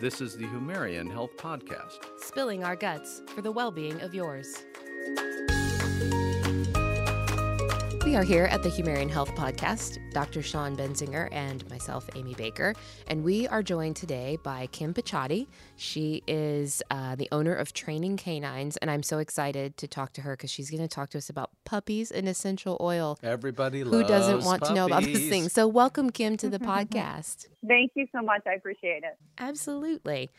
This 0.00 0.20
is 0.20 0.36
the 0.36 0.44
Humarian 0.46 1.10
Health 1.10 1.36
Podcast. 1.36 1.98
Spilling 2.20 2.62
our 2.62 2.76
guts 2.76 3.20
for 3.34 3.42
the 3.42 3.50
well 3.50 3.72
being 3.72 4.00
of 4.00 4.14
yours. 4.14 4.64
We 8.08 8.16
are 8.16 8.22
here 8.22 8.46
at 8.46 8.62
the 8.62 8.70
Humarian 8.70 9.10
Health 9.10 9.34
Podcast, 9.34 9.98
Dr. 10.12 10.40
Sean 10.40 10.74
Benzinger 10.74 11.28
and 11.30 11.68
myself, 11.68 12.08
Amy 12.16 12.32
Baker, 12.32 12.74
and 13.06 13.22
we 13.22 13.46
are 13.46 13.62
joined 13.62 13.96
today 13.96 14.38
by 14.42 14.66
Kim 14.68 14.94
Picciotti. 14.94 15.46
She 15.76 16.22
is 16.26 16.82
uh, 16.90 17.16
the 17.16 17.28
owner 17.32 17.54
of 17.54 17.74
Training 17.74 18.16
Canines, 18.16 18.78
and 18.78 18.90
I'm 18.90 19.02
so 19.02 19.18
excited 19.18 19.76
to 19.76 19.86
talk 19.86 20.14
to 20.14 20.22
her 20.22 20.38
because 20.38 20.50
she's 20.50 20.70
going 20.70 20.80
to 20.80 20.88
talk 20.88 21.10
to 21.10 21.18
us 21.18 21.28
about 21.28 21.50
puppies 21.66 22.10
and 22.10 22.26
essential 22.26 22.78
oil. 22.80 23.18
Everybody 23.22 23.84
loves. 23.84 23.94
Who 23.94 24.08
doesn't 24.08 24.42
want 24.42 24.62
puppies. 24.62 24.68
to 24.68 24.74
know 24.74 24.86
about 24.86 25.02
this 25.02 25.28
thing? 25.28 25.50
So, 25.50 25.68
welcome, 25.68 26.08
Kim, 26.08 26.38
to 26.38 26.48
the 26.48 26.58
podcast. 26.58 27.48
Thank 27.68 27.92
you 27.94 28.06
so 28.16 28.22
much. 28.22 28.40
I 28.46 28.54
appreciate 28.54 29.02
it. 29.02 29.18
Absolutely. 29.36 30.30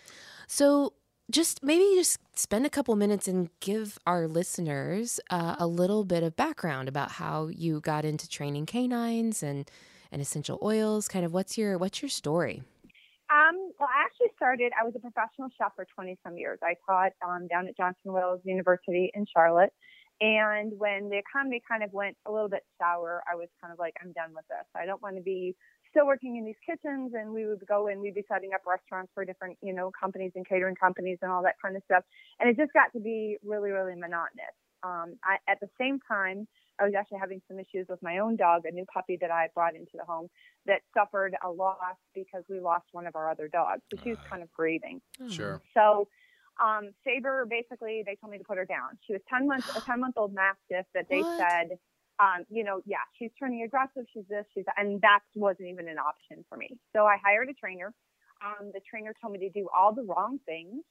So, 0.48 0.94
just 1.30 1.64
maybe 1.64 1.84
just 1.96 2.20
spend 2.38 2.66
a 2.66 2.70
couple 2.70 2.96
minutes 2.96 3.28
and 3.28 3.50
give 3.60 3.98
our 4.08 4.28
listeners 4.28 5.20
uh, 5.30 5.56
a 5.60 5.68
little 5.68 6.04
bit 6.04 6.24
of 6.24 6.36
background 6.36 6.90
about 6.90 7.12
how 7.12 7.48
you 7.48 7.80
got 7.82 8.06
into 8.06 8.28
training 8.28 8.66
canines 8.66 9.44
and 9.44 9.70
and 10.12 10.22
essential 10.22 10.58
oils. 10.64 11.08
Kind 11.08 11.26
of 11.26 11.34
what's 11.34 11.58
your 11.58 11.78
what's 11.78 12.02
your 12.02 12.10
story? 12.10 12.64
Um, 13.32 13.72
well, 13.80 13.90
I 13.90 14.04
actually 14.06 14.30
started. 14.36 14.72
I 14.80 14.84
was 14.84 14.94
a 14.96 15.00
professional 15.00 15.50
chef 15.56 15.76
for 15.76 15.86
20 15.94 16.18
some 16.26 16.36
years. 16.36 16.58
I 16.64 16.74
taught 16.88 17.12
um, 17.26 17.48
down 17.48 17.68
at 17.68 17.78
Johnson 17.78 18.12
Wales 18.12 18.42
University 18.44 19.12
in 19.14 19.26
Charlotte. 19.32 19.72
And 20.22 20.74
when 20.78 21.10
the 21.10 21.18
economy 21.18 21.62
kind 21.68 21.84
of 21.84 21.94
went 21.94 22.18
a 22.26 22.32
little 22.32 22.50
bit 22.50 22.64
sour, 22.78 23.24
I 23.32 23.36
was 23.36 23.48
kind 23.62 23.72
of 23.72 23.80
like, 23.80 23.94
I'm 24.02 24.12
done 24.12 24.34
with 24.36 24.46
this. 24.50 24.66
I 24.76 24.86
don't 24.86 25.02
want 25.02 25.16
to 25.16 25.22
be 25.22 25.56
still 25.90 26.06
working 26.06 26.36
in 26.36 26.46
these 26.46 26.60
kitchens. 26.66 27.14
And 27.16 27.32
we 27.32 27.46
would 27.46 27.66
go 27.68 27.88
and 27.88 28.02
we'd 28.02 28.16
be 28.16 28.26
setting 28.28 28.52
up 28.54 28.62
restaurants 28.68 29.12
for 29.14 29.24
different, 29.24 29.58
you 29.62 29.74
know, 29.74 29.92
companies 30.00 30.32
and 30.36 30.48
catering 30.48 30.76
companies 30.76 31.20
and 31.22 31.32
all 31.32 31.44
that 31.44 31.56
kind 31.64 31.76
of 31.76 31.84
stuff. 31.86 32.04
And 32.40 32.50
it 32.50 32.58
just 32.58 32.74
got 32.74 32.92
to 32.94 33.00
be 33.00 33.38
really, 33.44 33.72
really 33.72 33.96
monotonous. 33.96 34.56
Um, 34.84 35.16
I, 35.24 35.38
at 35.50 35.60
the 35.60 35.70
same 35.80 36.00
time, 36.08 36.48
I 36.80 36.86
was 36.86 36.94
actually 36.98 37.20
having 37.20 37.42
some 37.48 37.60
issues 37.60 37.88
with 37.90 38.02
my 38.02 38.20
own 38.20 38.38
dog, 38.38 38.66
a 38.66 38.72
new 38.72 38.86
puppy 38.86 39.18
that 39.20 39.32
I 39.32 39.50
brought 39.54 39.76
into 39.76 39.92
the 39.96 40.06
home 40.06 40.30
that 40.66 40.82
suffered 40.94 41.36
a 41.44 41.50
loss 41.50 41.98
because 42.16 42.44
we 42.50 42.60
lost 42.60 42.86
one 42.94 43.06
of 43.06 43.16
our 43.16 43.30
other 43.30 43.50
dogs. 43.50 43.82
So 43.92 44.00
she 44.02 44.12
was 44.12 44.20
kind 44.30 44.42
of 44.42 44.52
grieving. 44.54 45.02
Sure. 45.30 45.62
So 45.74 46.08
um, 46.64 46.92
Saber, 47.04 47.46
basically, 47.50 48.04
they 48.06 48.16
told 48.16 48.32
me 48.32 48.38
to 48.38 48.44
put 48.44 48.58
her 48.58 48.66
down. 48.66 48.98
She 49.06 49.14
was 49.14 49.22
10 49.30 49.48
months, 49.48 49.68
a 49.76 49.82
10 49.82 50.00
month 50.00 50.16
old 50.18 50.34
mastiff 50.34 50.86
that 50.94 51.08
they 51.10 51.28
What? 51.28 51.38
said, 51.40 51.78
um, 52.20 52.46
you 52.50 52.64
know, 52.64 52.82
yeah, 52.86 53.04
she's 53.18 53.32
turning 53.40 53.64
aggressive. 53.64 54.04
She's 54.14 54.28
this, 54.30 54.46
she's 54.54 54.66
that. 54.66 54.76
And 54.78 55.02
that 55.02 55.22
wasn't 55.36 55.70
even 55.70 55.88
an 55.88 55.98
option 55.98 56.46
for 56.50 56.58
me. 56.58 56.78
So 56.96 57.06
I 57.06 57.18
hired 57.24 57.50
a 57.50 57.54
trainer. 57.54 57.94
Um, 58.44 58.72
the 58.74 58.82
trainer 58.90 59.14
told 59.22 59.34
me 59.34 59.40
to 59.40 59.50
do 59.50 59.68
all 59.78 59.94
the 59.94 60.04
wrong 60.04 60.40
things. 60.46 60.84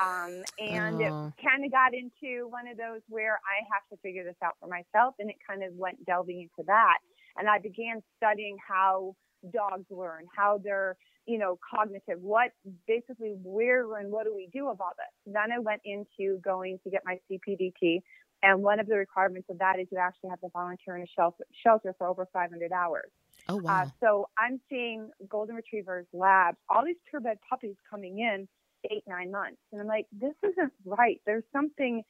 Um, 0.00 0.42
and 0.58 1.00
it 1.00 1.14
Oh. 1.14 1.32
kind 1.42 1.64
of 1.64 1.72
got 1.72 1.92
into 1.94 2.48
one 2.48 2.68
of 2.68 2.76
those 2.76 3.00
where 3.08 3.40
I 3.44 3.64
have 3.72 3.82
to 3.92 3.96
figure 4.02 4.24
this 4.24 4.36
out 4.44 4.54
for 4.60 4.68
myself. 4.68 5.14
And 5.18 5.30
it 5.30 5.36
kind 5.46 5.62
of 5.64 5.72
went 5.74 6.04
delving 6.06 6.40
into 6.42 6.66
that. 6.66 6.98
And 7.36 7.48
I 7.48 7.58
began 7.58 8.02
studying 8.16 8.56
how 8.66 9.16
dogs 9.52 9.84
learn, 9.90 10.26
how 10.34 10.60
they're, 10.62 10.96
you 11.26 11.38
know, 11.38 11.58
cognitive, 11.68 12.20
what 12.20 12.52
basically 12.86 13.34
where 13.42 13.96
and 13.98 14.10
what 14.10 14.24
do 14.24 14.34
we 14.34 14.48
do 14.52 14.68
about 14.68 14.96
this. 14.96 15.32
Then 15.32 15.52
I 15.52 15.58
went 15.58 15.82
into 15.84 16.38
going 16.40 16.78
to 16.84 16.90
get 16.90 17.02
my 17.04 17.18
CPDT. 17.30 18.02
And 18.42 18.62
one 18.62 18.78
of 18.78 18.86
the 18.86 18.96
requirements 18.96 19.48
of 19.50 19.58
that 19.58 19.78
is 19.78 19.86
you 19.90 19.98
actually 19.98 20.30
have 20.30 20.40
to 20.40 20.48
volunteer 20.52 20.96
in 20.96 21.02
a 21.02 21.06
shelter, 21.16 21.44
shelter 21.62 21.94
for 21.96 22.06
over 22.06 22.28
500 22.30 22.72
hours. 22.72 23.10
Oh 23.48 23.56
wow. 23.56 23.82
Uh, 23.82 23.86
so 24.00 24.28
I'm 24.38 24.60
seeing 24.68 25.10
golden 25.28 25.56
retrievers, 25.56 26.06
labs, 26.12 26.58
all 26.68 26.84
these 26.84 26.96
purebred 27.10 27.38
puppies 27.48 27.76
coming 27.90 28.18
in 28.18 28.48
eight, 28.90 29.04
nine 29.06 29.30
months. 29.30 29.58
And 29.72 29.80
I'm 29.80 29.86
like, 29.86 30.06
this 30.12 30.34
isn't 30.42 30.72
right. 30.84 31.20
There's 31.26 31.44
something, 31.52 32.02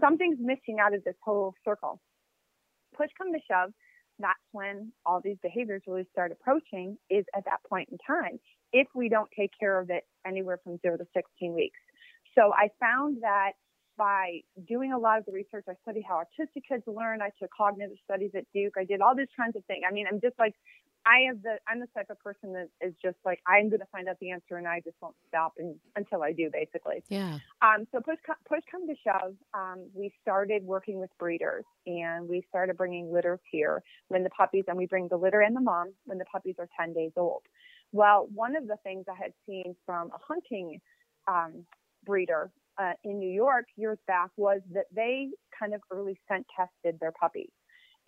something's 0.00 0.38
missing 0.40 0.78
out 0.80 0.94
of 0.94 1.02
this 1.04 1.16
whole 1.22 1.54
circle. 1.64 2.00
Push 2.96 3.10
come 3.18 3.32
to 3.32 3.38
shove, 3.50 3.72
that's 4.20 4.38
when 4.52 4.92
all 5.04 5.20
these 5.22 5.36
behaviors 5.42 5.82
really 5.86 6.06
start 6.12 6.32
approaching 6.32 6.96
is 7.08 7.24
at 7.34 7.44
that 7.44 7.58
point 7.68 7.88
in 7.90 7.98
time 8.06 8.38
if 8.72 8.86
we 8.94 9.08
don't 9.08 9.28
take 9.36 9.50
care 9.58 9.80
of 9.80 9.90
it 9.90 10.04
anywhere 10.26 10.58
from 10.62 10.78
zero 10.78 10.96
to 10.96 11.04
16 11.14 11.54
weeks. 11.54 11.78
So 12.38 12.52
I 12.52 12.68
found 12.78 13.18
that 13.22 13.52
by 13.98 14.40
doing 14.66 14.92
a 14.92 14.98
lot 14.98 15.18
of 15.18 15.26
the 15.26 15.32
research, 15.32 15.64
I 15.68 15.74
studied 15.82 16.04
how 16.08 16.22
autistic 16.22 16.62
kids 16.68 16.84
learn. 16.86 17.20
I 17.20 17.30
took 17.38 17.50
cognitive 17.56 17.98
studies 18.04 18.30
at 18.34 18.44
Duke. 18.54 18.74
I 18.78 18.84
did 18.84 19.00
all 19.00 19.14
these 19.14 19.28
kinds 19.36 19.56
of 19.56 19.64
things. 19.66 19.82
I 19.86 19.92
mean, 19.92 20.06
I'm 20.10 20.20
just 20.20 20.38
like, 20.38 20.54
I 21.06 21.26
have 21.28 21.42
the, 21.42 21.56
I'm 21.66 21.80
the 21.80 21.88
type 21.94 22.10
of 22.10 22.18
person 22.20 22.52
that 22.52 22.68
is 22.80 22.94
just 23.02 23.16
like, 23.24 23.40
I'm 23.46 23.68
going 23.70 23.80
to 23.80 23.86
find 23.90 24.08
out 24.08 24.16
the 24.20 24.30
answer 24.30 24.56
and 24.56 24.68
I 24.68 24.80
just 24.84 24.96
won't 25.00 25.14
stop 25.28 25.54
and, 25.58 25.76
until 25.96 26.22
I 26.22 26.32
do, 26.32 26.50
basically. 26.52 27.02
yeah. 27.08 27.38
Um, 27.62 27.86
so 27.92 28.00
push, 28.00 28.18
push 28.48 28.60
come 28.70 28.86
to 28.86 28.94
shove, 29.02 29.34
um, 29.54 29.86
we 29.94 30.12
started 30.20 30.64
working 30.64 31.00
with 31.00 31.10
breeders 31.18 31.64
and 31.86 32.28
we 32.28 32.44
started 32.48 32.76
bringing 32.76 33.12
litters 33.12 33.40
here 33.50 33.82
when 34.08 34.24
the 34.24 34.30
puppies, 34.30 34.64
and 34.68 34.76
we 34.76 34.86
bring 34.86 35.08
the 35.08 35.16
litter 35.16 35.40
and 35.40 35.56
the 35.56 35.60
mom 35.60 35.92
when 36.04 36.18
the 36.18 36.24
puppies 36.26 36.56
are 36.58 36.68
10 36.78 36.92
days 36.92 37.12
old. 37.16 37.42
Well, 37.92 38.28
one 38.34 38.54
of 38.56 38.68
the 38.68 38.76
things 38.82 39.06
I 39.10 39.20
had 39.20 39.32
seen 39.46 39.74
from 39.86 40.08
a 40.08 40.18
hunting 40.26 40.80
um, 41.26 41.64
breeder 42.04 42.50
uh, 42.78 42.92
in 43.04 43.18
New 43.18 43.30
York 43.30 43.66
years 43.76 43.98
back 44.06 44.30
was 44.36 44.60
that 44.72 44.86
they 44.94 45.28
kind 45.58 45.74
of 45.74 45.80
early 45.90 46.18
scent 46.28 46.46
tested 46.56 46.98
their 47.00 47.12
puppies. 47.12 47.50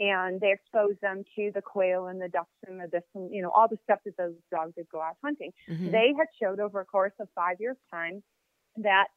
And 0.01 0.41
they 0.41 0.53
exposed 0.53 1.01
them 1.01 1.23
to 1.37 1.51
the 1.55 1.63
quail 1.63 2.07
and 2.07 2.21
the 2.21 2.29
ducks 2.29 2.51
and 2.67 2.81
the 2.81 2.89
this 2.91 3.03
and 3.15 3.33
you 3.33 3.43
know 3.43 3.51
all 3.51 3.69
the 3.69 3.79
stuff 3.85 4.01
that 4.05 4.17
those 4.17 4.35
dogs 4.51 4.73
would 4.77 4.89
go 4.89 5.01
out 5.01 5.17
hunting 5.23 5.53
Mhm. 5.69 5.93
they 5.93 6.13
had 6.17 6.27
showed 6.41 6.61
over 6.61 6.81
a 6.81 6.85
course 6.85 7.13
of 7.21 7.29
five 7.35 7.61
years 7.61 7.77
time 7.91 8.23
that 8.79 9.09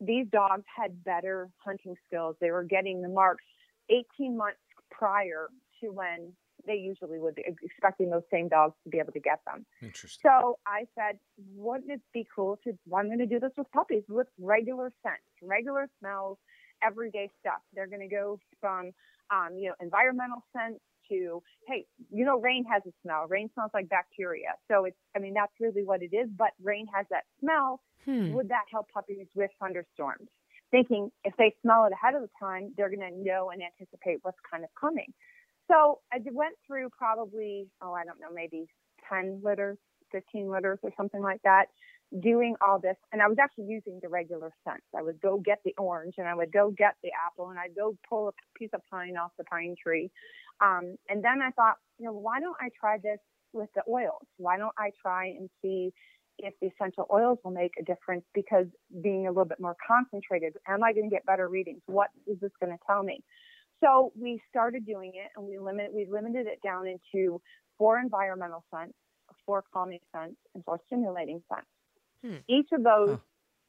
these 0.00 0.26
dogs 0.28 0.64
had 0.74 1.02
better 1.04 1.48
hunting 1.58 1.96
skills 2.06 2.36
they 2.40 2.50
were 2.50 2.62
getting 2.64 3.02
the 3.02 3.08
marks 3.08 3.44
18 3.88 4.36
months 4.36 4.60
prior 4.90 5.48
to 5.80 5.90
when 5.90 6.32
they 6.66 6.74
usually 6.76 7.18
would 7.18 7.34
be 7.34 7.44
expecting 7.62 8.10
those 8.10 8.22
same 8.30 8.46
dogs 8.48 8.74
to 8.84 8.90
be 8.90 8.98
able 8.98 9.12
to 9.12 9.20
get 9.20 9.40
them 9.46 9.64
Interesting. 9.82 10.20
so 10.30 10.58
i 10.66 10.86
said 10.94 11.18
wouldn't 11.56 11.90
it 11.90 12.02
be 12.12 12.26
cool 12.34 12.58
to 12.62 12.78
well, 12.86 13.00
i'm 13.00 13.06
going 13.08 13.18
to 13.18 13.26
do 13.26 13.40
this 13.40 13.52
with 13.56 13.70
puppies 13.72 14.04
with 14.08 14.28
regular 14.38 14.92
scents 15.02 15.22
regular 15.42 15.88
smells 15.98 16.38
everyday 16.82 17.30
stuff 17.40 17.60
they're 17.74 17.86
going 17.86 18.06
to 18.08 18.14
go 18.14 18.38
from 18.60 18.90
um, 19.30 19.56
you 19.56 19.68
know 19.68 19.74
environmental 19.80 20.44
sense 20.56 20.78
to 21.08 21.42
hey 21.66 21.84
you 22.10 22.24
know 22.24 22.40
rain 22.40 22.64
has 22.70 22.82
a 22.86 22.92
smell. 23.02 23.26
Rain 23.28 23.50
smells 23.54 23.70
like 23.74 23.88
bacteria. 23.88 24.54
So 24.70 24.84
it's 24.84 24.96
i 25.16 25.18
mean 25.18 25.34
that's 25.34 25.52
really 25.60 25.84
what 25.84 26.02
it 26.02 26.14
is 26.14 26.28
but 26.36 26.50
rain 26.62 26.86
has 26.94 27.06
that 27.10 27.24
smell. 27.40 27.80
Hmm. 28.04 28.32
would 28.32 28.48
that 28.48 28.64
help 28.72 28.86
puppies 28.92 29.26
with 29.34 29.50
thunderstorms? 29.60 30.28
Thinking 30.70 31.10
if 31.24 31.34
they 31.36 31.54
smell 31.62 31.84
it 31.84 31.92
ahead 31.92 32.14
of 32.14 32.22
the 32.22 32.30
time 32.40 32.72
they're 32.76 32.88
going 32.88 33.00
to 33.00 33.22
know 33.22 33.50
and 33.50 33.60
anticipate 33.62 34.18
what's 34.22 34.38
kind 34.50 34.64
of 34.64 34.70
coming. 34.80 35.12
So 35.70 36.00
I 36.12 36.18
went 36.32 36.54
through 36.66 36.88
probably 36.96 37.68
oh 37.82 37.92
i 37.92 38.04
don't 38.04 38.20
know 38.20 38.32
maybe 38.32 38.66
10 39.08 39.40
litters 39.44 39.78
15 40.12 40.50
litters 40.50 40.78
or 40.82 40.90
something 40.96 41.22
like 41.22 41.40
that 41.42 41.66
doing 42.18 42.56
all 42.60 42.80
this 42.80 42.96
and 43.12 43.22
i 43.22 43.28
was 43.28 43.36
actually 43.40 43.66
using 43.66 44.00
the 44.02 44.08
regular 44.08 44.50
scents. 44.64 44.86
I 44.96 45.02
would 45.02 45.20
go 45.20 45.38
get 45.38 45.60
the 45.64 45.74
orange 45.78 46.14
and 46.18 46.26
i 46.26 46.34
would 46.34 46.52
go 46.52 46.72
get 46.76 46.96
the 47.04 47.10
apple 47.26 47.50
and 47.50 47.58
i'd 47.58 47.74
go 47.76 47.96
pull 48.08 48.28
a 48.28 48.32
piece 48.58 48.70
of 48.74 48.80
pine 48.90 49.16
off 49.16 49.30
the 49.38 49.44
pine 49.44 49.76
tree. 49.80 50.10
Um, 50.60 50.96
and 51.08 51.22
then 51.22 51.40
i 51.40 51.50
thought 51.50 51.76
you 51.98 52.06
know 52.06 52.12
why 52.12 52.40
don't 52.40 52.56
i 52.60 52.68
try 52.78 52.98
this 52.98 53.18
with 53.52 53.68
the 53.74 53.82
oils? 53.88 54.26
Why 54.38 54.58
don't 54.58 54.74
i 54.76 54.90
try 55.00 55.26
and 55.26 55.48
see 55.62 55.92
if 56.38 56.54
the 56.60 56.68
essential 56.68 57.06
oils 57.12 57.38
will 57.44 57.52
make 57.52 57.72
a 57.78 57.84
difference? 57.84 58.24
Because 58.34 58.66
being 59.02 59.26
a 59.26 59.30
little 59.30 59.44
bit 59.44 59.60
more 59.60 59.76
concentrated 59.86 60.54
am 60.66 60.82
i 60.82 60.92
going 60.92 61.08
to 61.08 61.14
get 61.14 61.24
better 61.26 61.48
readings? 61.48 61.82
What 61.86 62.08
is 62.26 62.38
this 62.40 62.52
going 62.60 62.72
to 62.72 62.78
tell 62.86 63.04
me? 63.04 63.22
So 63.82 64.12
we 64.20 64.42
started 64.50 64.84
doing 64.84 65.12
it 65.14 65.30
and 65.36 65.46
we 65.46 65.58
limited 65.58 65.92
we 65.94 66.06
limited 66.10 66.48
it 66.48 66.58
down 66.64 66.88
into 66.88 67.40
four 67.78 68.00
environmental 68.00 68.64
scents 68.74 68.94
four 69.46 69.64
calming 69.72 70.00
scents 70.12 70.36
and 70.54 70.64
four 70.64 70.80
stimulating 70.86 71.40
scents 71.48 71.68
Hmm. 72.24 72.36
each 72.48 72.68
of 72.72 72.82
those 72.82 73.10
Huh. 73.10 73.18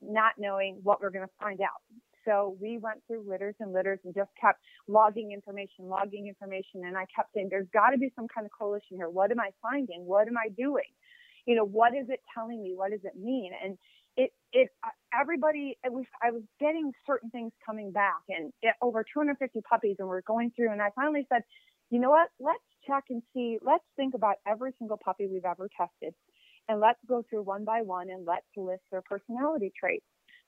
not 0.02 0.34
knowing 0.38 0.80
what 0.84 1.02
we're 1.02 1.12
going 1.12 1.28
to 1.28 1.34
find 1.40 1.62
out. 1.62 1.82
So 2.26 2.58
we 2.62 2.78
went 2.78 3.02
through 3.08 3.24
litters 3.28 3.56
and 3.60 3.74
litters 3.74 4.00
and 4.04 4.14
just 4.14 4.30
kept 4.40 4.60
logging 4.88 5.32
information 5.32 5.86
logging 5.88 6.28
information 6.28 6.84
and 6.86 6.96
i 6.98 7.06
kept 7.16 7.34
saying 7.34 7.48
there's 7.50 7.68
got 7.74 7.92
to 7.92 7.98
be 7.98 8.12
some 8.16 8.28
kind 8.28 8.46
of 8.46 8.52
coalition 8.58 8.98
here. 8.98 9.10
What 9.10 9.32
am 9.32 9.40
i 9.40 9.50
finding? 9.62 10.06
What 10.06 10.28
am 10.28 10.38
i 10.38 10.50
doing? 10.50 10.92
You 11.46 11.56
know 11.56 11.66
what 11.66 11.96
is 11.96 12.08
it 12.10 12.22
telling 12.34 12.62
me? 12.62 12.74
What 12.76 12.92
does 12.92 13.02
it 13.04 13.16
mean? 13.20 13.52
And 13.64 13.78
it 14.18 14.32
it 14.54 14.70
uh, 14.84 14.90
everybody 15.20 15.78
it 15.84 15.92
was 15.92 16.06
i 16.22 16.32
was 16.32 16.44
getting 16.60 16.92
certain 17.08 17.30
things 17.30 17.54
coming 17.66 17.92
back 17.92 18.22
and 18.30 18.52
it, 18.62 18.76
over 18.82 19.04
250 19.04 19.62
puppies 19.62 19.96
and 20.00 20.08
we're 20.08 20.22
going 20.22 20.52
through 20.56 20.72
and 20.72 20.82
i 20.82 20.90
finally 20.96 21.26
said 21.32 21.42
you 21.92 22.00
know 22.00 22.10
what? 22.10 22.30
Let's 22.40 22.64
check 22.88 23.04
and 23.10 23.22
see 23.34 23.60
let's 23.62 23.84
think 23.98 24.14
about 24.16 24.36
every 24.48 24.72
single 24.80 24.98
puppy 24.98 25.28
we've 25.28 25.46
ever 25.46 25.70
tested 25.78 26.14
and 26.72 26.80
let's 26.80 27.00
go 27.08 27.24
through 27.30 27.44
one 27.44 27.66
by 27.66 27.82
one 27.82 28.10
and 28.10 28.26
let's 28.26 28.46
list 28.56 28.82
their 28.92 29.02
personality 29.02 29.72
traits 29.78 30.06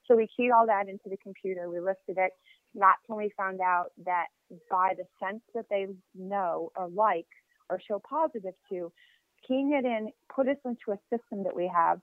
so 0.07 0.15
we 0.15 0.27
keyed 0.35 0.51
all 0.51 0.65
that 0.65 0.89
into 0.89 1.09
the 1.09 1.17
computer 1.17 1.69
we 1.69 1.79
listed 1.79 2.17
it 2.17 2.31
that's 2.75 3.01
when 3.07 3.17
we 3.17 3.31
found 3.37 3.59
out 3.61 3.87
that 4.05 4.27
by 4.69 4.93
the 4.97 5.03
sense 5.23 5.41
that 5.53 5.65
they 5.69 5.85
know 6.15 6.71
or 6.75 6.89
like 6.89 7.27
or 7.69 7.79
show 7.87 8.01
positive 8.07 8.53
to 8.69 8.91
keying 9.47 9.73
it 9.73 9.85
in, 9.85 10.09
put 10.33 10.47
us 10.47 10.57
into 10.65 10.91
a 10.91 10.97
system 11.09 11.43
that 11.43 11.55
we 11.55 11.69
have 11.73 11.99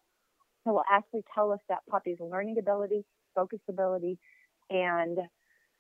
that 0.64 0.72
will 0.72 0.84
actually 0.90 1.24
tell 1.34 1.52
us 1.52 1.60
that 1.68 1.78
puppy's 1.90 2.18
learning 2.20 2.58
ability, 2.58 3.04
focus 3.34 3.60
ability, 3.68 4.18
and 4.68 5.18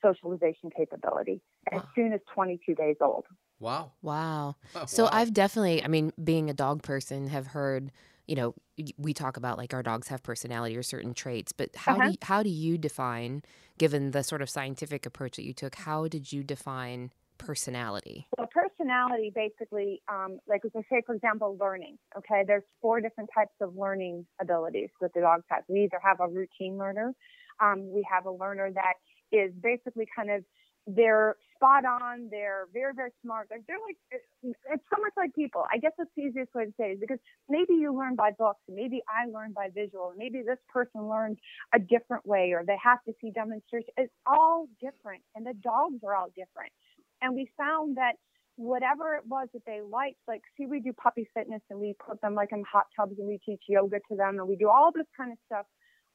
socialization 0.02 0.70
capability 0.74 1.40
as 1.72 1.80
Wow. 1.80 1.88
soon 1.94 2.12
as 2.12 2.20
22 2.34 2.74
days 2.74 2.96
old. 3.00 3.26
Wow. 3.58 3.92
Wow. 4.00 4.56
Oh, 4.74 4.84
So 4.86 5.04
wow. 5.04 5.10
I've 5.12 5.34
definitely, 5.34 5.84
I 5.84 5.88
mean, 5.88 6.12
being 6.22 6.48
a 6.48 6.54
dog 6.54 6.82
person, 6.82 7.28
have 7.28 7.48
heard, 7.48 7.92
you 8.30 8.36
know, 8.36 8.54
we 8.96 9.12
talk 9.12 9.36
about 9.36 9.58
like 9.58 9.74
our 9.74 9.82
dogs 9.82 10.06
have 10.08 10.22
personality 10.22 10.76
or 10.76 10.84
certain 10.84 11.14
traits, 11.14 11.50
but 11.50 11.74
how 11.74 11.98
Uh-huh. 11.98 12.00
do 12.00 12.10
you, 12.10 12.16
how 12.22 12.44
do 12.44 12.48
you 12.48 12.78
define, 12.78 13.42
given 13.76 14.12
the 14.12 14.22
sort 14.22 14.40
of 14.40 14.48
scientific 14.48 15.04
approach 15.04 15.34
that 15.36 15.44
you 15.44 15.52
took, 15.52 15.74
how 15.74 16.06
did 16.06 16.32
you 16.32 16.44
define 16.44 17.10
personality? 17.38 18.28
Well, 18.38 18.48
personality 18.52 19.32
basically, 19.34 20.02
um, 20.08 20.38
like 20.46 20.64
as 20.64 20.70
I 20.76 20.82
say, 20.90 21.02
for 21.04 21.14
example, 21.14 21.56
learning. 21.60 21.98
Okay, 22.16 22.44
there's 22.46 22.62
four 22.80 23.00
different 23.00 23.30
types 23.34 23.54
of 23.60 23.76
learning 23.76 24.26
abilities 24.40 24.90
that 25.00 25.12
the 25.14 25.20
dogs 25.20 25.44
have. 25.50 25.64
We 25.68 25.84
either 25.84 26.00
have 26.02 26.20
a 26.20 26.28
routine 26.28 26.78
learner, 26.78 27.12
um, 27.60 27.92
we 27.92 28.06
have 28.10 28.26
a 28.26 28.30
learner 28.30 28.70
that 28.72 28.94
is 29.32 29.52
basically 29.60 30.06
kind 30.14 30.30
of 30.30 30.44
they're 30.86 31.36
spot 31.60 31.84
on, 31.84 32.28
they're 32.30 32.66
very 32.72 32.92
very 32.94 33.10
smart. 33.22 33.48
They're, 33.50 33.60
they're 33.68 33.76
like 33.86 33.98
it's, 34.10 34.82
so 34.90 35.00
much 35.00 35.12
like 35.16 35.34
people. 35.34 35.64
I 35.70 35.76
guess 35.78 35.92
that's 35.98 36.10
the 36.16 36.22
easiest 36.22 36.54
way 36.54 36.64
to 36.64 36.72
say 36.80 36.92
it 36.92 37.00
because 37.00 37.18
maybe 37.48 37.74
you 37.74 37.96
learn 37.96 38.16
by 38.16 38.30
books, 38.32 38.60
maybe 38.68 39.02
I 39.08 39.28
learn 39.28 39.52
by 39.52 39.68
visual, 39.74 40.12
maybe 40.16 40.42
this 40.46 40.58
person 40.72 41.08
learns 41.08 41.36
a 41.74 41.78
different 41.78 42.26
way, 42.26 42.52
or 42.52 42.64
they 42.66 42.78
have 42.82 43.02
to 43.04 43.12
see 43.20 43.30
demonstration. 43.30 43.90
It's 43.96 44.12
all 44.26 44.66
different, 44.80 45.22
and 45.34 45.46
the 45.46 45.54
dogs 45.54 46.00
are 46.04 46.14
all 46.14 46.28
different. 46.28 46.72
And 47.20 47.34
we 47.34 47.50
found 47.58 47.98
that 47.98 48.14
whatever 48.56 49.14
it 49.14 49.22
was 49.26 49.48
that 49.52 49.62
they 49.66 49.80
liked, 49.80 50.18
like, 50.26 50.42
see, 50.56 50.66
we 50.66 50.80
do 50.80 50.92
puppy 50.92 51.28
fitness 51.34 51.62
and 51.70 51.78
we 51.78 51.94
put 52.04 52.20
them 52.20 52.34
like 52.34 52.52
in 52.52 52.64
hot 52.70 52.86
tubs 52.96 53.14
and 53.18 53.28
we 53.28 53.38
teach 53.44 53.62
yoga 53.68 53.98
to 54.10 54.16
them 54.16 54.38
and 54.38 54.48
we 54.48 54.56
do 54.56 54.68
all 54.68 54.90
this 54.94 55.06
kind 55.16 55.32
of 55.32 55.38
stuff 55.46 55.66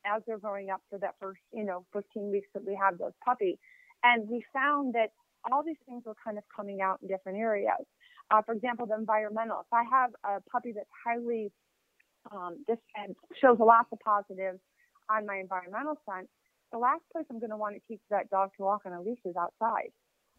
as 0.06 0.22
they're 0.28 0.38
growing 0.38 0.70
up 0.70 0.82
for 0.90 1.00
that 1.00 1.16
first, 1.20 1.42
you 1.52 1.64
know, 1.64 1.86
15 1.94 2.32
weeks 2.32 2.48
that 2.54 2.64
we 2.66 2.78
have 2.80 2.98
those 2.98 3.14
puppies. 3.24 3.58
And 4.04 4.30
we 4.30 4.46
found 4.54 4.94
that 4.94 5.10
all 5.52 5.64
these 5.64 5.78
things 5.88 6.04
were 6.06 6.16
kind 6.24 6.38
of 6.38 6.44
coming 6.56 6.82
out 6.82 7.00
in 7.02 7.08
different 7.08 7.38
areas. 7.38 7.86
Uh, 8.32 8.42
for 8.42 8.54
example, 8.54 8.86
the 8.86 8.96
environmental. 8.96 9.60
If 9.62 9.72
I 9.72 9.84
have 9.90 10.12
a 10.24 10.42
puppy 10.50 10.72
that's 10.72 10.90
highly, 11.06 11.52
um, 12.32 12.64
this 12.68 12.78
and 12.96 13.16
shows 13.40 13.58
lots 13.60 13.90
of 13.92 14.00
positives 14.00 14.60
on 15.10 15.26
my 15.26 15.38
environmental 15.38 15.96
sense, 16.10 16.28
the 16.72 16.80
last 16.80 17.02
place 17.12 17.26
I'm 17.30 17.40
going 17.40 17.52
to 17.52 17.58
want 17.58 17.76
to 17.76 17.82
teach 17.88 18.02
that 18.10 18.30
dog 18.30 18.50
to 18.58 18.64
walk 18.64 18.82
on 18.86 18.94
a 18.94 19.02
leash 19.02 19.20
is 19.26 19.36
outside. 19.36 19.92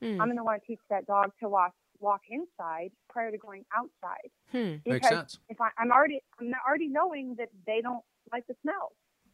Hmm. 0.02 0.20
I'm 0.20 0.28
going 0.28 0.36
to 0.36 0.44
want 0.44 0.60
to 0.60 0.66
teach 0.66 0.80
that 0.90 1.06
dog 1.06 1.30
to 1.42 1.48
walk 1.48 1.72
walk 1.98 2.20
inside 2.28 2.90
prior 3.08 3.30
to 3.30 3.38
going 3.38 3.64
outside. 3.74 4.28
Hmm. 4.52 4.76
Makes 4.84 5.08
Because 5.08 5.08
sense. 5.08 5.38
if 5.48 5.60
I, 5.60 5.70
I'm 5.78 5.90
already 5.90 6.20
I'm 6.40 6.52
already 6.66 6.88
knowing 6.88 7.36
that 7.38 7.48
they 7.66 7.80
don't 7.80 8.04
like 8.32 8.46
the 8.46 8.54
smells. 8.62 8.92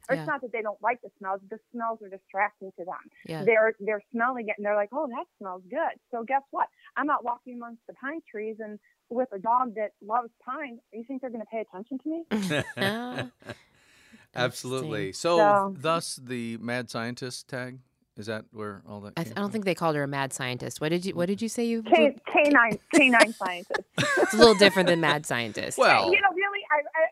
Or 0.09 0.15
Yeah. 0.17 0.23
it's 0.23 0.27
not 0.29 0.41
that 0.43 0.53
they 0.53 0.63
don't 0.63 0.81
like 0.83 1.01
the 1.03 1.11
smells; 1.19 1.41
the 1.49 1.59
smells 1.73 2.01
are 2.03 2.09
distracting 2.09 2.73
to 2.79 2.85
them. 2.85 2.95
Yeah. 3.27 3.45
They're 3.45 3.75
they're 3.81 4.03
smelling 4.13 4.49
it 4.49 4.55
and 4.59 4.67
they're 4.67 4.75
like, 4.77 4.91
"Oh, 4.93 5.07
that 5.09 5.27
smells 5.39 5.63
good." 5.71 5.99
So 6.11 6.25
guess 6.25 6.43
what? 6.51 6.69
I'm 6.97 7.09
out 7.11 7.25
walking 7.25 7.55
amongst 7.55 7.83
the 7.87 7.95
pine 7.95 8.21
trees 8.31 8.57
and 8.59 8.79
with 9.11 9.29
a 9.33 9.39
dog 9.39 9.75
that 9.77 9.93
loves 10.05 10.31
pine. 10.45 10.79
You 10.93 11.05
think 11.05 11.21
they're 11.21 11.31
going 11.31 11.43
to 11.43 11.47
pay 11.47 11.61
attention 11.61 11.99
to 12.01 12.09
me? 12.09 13.31
Absolutely. 14.35 15.13
So, 15.13 15.37
So- 15.39 15.77
thus 15.79 16.17
the 16.17 16.57
mad 16.59 16.91
scientist 16.91 17.49
tag. 17.49 17.79
Is 18.19 18.27
that 18.27 18.45
where 18.53 18.83
all 18.87 19.01
that? 19.01 19.15
I, 19.17 19.23
Came 19.23 19.25
th- 19.25 19.37
I 19.37 19.41
don't 19.41 19.47
from? 19.49 19.53
think 19.53 19.65
they 19.65 19.75
called 19.75 19.97
her 19.97 20.03
a 20.03 20.07
mad 20.07 20.35
scientist. 20.35 20.83
What 20.83 20.91
did 20.91 21.07
you 21.07 21.15
What 21.15 21.27
did 21.29 21.41
you 21.41 21.49
say? 21.49 21.65
You 21.65 21.83
K 21.83 22.15
canine 22.31 22.79
canine 22.95 23.33
scientist. 23.33 23.81
it's 23.99 24.35
a 24.35 24.37
little 24.37 24.55
different 24.55 24.91
than 24.91 25.01
mad 25.01 25.25
scientist. 25.25 25.79
Well, 25.79 26.13
you 26.13 26.21
know, 26.21 26.29
really, 26.35 26.61
I, 26.71 26.77
I, 26.77 27.05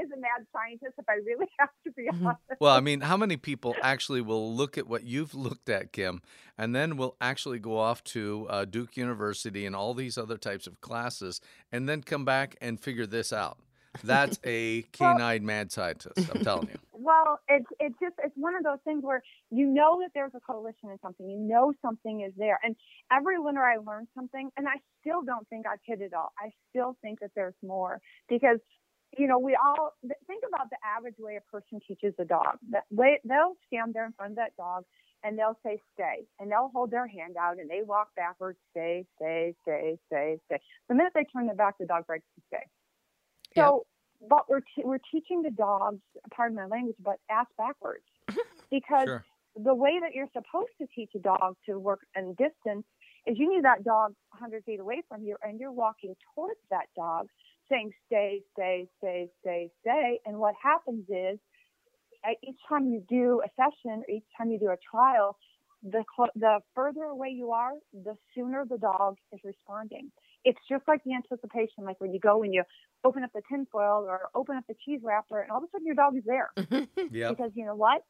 is 0.00 0.10
a 0.10 0.16
mad 0.18 0.46
scientist 0.52 0.94
if 0.98 1.04
I 1.08 1.14
really 1.26 1.46
have 1.58 1.70
to 1.84 1.92
be 1.92 2.08
Mhm. 2.12 2.26
honest. 2.26 2.60
Well, 2.60 2.74
I 2.74 2.80
mean, 2.80 3.00
how 3.02 3.16
many 3.16 3.36
people 3.36 3.78
actually 3.80 4.20
will 4.20 4.54
look 4.54 4.76
at 4.78 4.86
what 4.86 5.04
you've 5.04 5.34
looked 5.34 5.68
at, 5.68 5.92
Kim, 5.92 6.20
and 6.58 6.74
then 6.74 6.96
will 6.96 7.16
actually 7.20 7.58
go 7.58 7.78
off 7.78 8.02
to 8.04 8.46
uh, 8.50 8.64
Duke 8.64 8.96
University 8.96 9.64
and 9.66 9.74
all 9.76 9.94
these 9.94 10.18
other 10.18 10.36
types 10.36 10.66
of 10.66 10.80
classes, 10.80 11.40
and 11.72 11.88
then 11.88 12.02
come 12.02 12.24
back 12.24 12.56
and 12.60 12.80
figure 12.80 13.06
this 13.06 13.32
out? 13.32 13.58
That's 14.04 14.38
a 14.44 14.82
canine 14.92 15.44
mad 15.44 15.72
scientist. 15.72 16.28
I'm 16.30 16.40
telling 16.40 16.68
you. 16.68 16.78
Well, 16.92 17.40
it's 17.48 17.66
it's 17.80 17.94
just 17.98 18.14
it's 18.22 18.36
one 18.36 18.54
of 18.54 18.62
those 18.62 18.78
things 18.84 19.02
where 19.02 19.22
you 19.50 19.64
know 19.66 20.00
that 20.02 20.10
there's 20.12 20.34
a 20.34 20.40
coalition 20.40 20.90
in 20.90 20.98
something. 21.00 21.28
You 21.30 21.38
know 21.38 21.72
something 21.80 22.20
is 22.20 22.34
there, 22.36 22.58
and 22.62 22.76
every 23.10 23.38
winter 23.38 23.62
I 23.62 23.76
learn 23.78 24.06
something, 24.14 24.50
and 24.58 24.68
I 24.68 24.74
still 25.00 25.22
don't 25.22 25.48
think 25.48 25.66
I've 25.66 25.78
hit 25.82 26.02
it 26.02 26.12
all. 26.12 26.30
I 26.38 26.50
still 26.68 26.98
think 27.00 27.20
that 27.20 27.30
there's 27.34 27.54
more 27.62 28.00
because 28.28 28.58
you 29.18 29.26
know 29.26 29.38
we 29.38 29.56
all 29.56 29.94
think 30.26 30.44
about 30.46 30.70
the 30.70 30.76
average 30.84 31.16
way 31.18 31.36
a 31.36 31.50
person 31.50 31.80
teaches 31.86 32.14
a 32.18 32.24
dog. 32.24 32.58
That 32.70 32.84
way 32.90 33.20
they'll 33.24 33.56
stand 33.66 33.94
there 33.94 34.06
in 34.06 34.12
front 34.12 34.32
of 34.32 34.36
that 34.36 34.56
dog 34.56 34.84
and 35.22 35.38
they'll 35.38 35.58
say 35.62 35.80
stay, 35.94 36.24
and 36.38 36.50
they'll 36.50 36.70
hold 36.72 36.90
their 36.90 37.06
hand 37.06 37.36
out 37.38 37.58
and 37.58 37.68
they 37.68 37.82
walk 37.82 38.08
backwards, 38.16 38.58
stay, 38.70 39.04
stay, 39.16 39.54
stay, 39.62 39.98
stay, 40.06 40.38
stay. 40.46 40.58
The 40.88 40.94
minute 40.94 41.12
they 41.14 41.24
turn 41.24 41.46
their 41.46 41.54
back, 41.56 41.76
the 41.78 41.86
dog 41.86 42.06
breaks 42.06 42.24
to 42.36 42.42
stay. 42.46 42.64
So, 43.56 43.86
but 44.28 44.48
we're 44.48 44.60
te- 44.60 44.84
we're 44.84 44.98
teaching 45.12 45.42
the 45.42 45.50
dogs, 45.50 46.00
pardon 46.34 46.56
my 46.56 46.66
language, 46.66 46.96
but 47.02 47.16
ass 47.30 47.46
backwards, 47.58 48.04
because 48.70 49.08
Sure. 49.08 49.24
the 49.56 49.74
way 49.74 49.98
that 50.00 50.14
you're 50.14 50.28
supposed 50.32 50.72
to 50.80 50.86
teach 50.94 51.10
a 51.14 51.18
dog 51.18 51.56
to 51.66 51.78
work 51.78 52.00
in 52.16 52.34
distance 52.34 52.86
is 53.26 53.38
you 53.38 53.54
need 53.54 53.64
that 53.64 53.84
dog 53.84 54.14
100 54.30 54.64
feet 54.64 54.80
away 54.80 55.02
from 55.08 55.22
you, 55.22 55.36
and 55.42 55.60
you're 55.60 55.72
walking 55.72 56.14
towards 56.34 56.60
that 56.70 56.86
dog, 56.96 57.28
saying 57.70 57.92
stay, 58.06 58.42
stay, 58.52 58.88
stay, 58.98 59.28
stay, 59.40 59.70
stay. 59.80 60.20
And 60.26 60.38
what 60.38 60.54
happens 60.62 61.04
is, 61.08 61.38
at 62.24 62.36
each 62.42 62.58
time 62.68 62.86
you 62.88 63.02
do 63.08 63.42
a 63.44 63.48
session, 63.56 64.02
or 64.06 64.10
each 64.10 64.24
time 64.36 64.50
you 64.50 64.58
do 64.58 64.70
a 64.70 64.76
trial, 64.90 65.36
the 65.82 66.04
the 66.36 66.60
further 66.74 67.04
away 67.04 67.28
you 67.30 67.52
are, 67.52 67.72
the 67.92 68.16
sooner 68.34 68.64
the 68.68 68.78
dog 68.78 69.16
is 69.32 69.40
responding. 69.44 70.10
It's 70.44 70.58
just 70.68 70.86
like 70.88 71.02
the 71.04 71.14
anticipation, 71.14 71.84
like 71.84 72.00
when 72.00 72.12
you 72.12 72.20
go 72.20 72.42
and 72.42 72.52
you 72.52 72.64
open 73.04 73.22
up 73.24 73.30
the 73.34 73.42
tinfoil 73.50 74.04
or 74.06 74.28
open 74.34 74.56
up 74.56 74.64
the 74.68 74.74
cheese 74.84 75.00
wrapper, 75.02 75.40
and 75.40 75.50
all 75.50 75.58
of 75.58 75.64
a 75.64 75.68
sudden 75.72 75.86
your 75.86 75.94
dog 75.94 76.16
is 76.16 76.24
there 76.26 76.50
Yeah. 77.10 77.30
because 77.30 77.50
you 77.54 77.64
know 77.64 77.76
what 77.76 78.02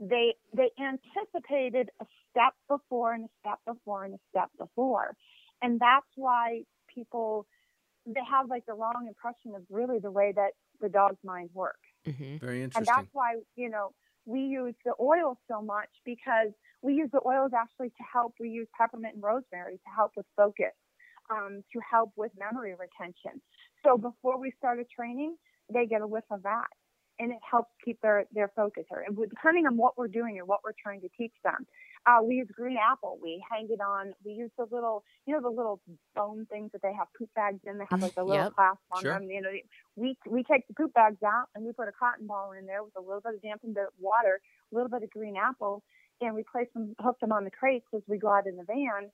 they 0.00 0.34
they 0.54 0.70
anticipated 0.78 1.90
a 2.00 2.06
step 2.30 2.52
before 2.68 3.14
and 3.14 3.24
a 3.24 3.28
step 3.40 3.58
before 3.66 4.04
and 4.04 4.14
a 4.14 4.18
step 4.30 4.50
before 4.58 5.16
and 5.62 5.80
that's 5.80 6.06
why 6.16 6.60
people 6.94 7.46
they 8.06 8.24
have 8.28 8.48
like 8.48 8.64
the 8.66 8.74
wrong 8.74 9.06
impression 9.06 9.54
of 9.54 9.62
really 9.70 9.98
the 9.98 10.10
way 10.10 10.32
that 10.34 10.50
the 10.80 10.88
dog's 10.88 11.22
mind 11.24 11.50
works. 11.52 11.80
Hmm 12.04 12.36
Very 12.36 12.62
interesting. 12.62 12.72
and 12.76 12.86
that's 12.86 13.12
why 13.12 13.34
you 13.56 13.68
know 13.68 13.92
we 14.24 14.40
use 14.40 14.74
the 14.84 14.92
oil 15.00 15.38
so 15.48 15.62
much 15.62 15.88
because 16.04 16.50
we 16.82 16.94
use 16.94 17.10
the 17.12 17.20
oils 17.26 17.52
actually 17.56 17.88
to 17.88 18.04
help 18.12 18.34
we 18.38 18.50
use 18.50 18.68
peppermint 18.78 19.14
and 19.14 19.22
rosemary 19.22 19.74
to 19.74 19.90
help 19.94 20.12
with 20.16 20.26
focus 20.36 20.74
um, 21.30 21.62
to 21.72 21.80
help 21.88 22.12
with 22.16 22.30
memory 22.38 22.74
retention. 22.78 23.40
So 23.84 23.98
before 23.98 24.38
we 24.38 24.52
start 24.58 24.78
a 24.78 24.84
training 24.84 25.36
they 25.72 25.86
get 25.86 26.00
a 26.00 26.06
whiff 26.06 26.24
of 26.30 26.42
that 26.44 26.68
and 27.18 27.32
it 27.32 27.38
helps 27.48 27.70
keep 27.84 28.00
their 28.02 28.24
their 28.32 28.52
focus 28.54 28.84
or 28.90 29.04
depending 29.28 29.66
on 29.66 29.76
what 29.76 29.96
we're 29.98 30.08
doing 30.08 30.38
or 30.38 30.44
what 30.44 30.60
we're 30.64 30.78
trying 30.80 31.00
to 31.00 31.08
teach 31.16 31.34
them 31.42 31.66
uh, 32.06 32.22
we 32.22 32.36
use 32.36 32.48
green 32.52 32.76
apple 32.76 33.18
we 33.22 33.42
hang 33.50 33.66
it 33.70 33.80
on 33.80 34.12
we 34.24 34.32
use 34.32 34.50
the 34.58 34.66
little 34.70 35.04
you 35.26 35.34
know 35.34 35.40
the 35.40 35.48
little 35.48 35.80
bone 36.14 36.46
things 36.46 36.70
that 36.72 36.82
they 36.82 36.92
have 36.92 37.08
poop 37.18 37.28
bags 37.34 37.60
in 37.66 37.78
they 37.78 37.84
have 37.90 38.00
like 38.02 38.12
a 38.18 38.24
little 38.24 38.44
Yep. 38.44 38.54
clasp 38.54 38.80
on 38.92 39.02
Sure. 39.02 39.12
them 39.12 39.30
you 39.30 39.40
know 39.40 39.50
we 39.96 40.16
we 40.28 40.42
take 40.44 40.66
the 40.68 40.74
poop 40.74 40.92
bags 40.94 41.22
out 41.24 41.46
and 41.54 41.64
we 41.64 41.72
put 41.72 41.88
a 41.88 41.92
cotton 41.92 42.26
ball 42.26 42.52
in 42.52 42.66
there 42.66 42.82
with 42.84 42.94
a 42.96 43.00
little 43.00 43.20
bit 43.20 43.34
of 43.34 43.42
dampened 43.42 43.76
water 44.00 44.40
a 44.72 44.74
little 44.74 44.90
bit 44.90 45.02
of 45.02 45.10
green 45.10 45.36
apple 45.36 45.82
and 46.20 46.34
we 46.34 46.42
place 46.50 46.68
them 46.74 46.94
hook 47.00 47.18
them 47.20 47.32
on 47.32 47.44
the 47.44 47.50
crates 47.50 47.86
as 47.94 48.02
we 48.06 48.18
go 48.18 48.28
out 48.28 48.46
in 48.46 48.56
the 48.56 48.64
van 48.64 49.10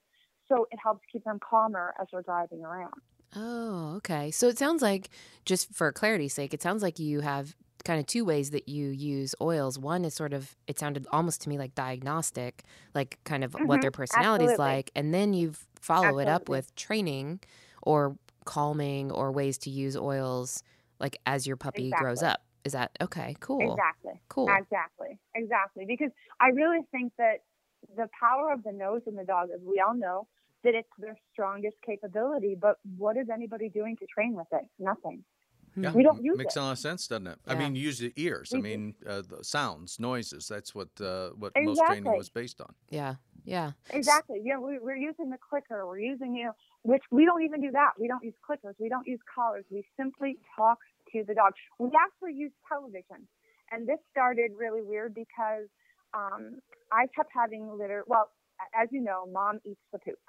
so 0.47 0.67
it 0.71 0.79
helps 0.83 1.01
keep 1.11 1.23
them 1.23 1.39
calmer 1.39 1.93
as 1.99 2.07
we're 2.13 2.21
driving 2.21 2.63
around 2.63 2.93
Oh, 3.35 3.95
okay. 3.97 4.29
So 4.31 4.47
it 4.47 4.57
sounds 4.59 4.81
like, 4.81 5.09
just 5.45 5.73
for 5.73 5.91
clarity's 5.91 6.33
sake, 6.33 6.53
it 6.53 6.61
sounds 6.61 6.83
like 6.83 6.99
you 6.99 7.21
have 7.21 7.55
kind 7.85 7.99
of 7.99 8.05
two 8.07 8.25
ways 8.25 8.51
that 8.51 8.69
you 8.69 8.87
use 8.89 9.35
oils. 9.41 9.77
One 9.77 10.05
is 10.05 10.13
sort 10.13 10.33
of, 10.33 10.55
it 10.67 10.79
sounded 10.79 11.05
almost 11.11 11.41
to 11.41 11.49
me 11.49 11.57
like 11.57 11.75
diagnostic, 11.75 12.63
like 12.95 13.19
kind 13.25 13.43
of 13.43 13.53
what 13.61 13.81
Mhm, 13.81 13.81
their 13.81 13.91
personality 13.91 14.45
is 14.45 14.57
like. 14.57 14.91
And 14.95 15.13
then 15.13 15.33
you 15.33 15.53
follow 15.79 16.17
it 16.19 16.29
up 16.29 16.49
with 16.49 16.73
training 16.75 17.41
or 17.81 18.17
calming 18.45 19.11
or 19.11 19.31
ways 19.31 19.57
to 19.59 19.69
use 19.69 19.95
oils 19.97 20.63
like 20.99 21.17
as 21.25 21.45
your 21.47 21.57
puppy 21.57 21.93
grows 21.93 22.23
up. 22.23 22.41
Is 22.63 22.73
that 22.73 22.91
okay? 23.01 23.35
Cool. 23.39 23.83
Exactly. 23.83 24.21
Cool. 24.29 24.49
Exactly. 24.59 25.19
Exactly. 25.35 25.85
Because 25.85 26.11
I 26.39 26.49
really 26.49 26.81
think 26.91 27.13
that 27.17 27.39
the 27.95 28.09
power 28.19 28.51
of 28.51 28.63
the 28.63 28.71
nose 28.71 29.01
in 29.07 29.15
the 29.15 29.23
dog, 29.25 29.49
as 29.53 29.61
we 29.61 29.79
all 29.85 29.95
know, 29.95 30.27
that 30.63 30.73
it's 30.75 30.89
their 30.97 31.17
strongest 31.31 31.77
capability. 31.85 32.55
But 32.59 32.77
what 32.97 33.17
is 33.17 33.29
anybody 33.29 33.69
doing 33.69 33.95
to 33.97 34.05
train 34.07 34.33
with 34.33 34.47
it? 34.51 34.65
Nothing. 34.79 35.23
Yeah, 35.75 35.91
We 35.93 36.03
don't 36.03 36.23
use 36.23 36.37
makes 36.37 36.55
it. 36.55 36.59
a 36.59 36.63
lot 36.63 36.71
of 36.73 36.79
sense, 36.79 37.07
doesn't 37.07 37.27
it? 37.27 37.39
I 37.47 37.53
Yeah. 37.53 37.59
mean, 37.59 37.75
use 37.75 37.97
the 37.99 38.13
ears. 38.15 38.51
I 38.53 38.57
We 38.57 38.61
do. 38.61 38.67
mean, 38.69 38.95
uh, 39.07 39.21
the 39.21 39.43
sounds, 39.43 39.99
noises. 39.99 40.47
That's 40.47 40.75
what 40.75 40.89
uh, 41.01 41.29
what 41.31 41.51
most 41.57 41.81
training 41.87 42.15
was 42.17 42.29
based 42.29 42.61
on. 42.61 42.75
Yeah. 42.89 43.15
Yeah. 43.45 43.71
Exactly. 43.89 44.39
You 44.43 44.53
know, 44.53 44.61
we, 44.61 44.79
we're 44.79 44.95
using 44.95 45.29
the 45.29 45.37
clicker. 45.49 45.85
We're 45.87 45.99
using, 45.99 46.35
you 46.35 46.45
know, 46.45 46.53
which 46.83 47.03
we 47.11 47.25
don't 47.25 47.43
even 47.43 47.59
do 47.61 47.71
that. 47.71 47.91
We 47.99 48.07
don't 48.07 48.23
use 48.23 48.35
clickers. 48.47 48.75
We 48.79 48.87
don't 48.89 49.07
use 49.07 49.19
collars. 49.35 49.65
We 49.69 49.83
simply 49.97 50.37
talk 50.55 50.77
to 51.11 51.23
the 51.27 51.33
dog. 51.33 51.53
We 51.79 51.89
actually 52.05 52.33
use 52.35 52.51
television. 52.69 53.27
and 53.71 53.87
this 53.87 53.99
started 54.11 54.51
really 54.63 54.81
weird 54.81 55.13
because 55.15 55.67
um, 56.13 56.59
I 56.91 57.07
kept 57.15 57.31
having 57.33 57.63
litter. 57.77 58.03
Well, 58.07 58.29
as 58.81 58.87
you 58.91 59.01
know, 59.01 59.25
mom 59.31 59.59
eats 59.65 59.81
the 59.91 59.99
poop. 59.99 60.19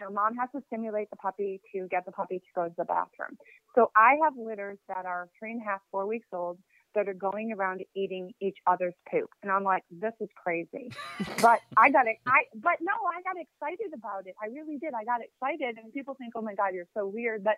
So 0.00 0.10
mom 0.10 0.34
has 0.36 0.48
to 0.54 0.62
stimulate 0.68 1.10
the 1.10 1.16
puppy 1.16 1.60
to 1.74 1.86
get 1.90 2.04
the 2.06 2.12
puppy 2.12 2.38
to 2.38 2.44
go 2.54 2.68
to 2.68 2.74
the 2.76 2.84
bathroom. 2.84 3.36
So 3.74 3.90
I 3.96 4.16
have 4.22 4.34
litters 4.36 4.78
that 4.88 5.06
are 5.06 5.28
three 5.38 5.52
and 5.52 5.62
a 5.62 5.64
half, 5.64 5.80
four 5.90 6.06
weeks 6.06 6.28
old 6.32 6.58
that 6.94 7.08
are 7.08 7.14
going 7.14 7.52
around 7.52 7.82
eating 7.94 8.32
each 8.40 8.56
other's 8.66 8.94
poop. 9.10 9.28
And 9.42 9.52
I'm 9.52 9.64
like, 9.64 9.82
this 9.90 10.12
is 10.20 10.28
crazy. 10.42 10.90
but 11.42 11.60
I 11.76 11.90
got 11.90 12.06
it. 12.06 12.16
I, 12.26 12.44
but 12.54 12.78
no, 12.80 12.92
I 12.92 13.22
got 13.22 13.36
excited 13.40 13.92
about 13.94 14.26
it. 14.26 14.34
I 14.42 14.46
really 14.46 14.78
did. 14.78 14.94
I 14.94 15.04
got 15.04 15.20
excited 15.20 15.76
and 15.82 15.92
people 15.92 16.14
think, 16.14 16.32
oh 16.36 16.42
my 16.42 16.54
God, 16.54 16.74
you're 16.74 16.88
so 16.94 17.06
weird. 17.06 17.44
But 17.44 17.56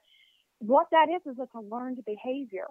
what 0.58 0.86
that 0.92 1.08
is, 1.08 1.22
is 1.30 1.38
it's 1.38 1.54
a 1.54 1.60
learned 1.60 2.04
behavior. 2.04 2.66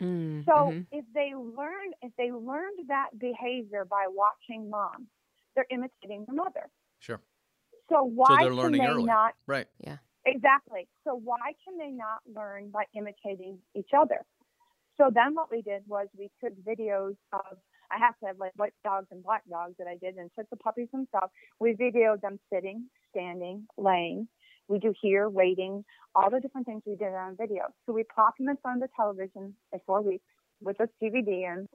Mm, 0.00 0.44
So 0.46 0.52
mhm. 0.72 0.86
if 0.92 1.04
they 1.14 1.32
learn, 1.34 1.92
if 2.02 2.12
they 2.16 2.32
learned 2.32 2.88
that 2.88 3.10
behavior 3.18 3.84
by 3.84 4.06
watching 4.08 4.70
mom, 4.70 5.06
they're 5.54 5.66
imitating 5.70 6.24
the 6.26 6.34
mother. 6.34 6.68
Sure. 7.00 7.20
So 7.90 8.04
why 8.04 8.38
they're 8.40 8.54
can 8.54 8.72
they 8.72 8.86
early. 8.86 9.04
not 9.04 9.34
Right. 9.46 9.66
Yeah. 9.84 9.96
Exactly. 10.26 10.88
So 11.04 11.14
why 11.14 11.54
can 11.64 11.76
they 11.78 11.90
not 11.90 12.20
learn 12.34 12.70
by 12.70 12.84
imitating 12.94 13.58
each 13.74 13.90
other? 13.96 14.24
So 14.96 15.10
then 15.12 15.34
what 15.34 15.50
we 15.50 15.62
did 15.62 15.82
was 15.86 16.08
we 16.16 16.30
took 16.42 16.52
videos 16.64 17.16
of 17.32 17.58
I 17.90 17.98
have 17.98 18.18
to 18.20 18.26
have 18.26 18.38
like 18.38 18.52
white 18.56 18.74
dogs 18.84 19.08
and 19.10 19.22
black 19.22 19.42
dogs 19.50 19.74
that 19.78 19.88
I 19.88 19.96
did 19.96 20.16
and 20.16 20.30
took 20.38 20.48
the 20.50 20.56
puppies 20.56 20.88
themselves. 20.92 21.32
We 21.58 21.72
videoed 21.72 22.20
them 22.20 22.38
sitting, 22.52 22.86
standing, 23.10 23.66
laying. 23.76 24.28
We 24.68 24.78
do 24.78 24.94
here, 25.02 25.28
waiting, 25.28 25.84
all 26.14 26.30
the 26.30 26.38
different 26.38 26.66
things 26.66 26.82
we 26.86 26.94
did 26.94 27.12
on 27.12 27.36
video. 27.36 27.64
So 27.86 27.92
we 27.92 28.04
plopped 28.14 28.38
them 28.38 28.48
in 28.48 28.56
front 28.62 28.82
of 28.82 28.88
the 28.88 28.94
television 28.94 29.54
for 29.70 29.80
four 29.84 30.02
weeks 30.02 30.24
with 30.60 30.78
this 30.78 30.88
DVD 31.02 31.52
in 31.52 31.68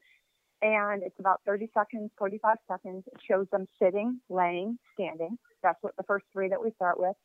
and 0.66 1.04
it's 1.04 1.20
about 1.20 1.42
30 1.46 1.70
seconds, 1.76 2.10
45 2.18 2.58
seconds. 2.68 3.04
It 3.06 3.20
shows 3.30 3.46
them 3.52 3.68
sitting, 3.80 4.20
laying, 4.30 4.80
standing. 4.96 5.38
That's 5.62 5.78
what 5.82 5.96
the 5.96 6.04
first 6.04 6.26
three 6.34 6.50
that 6.50 6.62
we 6.62 6.72
start 6.72 7.00
with. 7.00 7.16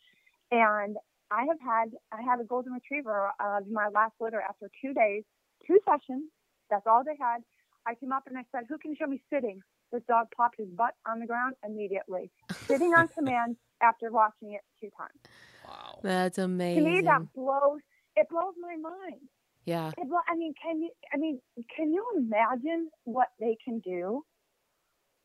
And 0.50 0.96
I 1.30 1.46
have 1.48 1.58
had 1.60 1.90
I 2.12 2.20
had 2.20 2.38
a 2.40 2.44
golden 2.44 2.74
retriever 2.74 3.30
of 3.40 3.66
my 3.70 3.88
last 3.88 4.12
litter 4.20 4.42
after 4.42 4.70
two 4.82 4.92
days, 4.92 5.22
two 5.66 5.78
sessions. 5.86 6.24
That's 6.68 6.86
all 6.86 7.02
they 7.02 7.16
had. 7.18 7.38
I 7.86 7.94
came 7.94 8.12
up 8.12 8.24
and 8.26 8.36
I 8.36 8.42
said, 8.52 8.64
"Who 8.68 8.76
can 8.76 8.94
show 8.94 9.06
me 9.06 9.22
sitting?" 9.32 9.60
This 9.90 10.02
dog 10.06 10.26
popped 10.36 10.56
his 10.58 10.68
butt 10.68 10.94
on 11.06 11.20
the 11.20 11.26
ground 11.26 11.54
immediately, 11.64 12.30
sitting 12.68 12.92
on 12.94 13.08
command 13.16 13.56
after 13.80 14.10
watching 14.10 14.52
it 14.52 14.60
two 14.80 14.90
times. 14.98 15.18
Wow. 15.66 16.00
That's 16.02 16.38
amazing. 16.38 16.84
To 16.84 16.90
amazing. 16.90 17.04
me, 17.04 17.08
that 17.08 17.32
blows 17.32 17.80
it 18.16 18.28
blows 18.28 18.54
my 18.60 18.76
mind. 18.76 19.20
Yeah. 19.64 19.92
Eh, 19.98 20.04
well, 20.06 20.22
I 20.28 20.36
mean, 20.36 20.54
can 20.62 20.80
you? 20.80 20.90
I 21.12 21.16
mean, 21.16 21.40
can 21.76 21.92
you 21.92 22.04
imagine 22.16 22.90
what 23.04 23.28
they 23.38 23.56
can 23.64 23.80
do? 23.80 24.24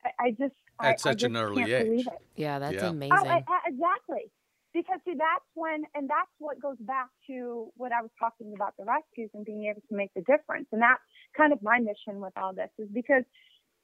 I, 0.03 0.25
I 0.25 0.29
just 0.31 0.55
I, 0.79 0.89
At 0.91 0.99
such 0.99 1.23
I 1.23 1.27
an 1.27 1.37
early 1.37 1.71
age. 1.71 2.05
Yeah, 2.35 2.59
that's 2.59 2.75
Yeah. 2.75 2.87
Oh, 2.87 2.91
amazing. 2.91 3.17
Oh, 3.17 3.29
I- 3.29 3.43
I- 3.47 3.61
exactly. 3.67 4.31
Because 4.73 4.99
see, 5.05 5.13
that's 5.13 5.45
when, 5.53 5.85
and 5.95 6.09
that's 6.09 6.29
what 6.37 6.59
goes 6.59 6.75
back 6.81 7.07
to 7.27 7.71
what 7.77 7.93
I 7.93 8.01
was 8.01 8.11
talking 8.19 8.51
about 8.53 8.75
the 8.77 8.83
rescues 8.83 9.29
and 9.33 9.45
being 9.45 9.67
able 9.71 9.79
to 9.87 9.95
make 9.95 10.13
the 10.13 10.21
difference. 10.23 10.67
And 10.73 10.81
that's 10.81 10.99
kind 11.37 11.53
of 11.53 11.61
my 11.63 11.79
mission 11.79 12.19
with 12.19 12.33
all 12.35 12.53
this 12.53 12.69
is 12.77 12.89
because 12.93 13.23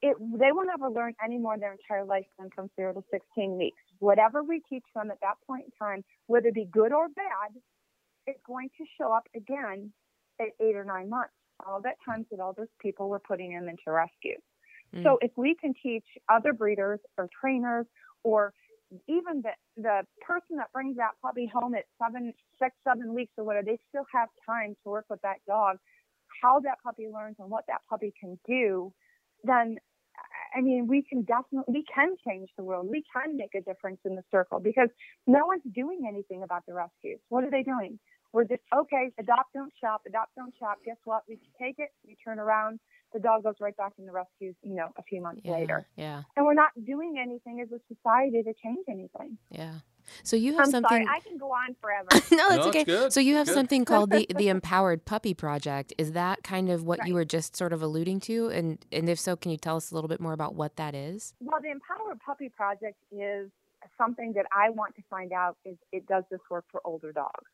it, 0.01 0.17
they 0.19 0.51
will 0.51 0.65
never 0.65 0.89
learn 0.89 1.13
any 1.23 1.37
more 1.37 1.57
their 1.57 1.71
entire 1.71 2.03
life 2.03 2.25
than 2.37 2.49
from 2.53 2.69
zero 2.75 2.91
to 2.93 3.03
16 3.09 3.57
weeks. 3.57 3.77
Whatever 3.99 4.43
we 4.43 4.59
teach 4.67 4.83
them 4.93 5.11
at 5.11 5.21
that 5.21 5.35
point 5.47 5.63
in 5.63 5.71
time, 5.79 6.03
whether 6.27 6.47
it 6.49 6.55
be 6.55 6.65
good 6.65 6.91
or 6.91 7.07
bad, 7.07 7.55
it's 8.27 8.41
going 8.45 8.69
to 8.77 8.83
show 8.97 9.13
up 9.13 9.27
again 9.33 9.93
at 9.93 10.10
eight 10.59 10.75
or 10.75 10.85
nine 10.85 11.09
months. 11.09 11.33
All 11.67 11.81
that 11.81 11.95
times 12.05 12.25
that 12.31 12.39
all 12.39 12.53
those 12.53 12.73
people 12.81 13.09
were 13.09 13.19
putting 13.19 13.53
them 13.53 13.69
into 13.69 13.83
rescue. 13.87 14.37
Mm. 14.95 15.03
So 15.03 15.19
if 15.21 15.31
we 15.37 15.55
can 15.55 15.73
teach 15.81 16.05
other 16.29 16.53
breeders 16.53 16.99
or 17.17 17.29
trainers 17.39 17.85
or 18.23 18.53
even 19.07 19.41
the 19.41 19.51
the 19.77 20.01
person 20.25 20.57
that 20.57 20.71
brings 20.73 20.97
that 20.97 21.11
puppy 21.21 21.49
home 21.51 21.75
at 21.75 21.85
seven, 22.01 22.33
six, 22.61 22.75
seven 22.85 23.13
weeks 23.13 23.31
or 23.37 23.43
whatever, 23.43 23.65
they 23.65 23.79
still 23.89 24.05
have 24.13 24.27
time 24.45 24.75
to 24.83 24.89
work 24.89 25.05
with 25.09 25.21
that 25.21 25.37
dog, 25.47 25.77
how 26.41 26.59
that 26.59 26.77
puppy 26.83 27.07
learns 27.13 27.35
and 27.39 27.49
what 27.49 27.65
that 27.67 27.81
puppy 27.89 28.13
can 28.19 28.37
do, 28.47 28.93
then 29.43 29.77
I 30.55 30.61
mean 30.61 30.87
we 30.87 31.03
can 31.03 31.23
definitely 31.23 31.73
we 31.73 31.85
can 31.93 32.15
change 32.27 32.49
the 32.57 32.63
world. 32.63 32.87
We 32.89 33.03
can 33.13 33.37
make 33.37 33.55
a 33.55 33.61
difference 33.61 33.99
in 34.05 34.15
the 34.15 34.23
circle 34.31 34.59
because 34.59 34.89
no 35.27 35.45
one's 35.45 35.63
doing 35.73 36.01
anything 36.07 36.43
about 36.43 36.65
the 36.67 36.73
rescues. 36.73 37.19
What 37.29 37.43
are 37.43 37.51
they 37.51 37.63
doing? 37.63 37.99
We're 38.33 38.45
just 38.45 38.61
okay, 38.73 39.09
adopt, 39.19 39.53
don't 39.53 39.73
shop, 39.81 40.01
adopt, 40.07 40.35
don't 40.35 40.53
shop. 40.59 40.77
Guess 40.85 40.97
what? 41.03 41.23
We 41.27 41.37
take 41.59 41.75
it, 41.79 41.89
we 42.05 42.15
turn 42.23 42.39
around, 42.39 42.79
the 43.13 43.19
dog 43.19 43.43
goes 43.43 43.55
right 43.59 43.75
back 43.75 43.93
in 43.99 44.05
the 44.05 44.11
rescues, 44.11 44.55
you 44.63 44.75
know, 44.75 44.87
a 44.97 45.03
few 45.03 45.21
months 45.21 45.41
yeah, 45.43 45.51
later. 45.51 45.87
Yeah. 45.95 46.23
And 46.35 46.45
we're 46.45 46.53
not 46.53 46.71
doing 46.85 47.15
anything 47.21 47.61
as 47.61 47.69
a 47.71 47.79
society 47.93 48.41
to 48.43 48.53
change 48.63 48.85
anything. 48.89 49.37
Yeah. 49.49 49.73
So 50.23 50.35
you 50.35 50.53
have 50.53 50.67
I'm 50.67 50.71
something. 50.71 50.89
sorry, 50.89 51.07
I 51.07 51.19
can 51.19 51.37
go 51.37 51.51
on 51.51 51.75
forever. 51.79 52.07
no, 52.13 52.19
that's 52.19 52.31
No, 52.31 52.57
it's 52.57 52.67
okay. 52.67 52.83
good. 52.83 53.13
So 53.13 53.19
you 53.19 53.35
have 53.35 53.47
Good. 53.47 53.53
something 53.53 53.85
called 53.85 54.11
the 54.11 54.27
the 54.35 54.49
Empowered 54.49 55.05
Puppy 55.05 55.33
Project. 55.33 55.93
Is 55.97 56.13
that 56.13 56.43
kind 56.43 56.69
of 56.69 56.83
what 56.83 57.07
you 57.07 57.13
were 57.13 57.25
just 57.25 57.55
sort 57.55 57.71
of 57.71 57.81
alluding 57.81 58.19
to? 58.21 58.47
And 58.49 58.83
and 58.91 59.09
if 59.09 59.19
so, 59.19 59.35
can 59.35 59.51
you 59.51 59.57
tell 59.57 59.77
us 59.77 59.91
a 59.91 59.95
little 59.95 60.07
bit 60.07 60.19
more 60.19 60.33
about 60.33 60.55
what 60.55 60.75
that 60.77 60.95
is? 60.95 61.33
well, 61.39 61.59
the 61.61 61.69
Empowered 61.69 62.19
Puppy 62.25 62.49
Project 62.49 62.97
is 63.11 63.49
something 63.97 64.33
that 64.33 64.45
I 64.55 64.69
want 64.69 64.95
to 64.95 65.03
find 65.09 65.31
out 65.33 65.57
is 65.65 65.77
it 65.91 66.07
does 66.07 66.23
this 66.31 66.41
work 66.49 66.65
for 66.71 66.81
older 66.83 67.11
dogs. 67.11 67.49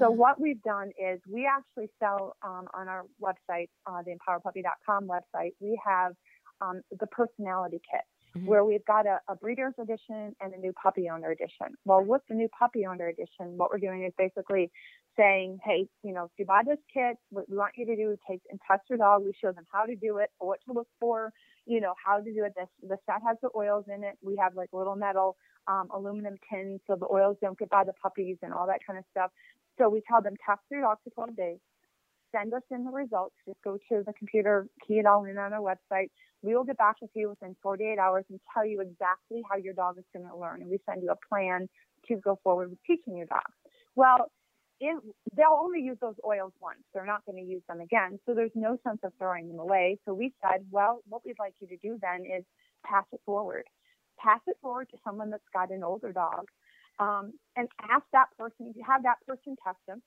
So 0.00 0.06
Ah, 0.06 0.10
what 0.10 0.40
we've 0.40 0.62
done 0.62 0.90
is 0.98 1.20
we 1.28 1.46
actually 1.46 1.90
sell 2.00 2.36
um, 2.42 2.66
on 2.74 2.88
our 2.88 3.04
website, 3.22 3.68
uh, 3.86 4.02
the 4.04 4.12
empowerpuppy.com 4.16 5.08
website, 5.08 5.52
we 5.60 5.80
have 5.84 6.12
um, 6.60 6.82
the 6.98 7.06
personality 7.08 7.80
kit 7.90 8.02
Mhm. 8.36 8.46
where 8.46 8.64
we've 8.64 8.84
got 8.86 9.06
a, 9.06 9.20
a 9.28 9.36
breeder's 9.36 9.74
edition 9.78 10.34
and 10.40 10.54
a 10.54 10.58
new 10.58 10.72
puppy 10.82 11.08
owner 11.10 11.30
edition. 11.30 11.76
Well, 11.84 12.02
with 12.04 12.22
the 12.28 12.34
new 12.34 12.48
puppy 12.48 12.86
owner 12.86 13.08
edition, 13.08 13.58
what 13.58 13.70
we're 13.70 13.78
doing 13.78 14.04
is 14.04 14.12
basically 14.18 14.70
saying, 15.16 15.58
hey, 15.64 15.86
you 16.02 16.14
know, 16.14 16.24
if 16.24 16.30
you 16.38 16.46
buy 16.46 16.62
this 16.66 16.78
kit, 16.92 17.16
what 17.30 17.48
we 17.50 17.56
want 17.56 17.72
you 17.76 17.86
to 17.86 17.96
do 17.96 18.10
is 18.12 18.18
take 18.28 18.40
and 18.50 18.58
test 18.66 18.82
your 18.88 18.98
dog. 18.98 19.24
We 19.24 19.34
show 19.40 19.52
them 19.52 19.66
how 19.70 19.84
to 19.84 19.94
do 19.96 20.18
it, 20.18 20.30
what 20.38 20.60
to 20.66 20.72
look 20.72 20.88
for, 21.00 21.32
you 21.66 21.80
know, 21.80 21.94
how 22.04 22.18
to 22.20 22.24
do 22.32 22.44
it. 22.44 22.54
This 22.56 22.68
the 22.82 22.96
set 23.06 23.20
has 23.26 23.36
the 23.42 23.50
oils 23.54 23.84
in 23.94 24.02
it. 24.04 24.16
We 24.22 24.36
have 24.40 24.54
like 24.54 24.70
little 24.72 24.96
metal 24.96 25.36
um, 25.68 25.88
aluminum 25.94 26.36
tins 26.50 26.80
so 26.86 26.96
the 26.96 27.06
oils 27.12 27.36
don't 27.42 27.58
get 27.58 27.70
by 27.70 27.84
the 27.84 27.92
puppies 28.02 28.38
and 28.42 28.52
all 28.54 28.66
that 28.66 28.80
kind 28.86 28.98
of 28.98 29.04
stuff. 29.10 29.30
So 29.78 29.88
we 29.88 30.02
tell 30.08 30.22
them 30.22 30.34
test 30.44 30.60
your 30.70 30.82
dog 30.82 30.98
for 31.04 31.10
12 31.10 31.36
days. 31.36 31.58
Send 32.34 32.54
us 32.54 32.62
in 32.70 32.84
the 32.84 32.90
results. 32.90 33.34
Just 33.46 33.62
go 33.62 33.76
to 33.90 34.02
the 34.06 34.12
computer, 34.14 34.66
key 34.86 34.94
it 34.94 35.06
all 35.06 35.24
in 35.24 35.36
on 35.38 35.52
our 35.52 35.60
website. 35.60 36.08
We 36.42 36.54
will 36.54 36.64
get 36.64 36.78
back 36.78 36.96
with 37.00 37.10
you 37.14 37.28
within 37.30 37.54
48 37.62 37.98
hours 37.98 38.24
and 38.30 38.40
tell 38.52 38.66
you 38.66 38.80
exactly 38.80 39.42
how 39.48 39.56
your 39.56 39.74
dog 39.74 39.98
is 39.98 40.04
going 40.14 40.28
to 40.28 40.36
learn. 40.36 40.62
And 40.62 40.70
we 40.70 40.78
send 40.88 41.02
you 41.02 41.10
a 41.10 41.34
plan 41.34 41.68
to 42.08 42.16
go 42.16 42.38
forward 42.42 42.70
with 42.70 42.78
teaching 42.86 43.16
your 43.16 43.26
dog. 43.26 43.42
Well, 43.94 44.30
it, 44.80 45.00
they'll 45.36 45.60
only 45.60 45.80
use 45.80 45.98
those 46.00 46.16
oils 46.26 46.52
once. 46.60 46.80
They're 46.92 47.06
not 47.06 47.24
going 47.26 47.38
to 47.38 47.48
use 47.48 47.62
them 47.68 47.80
again. 47.80 48.18
So 48.26 48.34
there's 48.34 48.50
no 48.54 48.78
sense 48.86 48.98
of 49.04 49.12
throwing 49.18 49.48
them 49.48 49.60
away. 49.60 49.98
So 50.04 50.14
we 50.14 50.32
said, 50.42 50.64
well, 50.70 51.02
what 51.08 51.22
we'd 51.24 51.38
like 51.38 51.54
you 51.60 51.68
to 51.68 51.76
do 51.76 51.98
then 52.00 52.24
is 52.26 52.44
pass 52.84 53.04
it 53.12 53.20
forward. 53.24 53.64
Pass 54.18 54.40
it 54.46 54.56
forward 54.60 54.88
to 54.90 54.98
someone 55.04 55.30
that's 55.30 55.42
got 55.54 55.70
an 55.70 55.84
older 55.84 56.12
dog 56.12 56.46
um, 56.98 57.32
and 57.56 57.68
ask 57.90 58.04
that 58.12 58.26
person, 58.38 58.72
have 58.86 59.02
that 59.02 59.16
person 59.26 59.56
test 59.64 59.78
them. 59.86 60.02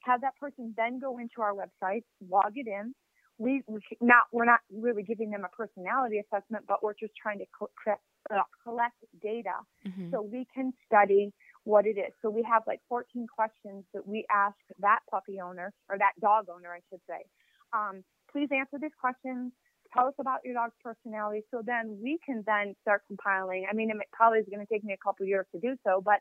Have 0.00 0.20
that 0.22 0.36
person 0.40 0.74
then 0.76 0.98
go 0.98 1.18
into 1.18 1.40
our 1.40 1.54
website, 1.54 2.02
log 2.28 2.52
it 2.56 2.66
in. 2.66 2.94
We, 3.38 3.62
we 3.66 3.80
not 4.00 4.24
we're 4.32 4.44
not 4.44 4.60
really 4.72 5.02
giving 5.02 5.30
them 5.30 5.44
a 5.44 5.48
personality 5.48 6.18
assessment, 6.18 6.64
but 6.68 6.82
we're 6.82 6.94
just 6.94 7.12
trying 7.20 7.38
to 7.38 7.46
co- 7.56 7.70
collect, 7.82 8.02
uh, 8.30 8.42
collect 8.62 8.96
data 9.22 9.54
mhm. 9.86 10.10
so 10.10 10.22
we 10.22 10.46
can 10.54 10.72
study 10.86 11.32
what 11.64 11.86
it 11.86 11.96
is. 11.98 12.12
So 12.20 12.30
we 12.30 12.42
have 12.42 12.62
like 12.66 12.80
14 12.88 13.26
questions 13.34 13.84
that 13.94 14.06
we 14.06 14.26
ask 14.30 14.56
that 14.80 15.00
puppy 15.10 15.40
owner 15.40 15.72
or 15.88 15.98
that 15.98 16.12
dog 16.20 16.46
owner, 16.54 16.70
I 16.72 16.80
should 16.90 17.00
say. 17.08 17.24
Um, 17.72 18.04
please 18.30 18.48
answer 18.52 18.78
these 18.80 18.94
questions. 19.00 19.52
Tell 19.94 20.06
us 20.06 20.14
about 20.18 20.40
your 20.44 20.54
dog's 20.54 20.74
personality. 20.82 21.42
So 21.50 21.62
then 21.64 21.98
we 22.02 22.18
can 22.24 22.42
then 22.46 22.74
start 22.82 23.02
compiling. 23.06 23.66
I 23.70 23.74
mean, 23.74 23.90
it 23.90 23.96
probably 24.12 24.38
is 24.38 24.46
going 24.50 24.64
to 24.64 24.72
take 24.72 24.84
me 24.84 24.94
a 24.94 25.02
couple 25.04 25.26
years 25.26 25.46
to 25.54 25.60
do 25.60 25.76
so, 25.84 26.00
but 26.04 26.20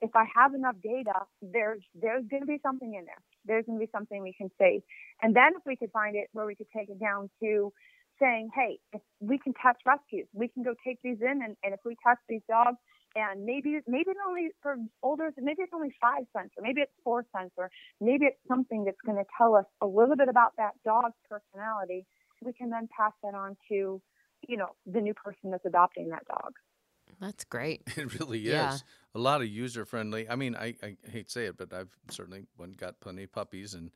if 0.00 0.10
I 0.14 0.24
have 0.34 0.54
enough 0.54 0.76
data, 0.82 1.12
there's 1.42 1.82
there's 1.94 2.24
going 2.30 2.42
to 2.42 2.46
be 2.46 2.58
something 2.62 2.94
in 2.94 3.04
there. 3.04 3.20
There's 3.44 3.66
going 3.66 3.78
to 3.78 3.84
be 3.84 3.90
something 3.92 4.22
we 4.22 4.32
can 4.32 4.50
say. 4.58 4.82
And 5.22 5.34
then 5.34 5.52
if 5.56 5.62
we 5.66 5.76
could 5.76 5.92
find 5.92 6.16
it 6.16 6.28
where 6.32 6.46
we 6.46 6.54
could 6.54 6.70
take 6.74 6.88
it 6.88 6.98
down 6.98 7.30
to 7.42 7.72
saying, 8.20 8.48
hey, 8.54 8.78
we 9.20 9.38
can 9.38 9.52
test 9.60 9.78
rescues, 9.84 10.26
we 10.32 10.48
can 10.48 10.62
go 10.62 10.74
take 10.84 10.98
these 11.04 11.18
in, 11.20 11.42
and, 11.44 11.54
and 11.62 11.74
if 11.74 11.80
we 11.84 11.94
test 12.06 12.18
these 12.28 12.40
dogs, 12.48 12.78
and 13.14 13.44
maybe 13.44 13.78
maybe 13.86 14.10
it's 14.10 14.20
only 14.26 14.48
for 14.62 14.76
older, 15.02 15.30
maybe 15.38 15.62
it's 15.62 15.72
only 15.74 15.94
five 16.00 16.24
cents, 16.36 16.52
or 16.56 16.62
maybe 16.62 16.80
it's 16.80 16.92
four 17.04 17.24
cents, 17.36 17.52
or 17.56 17.70
maybe 18.00 18.24
it's 18.24 18.40
something 18.48 18.84
that's 18.84 19.00
going 19.04 19.18
to 19.18 19.24
tell 19.36 19.54
us 19.54 19.66
a 19.82 19.86
little 19.86 20.16
bit 20.16 20.28
about 20.28 20.52
that 20.56 20.72
dog's 20.84 21.16
personality. 21.28 22.06
We 22.46 22.52
can 22.52 22.70
then 22.70 22.88
pass 22.96 23.12
that 23.22 23.34
on 23.34 23.56
to, 23.68 24.00
you 24.48 24.56
know, 24.56 24.68
the 24.86 25.00
new 25.00 25.12
person 25.12 25.50
that's 25.50 25.66
adopting 25.66 26.08
that 26.10 26.26
dog. 26.26 26.52
That's 27.20 27.44
great. 27.44 27.82
It 27.96 28.18
really 28.18 28.40
is. 28.40 28.46
Yeah. 28.46 28.78
A 29.14 29.18
lot 29.18 29.40
of 29.40 29.48
user 29.48 29.84
friendly. 29.84 30.28
I 30.28 30.36
mean, 30.36 30.54
I, 30.54 30.74
I 30.82 30.96
hate 31.10 31.26
to 31.26 31.32
say 31.32 31.46
it, 31.46 31.56
but 31.56 31.72
I've 31.72 31.90
certainly 32.10 32.44
one 32.56 32.72
got 32.72 33.00
plenty 33.00 33.24
of 33.24 33.32
puppies 33.32 33.74
and 33.74 33.90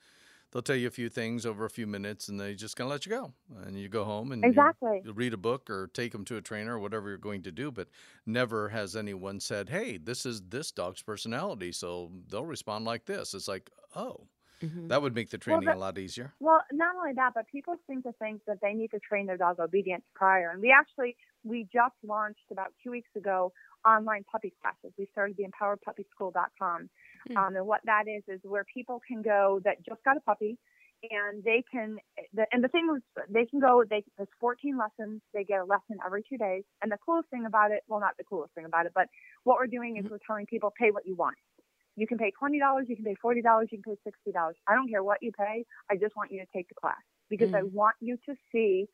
they'll 0.51 0.63
tell 0.63 0.77
you 0.77 0.89
a 0.89 0.91
few 0.91 1.09
things 1.09 1.47
over 1.47 1.65
a 1.65 1.71
few 1.71 1.87
minutes, 1.87 2.29
and 2.29 2.41
they 2.41 2.55
just 2.55 2.77
gonna 2.77 2.91
let 2.91 3.07
you 3.07 3.11
go, 3.11 3.33
and 3.65 3.79
you 3.79 3.89
go 3.89 4.05
home 4.05 4.33
and 4.33 4.45
exactly. 4.45 5.01
you 5.05 5.13
read 5.13 5.35
a 5.35 5.39
book 5.39 5.71
or 5.71 5.89
take 5.89 6.13
them 6.13 6.25
to 6.25 6.37
a 6.37 6.41
trainer 6.41 6.77
or 6.77 6.79
whatever 6.79 7.09
you're 7.09 7.19
going 7.19 7.43
to 7.43 7.53
do. 7.53 7.71
But 7.71 7.89
never 8.27 8.69
has 8.69 8.97
anyone 8.97 9.41
said, 9.41 9.69
"Hey, 9.69 9.97
this 9.97 10.27
is 10.27 10.43
this 10.49 10.73
dog's 10.73 11.03
personality, 11.03 11.73
so 11.73 12.11
they'll 12.29 12.45
respond 12.45 12.85
like 12.85 13.07
this." 13.07 13.35
It's 13.35 13.49
like, 13.49 13.71
oh. 13.95 14.27
Mhm. 14.61 14.89
That 14.89 15.01
would 15.03 15.15
make 15.15 15.31
the 15.31 15.37
Well, 15.37 15.59
training 15.61 15.67
but- 15.67 15.77
a 15.77 15.79
lot 15.79 15.99
easier. 15.99 16.33
Well, 16.41 16.63
not 16.73 16.95
only 16.97 17.13
that, 17.15 17.33
but 17.35 17.47
people 17.49 17.77
seem 17.87 18.03
to 18.03 18.13
think 18.15 18.45
that 18.45 18.61
they 18.61 18.75
need 18.75 18.91
to 18.93 19.01
train 19.01 19.27
their 19.27 19.37
dog 19.39 19.59
obedience 19.59 20.05
prior. 20.15 20.51
And 20.51 20.61
we 20.61 20.71
actually, 20.71 21.17
we 21.45 21.65
just 21.73 21.95
launched 22.03 22.51
about 22.51 22.73
two 22.83 22.91
weeks 22.91 23.11
ago 23.17 23.53
online 23.87 24.25
puppy 24.25 24.51
classes. 24.61 24.93
We 24.99 25.07
started 25.07 25.37
the 25.39 25.45
empoweredpuppyschool.com. 25.45 26.91
Hmm. 27.29 27.37
Um, 27.37 27.57
and 27.57 27.67
what 27.67 27.81
that 27.85 28.05
is, 28.09 28.23
is 28.29 28.41
where 28.45 28.65
people 28.65 29.01
can 29.07 29.23
go 29.23 29.61
that 29.65 29.83
just 29.83 30.03
got 30.05 30.17
a 30.17 30.21
puppy 30.21 30.59
and 31.11 31.43
they 31.45 31.63
can, 31.73 31.97
the, 32.35 32.47
and 32.53 32.63
the 32.63 32.69
thing 32.69 32.87
was, 32.87 33.01
they 33.31 33.47
can 33.47 33.59
go, 33.59 33.83
they, 33.89 34.05
there's 34.19 34.29
14 34.39 34.77
lessons. 34.77 35.23
They 35.33 35.45
get 35.45 35.61
a 35.61 35.65
lesson 35.65 35.97
every 36.05 36.23
two 36.29 36.37
days. 36.37 36.65
And 36.83 36.93
the 36.93 36.99
coolest 36.99 37.31
thing 37.31 37.47
about 37.47 37.71
it, 37.71 37.83
well, 37.89 38.01
not 38.01 38.19
the 38.19 38.25
coolest 38.25 38.53
thing 38.55 38.67
about 38.67 38.85
it, 38.85 38.93
but 38.95 39.09
what 39.45 39.57
we're 39.57 39.67
doing 39.67 39.97
is 39.97 40.05
Mhm. 40.05 40.11
we're 40.11 40.19
telling 40.27 40.45
people 40.45 40.71
pay 40.79 40.91
what 40.91 41.07
you 41.07 41.15
want. 41.15 41.37
You 42.01 42.07
can 42.07 42.17
pay 42.19 42.33
$20, 42.43 42.89
you 42.89 42.97
can 42.97 43.05
pay 43.05 43.17
$40, 43.23 43.43
you 43.73 43.79
can 43.83 43.95
pay 43.95 44.11
$60. 44.11 44.55
I 44.67 44.75
don't 44.75 44.89
care 44.89 45.05
what 45.05 45.19
you 45.23 45.33
pay. 45.33 45.67
I 45.91 45.97
just 45.97 46.17
want 46.17 46.33
you 46.33 46.41
to 46.41 46.47
take 46.55 46.69
the 46.69 46.75
class 46.75 46.97
because 47.29 47.51
I 47.55 47.63
Mm. 47.63 47.71
want 47.73 47.97
you 48.01 48.17
to 48.27 48.35
see 48.53 48.87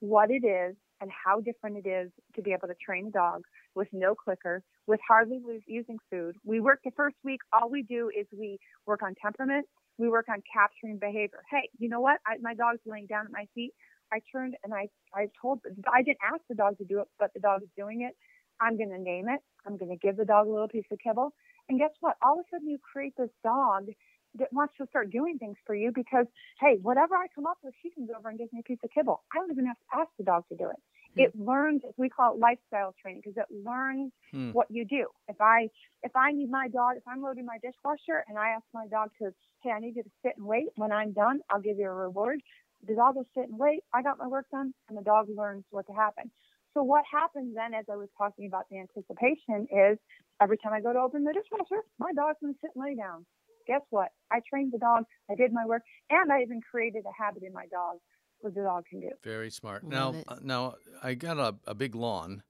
what 0.00 0.30
it 0.30 0.44
is 0.46 0.76
and 1.00 1.10
how 1.12 1.40
different 1.40 1.76
it 1.84 1.88
is 1.88 2.10
to 2.36 2.42
be 2.42 2.52
able 2.52 2.68
to 2.68 2.74
train 2.84 3.08
a 3.08 3.10
dog 3.10 3.42
with 3.74 3.88
no 3.92 4.14
clicker, 4.14 4.62
with 4.86 5.00
hardly 5.06 5.40
using 5.66 5.98
food. 6.10 6.36
We 6.44 6.60
work 6.60 6.80
the 6.84 6.92
first 6.96 7.16
week. 7.22 7.40
All 7.52 7.70
we 7.70 7.82
do 7.82 8.10
is 8.18 8.26
we 8.36 8.58
work 8.86 9.02
on 9.02 9.14
temperament. 9.20 9.66
We 9.98 10.08
work 10.08 10.26
on 10.30 10.42
capturing 10.52 10.98
behavior. 10.98 11.42
Hey, 11.50 11.68
you 11.78 11.90
know 11.90 12.00
what? 12.00 12.20
I, 12.26 12.36
my 12.40 12.54
dog's 12.54 12.80
laying 12.86 13.06
down 13.06 13.26
at 13.26 13.32
my 13.32 13.46
feet. 13.54 13.72
I 14.12 14.20
turned 14.32 14.56
and 14.64 14.72
I, 14.72 14.88
I 15.14 15.28
told, 15.40 15.60
I 15.92 16.02
didn't 16.02 16.18
ask 16.32 16.42
the 16.48 16.54
dog 16.54 16.78
to 16.78 16.84
do 16.84 17.00
it, 17.00 17.08
but 17.18 17.32
the 17.34 17.40
dog 17.40 17.62
is 17.62 17.68
doing 17.76 18.02
it. 18.02 18.14
I'm 18.60 18.76
going 18.76 18.90
to 18.90 18.98
name 18.98 19.28
it. 19.28 19.40
I'm 19.66 19.76
going 19.76 19.90
to 19.90 19.96
give 19.96 20.16
the 20.16 20.24
dog 20.24 20.46
a 20.46 20.50
little 20.50 20.68
piece 20.68 20.84
of 20.90 20.98
kibble. 21.04 21.32
And 21.68 21.78
guess 21.78 21.90
what? 22.00 22.16
All 22.22 22.38
of 22.38 22.44
a 22.44 22.48
sudden 22.50 22.68
you 22.68 22.78
create 22.78 23.14
this 23.16 23.30
dog 23.42 23.88
that 24.36 24.52
wants 24.52 24.74
to 24.78 24.86
start 24.86 25.10
doing 25.10 25.38
things 25.38 25.56
for 25.64 25.74
you 25.74 25.92
because, 25.94 26.26
hey, 26.60 26.78
whatever 26.82 27.14
I 27.14 27.26
come 27.34 27.46
up 27.46 27.58
with, 27.62 27.74
she 27.82 27.90
comes 27.90 28.10
over 28.16 28.28
and 28.28 28.38
gives 28.38 28.52
me 28.52 28.60
a 28.60 28.62
piece 28.62 28.78
of 28.82 28.90
kibble. 28.90 29.22
I 29.32 29.38
don't 29.38 29.50
even 29.50 29.66
have 29.66 29.78
to 29.78 30.00
ask 30.00 30.10
the 30.18 30.24
dog 30.24 30.44
to 30.48 30.56
do 30.56 30.70
it. 30.70 30.76
It 31.16 31.32
learns, 31.38 31.82
we 31.96 32.08
call 32.08 32.34
it 32.34 32.40
lifestyle 32.40 32.92
training 33.00 33.22
because 33.24 33.36
it 33.36 33.54
learns 33.64 34.12
Hmm. 34.32 34.50
what 34.50 34.68
you 34.68 34.84
do. 34.84 35.06
If 35.28 35.40
I 35.40 35.70
if 36.02 36.14
I 36.16 36.32
need 36.32 36.50
my 36.50 36.66
dog, 36.68 36.96
if 36.96 37.06
I'm 37.06 37.22
loading 37.22 37.46
my 37.46 37.58
dishwasher 37.58 38.24
and 38.28 38.36
I 38.36 38.48
ask 38.50 38.64
my 38.74 38.88
dog 38.88 39.10
to, 39.20 39.32
hey, 39.62 39.70
I 39.70 39.78
need 39.78 39.94
you 39.94 40.02
to 40.02 40.10
sit 40.22 40.36
and 40.36 40.44
wait. 40.44 40.70
When 40.74 40.90
I'm 40.90 41.12
done, 41.12 41.40
I'll 41.50 41.60
give 41.60 41.78
you 41.78 41.86
a 41.86 41.94
reward. 41.94 42.40
The 42.86 42.94
dog 42.96 43.14
will 43.14 43.26
sit 43.34 43.48
and 43.48 43.58
wait. 43.58 43.84
I 43.94 44.02
got 44.02 44.18
my 44.18 44.26
work 44.26 44.46
done, 44.50 44.74
and 44.88 44.98
the 44.98 45.02
dog 45.02 45.28
learns 45.34 45.64
what 45.70 45.86
to 45.86 45.92
happen. 45.92 46.30
So 46.74 46.82
what 46.82 47.04
happens 47.10 47.54
then, 47.54 47.72
as 47.72 47.84
I 47.90 47.96
was 47.96 48.08
talking 48.18 48.46
about 48.46 48.64
the 48.70 48.78
anticipation, 48.78 49.66
is 49.70 49.98
every 50.42 50.58
time 50.58 50.72
I 50.72 50.80
go 50.80 50.92
to 50.92 50.98
open 50.98 51.22
the 51.24 51.32
dishwasher, 51.32 51.82
my 51.98 52.12
dog's 52.12 52.38
gonna 52.42 52.54
sit 52.60 52.70
and 52.74 52.84
lay 52.84 52.94
down. 52.96 53.24
Guess 53.66 53.82
what? 53.90 54.08
I 54.30 54.40
trained 54.48 54.72
the 54.72 54.78
dog. 54.78 55.04
I 55.30 55.34
did 55.36 55.52
my 55.52 55.64
work, 55.66 55.82
and 56.10 56.32
I 56.32 56.42
even 56.42 56.60
created 56.60 57.04
a 57.06 57.22
habit 57.22 57.44
in 57.44 57.52
my 57.52 57.66
dog 57.66 57.98
what 58.40 58.54
the 58.54 58.62
dog 58.62 58.84
can 58.90 59.00
do. 59.00 59.08
Very 59.22 59.50
smart. 59.50 59.84
Love 59.84 60.14
now, 60.14 60.18
it. 60.20 60.24
uh, 60.28 60.36
now 60.42 60.74
I 61.02 61.14
got 61.14 61.38
a, 61.38 61.54
a 61.66 61.74
big 61.74 61.94
lawn. 61.94 62.42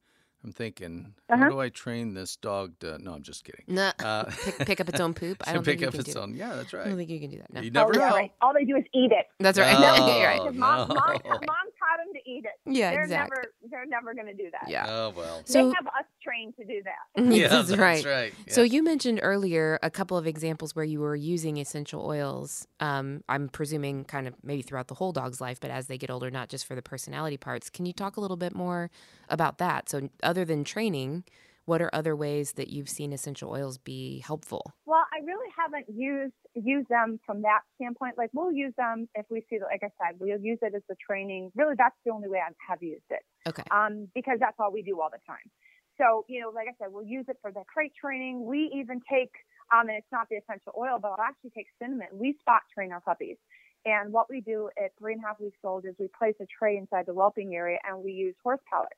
I'm 0.42 0.52
thinking, 0.52 1.14
Uh-huh. 1.30 1.42
how 1.44 1.48
do 1.48 1.58
I 1.60 1.70
train 1.70 2.12
this 2.12 2.36
dog 2.36 2.78
to? 2.80 2.98
No, 2.98 3.14
I'm 3.14 3.22
just 3.22 3.44
kidding. 3.44 3.64
Nah, 3.66 3.92
Uh, 4.02 4.24
pick, 4.44 4.58
pick 4.66 4.80
up 4.80 4.88
its 4.90 5.00
own 5.00 5.14
poop. 5.14 5.42
I 5.46 5.52
don't 5.54 5.62
pick 5.64 5.78
think 5.78 5.80
you 5.82 5.86
up 5.86 5.92
can 5.92 6.00
its 6.00 6.12
do 6.12 6.20
own. 6.20 6.34
Yeah, 6.34 6.54
that's 6.56 6.72
that. 6.72 6.82
I 6.84 6.88
don't 6.88 6.98
think 6.98 7.08
you 7.08 7.20
can 7.20 7.30
do 7.30 7.38
that. 7.38 7.52
No. 7.52 7.60
You 7.62 7.70
never 7.70 7.96
oh, 7.96 7.98
yeah, 7.98 8.08
know. 8.10 8.14
right. 8.16 8.32
All 8.42 8.52
they 8.52 8.64
do 8.64 8.76
is 8.76 8.84
eat 8.92 9.10
it. 9.12 9.26
That's 9.40 9.58
right. 9.58 9.72
No. 9.72 10.06
You're 10.18 10.26
right. 10.26 10.42
Because 10.42 10.56
mom, 10.58 10.88
mom, 10.88 10.96
mom 10.98 11.14
taught 11.24 11.98
them 12.04 12.12
to 12.12 12.30
eat 12.30 12.44
it. 12.44 12.60
Yeah, 12.76 12.90
they're 12.90 13.04
exactly. 13.04 13.36
never 13.36 13.52
they're 13.74 13.86
never 13.86 14.14
going 14.14 14.26
to 14.26 14.34
do 14.34 14.50
that. 14.52 14.70
Yeah. 14.70 14.86
Oh 14.88 15.12
well. 15.16 15.42
they 15.44 15.52
So 15.52 15.72
have 15.72 15.86
us 15.88 16.04
trained 16.22 16.54
to 16.56 16.64
do 16.64 16.80
that. 16.84 17.24
Yeah, 17.34 17.48
that's, 17.62 17.70
right. 17.76 17.94
That's 17.94 18.06
right. 18.06 18.32
So 18.46 18.62
you 18.62 18.84
mentioned 18.84 19.18
earlier 19.22 19.78
a 19.82 19.90
couple 19.90 20.16
of 20.16 20.26
examples 20.26 20.76
where 20.76 20.84
you 20.84 21.00
were 21.00 21.16
using 21.16 21.56
essential 21.56 22.06
oils. 22.06 22.68
Um, 22.78 23.24
I'm 23.28 23.48
presuming 23.48 24.04
kind 24.04 24.28
of 24.28 24.34
maybe 24.44 24.62
throughout 24.62 24.86
the 24.86 24.94
whole 24.94 25.10
dog's 25.10 25.40
life, 25.40 25.58
but 25.58 25.70
as 25.70 25.88
they 25.88 25.98
get 25.98 26.10
older, 26.10 26.30
not 26.30 26.48
just 26.48 26.66
for 26.66 26.76
the 26.76 26.82
personality 26.82 27.36
parts. 27.36 27.68
Can 27.68 27.84
you 27.86 27.92
talk 27.92 28.16
a 28.16 28.20
little 28.20 28.36
bit 28.36 28.54
more 28.54 28.90
about 29.28 29.58
that? 29.58 29.88
So 29.88 30.08
other 30.22 30.44
than 30.44 30.62
training, 30.62 31.24
what 31.66 31.80
are 31.80 31.90
other 31.92 32.14
ways 32.14 32.52
that 32.52 32.68
you've 32.68 32.88
seen 32.88 33.12
essential 33.12 33.50
oils 33.50 33.78
be 33.78 34.20
helpful? 34.20 34.72
Well, 34.86 35.04
I 35.12 35.24
really 35.24 35.50
haven't 35.56 35.86
used 35.94 36.34
used 36.54 36.88
them 36.88 37.18
from 37.26 37.42
that 37.42 37.60
standpoint. 37.76 38.16
Like 38.16 38.30
we'll 38.32 38.52
use 38.52 38.72
them 38.76 39.08
if 39.14 39.26
we 39.30 39.40
see, 39.50 39.58
the 39.58 39.64
like 39.64 39.82
I 39.82 39.90
said, 39.98 40.20
we'll 40.20 40.38
use 40.38 40.58
it 40.62 40.74
as 40.74 40.82
the 40.88 40.96
training. 41.04 41.50
Really, 41.54 41.74
that's 41.76 41.96
the 42.04 42.12
only 42.12 42.28
way 42.28 42.38
I 42.38 42.50
have 42.68 42.82
used 42.82 43.10
it. 43.10 43.22
Okay. 43.48 43.64
um, 43.70 44.08
because 44.14 44.38
that's 44.40 44.56
all 44.58 44.72
we 44.72 44.82
do 44.82 45.00
all 45.00 45.10
the 45.10 45.20
time. 45.26 45.50
So, 45.98 46.24
you 46.28 46.40
know, 46.40 46.50
like 46.50 46.66
I 46.68 46.74
said, 46.78 46.92
we'll 46.92 47.06
use 47.06 47.26
it 47.28 47.38
for 47.40 47.52
the 47.52 47.62
crate 47.72 47.92
training. 47.94 48.46
We 48.46 48.70
even 48.74 49.00
take, 49.08 49.30
um, 49.72 49.88
and 49.88 49.96
it's 49.96 50.10
not 50.10 50.26
the 50.28 50.36
essential 50.36 50.72
oil, 50.76 50.98
but 51.00 51.12
I'll 51.12 51.26
actually 51.26 51.50
take 51.50 51.66
cinnamon. 51.80 52.08
We 52.12 52.36
spot 52.40 52.62
train 52.74 52.90
our 52.90 53.00
puppies. 53.00 53.36
And 53.84 54.12
what 54.12 54.26
we 54.30 54.40
do 54.40 54.70
at 54.82 54.90
three 54.98 55.12
and 55.12 55.22
a 55.22 55.26
half 55.26 55.38
weeks 55.38 55.58
old 55.62 55.84
is 55.84 55.94
we 55.98 56.08
place 56.18 56.34
a 56.40 56.46
tray 56.46 56.76
inside 56.78 57.06
the 57.06 57.12
whelping 57.12 57.54
area 57.54 57.78
and 57.84 58.02
we 58.02 58.12
use 58.12 58.34
horse 58.42 58.60
pellets. 58.68 58.94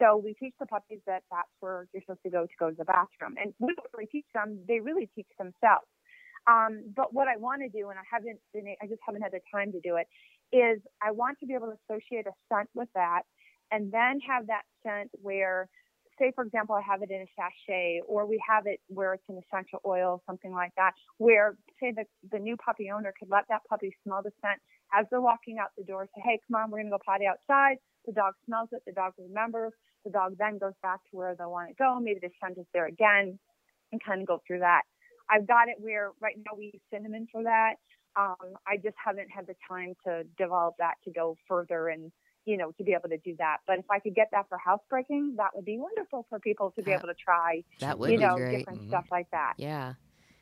So 0.00 0.16
we 0.16 0.34
teach 0.34 0.54
the 0.60 0.66
puppies 0.66 1.00
that 1.06 1.22
that's 1.30 1.50
where 1.60 1.86
you're 1.94 2.02
supposed 2.02 2.22
to 2.24 2.30
go 2.30 2.46
to 2.46 2.56
go 2.58 2.70
to 2.70 2.76
the 2.76 2.84
bathroom. 2.86 3.36
And 3.40 3.54
we 3.60 3.74
don't 3.74 3.88
really 3.94 4.08
teach 4.10 4.26
them, 4.34 4.60
they 4.68 4.80
really 4.80 5.10
teach 5.14 5.28
themselves. 5.38 5.86
Um, 6.48 6.84
but 6.96 7.14
what 7.14 7.28
I 7.28 7.36
want 7.36 7.62
to 7.62 7.68
do, 7.68 7.90
and 7.90 7.98
I 7.98 8.06
haven't 8.10 8.40
been, 8.54 8.74
I 8.82 8.86
just 8.86 9.00
haven't 9.06 9.22
had 9.22 9.32
the 9.32 9.40
time 9.54 9.72
to 9.72 9.80
do 9.80 9.96
it, 9.96 10.08
is 10.56 10.80
I 11.02 11.12
want 11.12 11.38
to 11.40 11.46
be 11.46 11.54
able 11.54 11.68
to 11.68 11.78
associate 11.86 12.26
a 12.26 12.32
scent 12.48 12.70
with 12.74 12.88
that 12.94 13.22
and 13.70 13.92
then 13.92 14.20
have 14.26 14.46
that 14.48 14.62
scent 14.84 15.10
where 15.22 15.68
say 16.18 16.32
for 16.34 16.44
example 16.44 16.74
i 16.74 16.82
have 16.82 17.02
it 17.02 17.10
in 17.10 17.22
a 17.22 17.30
sachet 17.36 18.00
or 18.08 18.26
we 18.26 18.40
have 18.46 18.66
it 18.66 18.80
where 18.88 19.14
it's 19.14 19.24
an 19.28 19.40
essential 19.46 19.80
oil 19.86 20.22
something 20.26 20.52
like 20.52 20.72
that 20.76 20.92
where 21.18 21.56
say 21.80 21.92
the, 21.96 22.04
the 22.32 22.38
new 22.38 22.56
puppy 22.56 22.90
owner 22.90 23.12
could 23.18 23.30
let 23.30 23.44
that 23.48 23.60
puppy 23.68 23.94
smell 24.04 24.22
the 24.22 24.32
scent 24.42 24.60
as 24.94 25.06
they're 25.10 25.20
walking 25.20 25.58
out 25.60 25.70
the 25.78 25.84
door 25.84 26.08
say 26.14 26.22
hey 26.24 26.40
come 26.48 26.60
on 26.62 26.70
we're 26.70 26.78
going 26.78 26.86
to 26.90 26.96
go 26.96 27.00
potty 27.04 27.26
outside 27.26 27.76
the 28.06 28.12
dog 28.12 28.34
smells 28.46 28.68
it 28.72 28.82
the 28.86 28.92
dog 28.92 29.12
remembers 29.18 29.72
the 30.04 30.10
dog 30.10 30.34
then 30.38 30.58
goes 30.58 30.72
back 30.82 31.00
to 31.10 31.16
where 31.16 31.34
they 31.38 31.44
want 31.44 31.68
to 31.68 31.74
go 31.74 31.98
maybe 32.00 32.20
the 32.22 32.30
scent 32.42 32.58
is 32.58 32.66
there 32.72 32.86
again 32.86 33.38
and 33.92 34.02
kind 34.04 34.20
of 34.20 34.26
go 34.26 34.40
through 34.46 34.58
that 34.60 34.82
i've 35.30 35.46
got 35.46 35.68
it 35.68 35.76
where 35.78 36.10
right 36.20 36.36
now 36.38 36.56
we 36.56 36.66
use 36.72 36.82
cinnamon 36.92 37.26
for 37.30 37.42
that 37.42 37.74
um, 38.16 38.54
i 38.66 38.76
just 38.76 38.96
haven't 39.04 39.28
had 39.30 39.46
the 39.46 39.54
time 39.68 39.94
to 40.04 40.24
develop 40.38 40.74
that 40.78 40.94
to 41.04 41.10
go 41.10 41.36
further 41.48 41.88
and 41.88 42.12
you 42.46 42.56
know, 42.56 42.72
to 42.78 42.82
be 42.82 42.92
able 42.94 43.08
to 43.10 43.18
do 43.18 43.36
that. 43.38 43.58
But 43.66 43.80
if 43.80 43.84
I 43.90 43.98
could 43.98 44.14
get 44.14 44.28
that 44.32 44.46
for 44.48 44.56
housebreaking, 44.56 45.34
that 45.36 45.50
would 45.54 45.66
be 45.66 45.76
wonderful 45.78 46.24
for 46.30 46.40
people 46.40 46.70
to 46.70 46.82
be 46.82 46.90
That- 46.90 47.00
able 47.00 47.08
to 47.08 47.14
try, 47.22 47.62
That 47.80 47.98
would 47.98 48.10
you 48.10 48.16
be 48.16 48.24
know, 48.24 48.36
great. 48.36 48.58
different 48.60 48.80
Mhm. 48.80 48.88
stuff 48.88 49.04
like 49.10 49.30
that. 49.30 49.54
Yeah. 49.58 49.92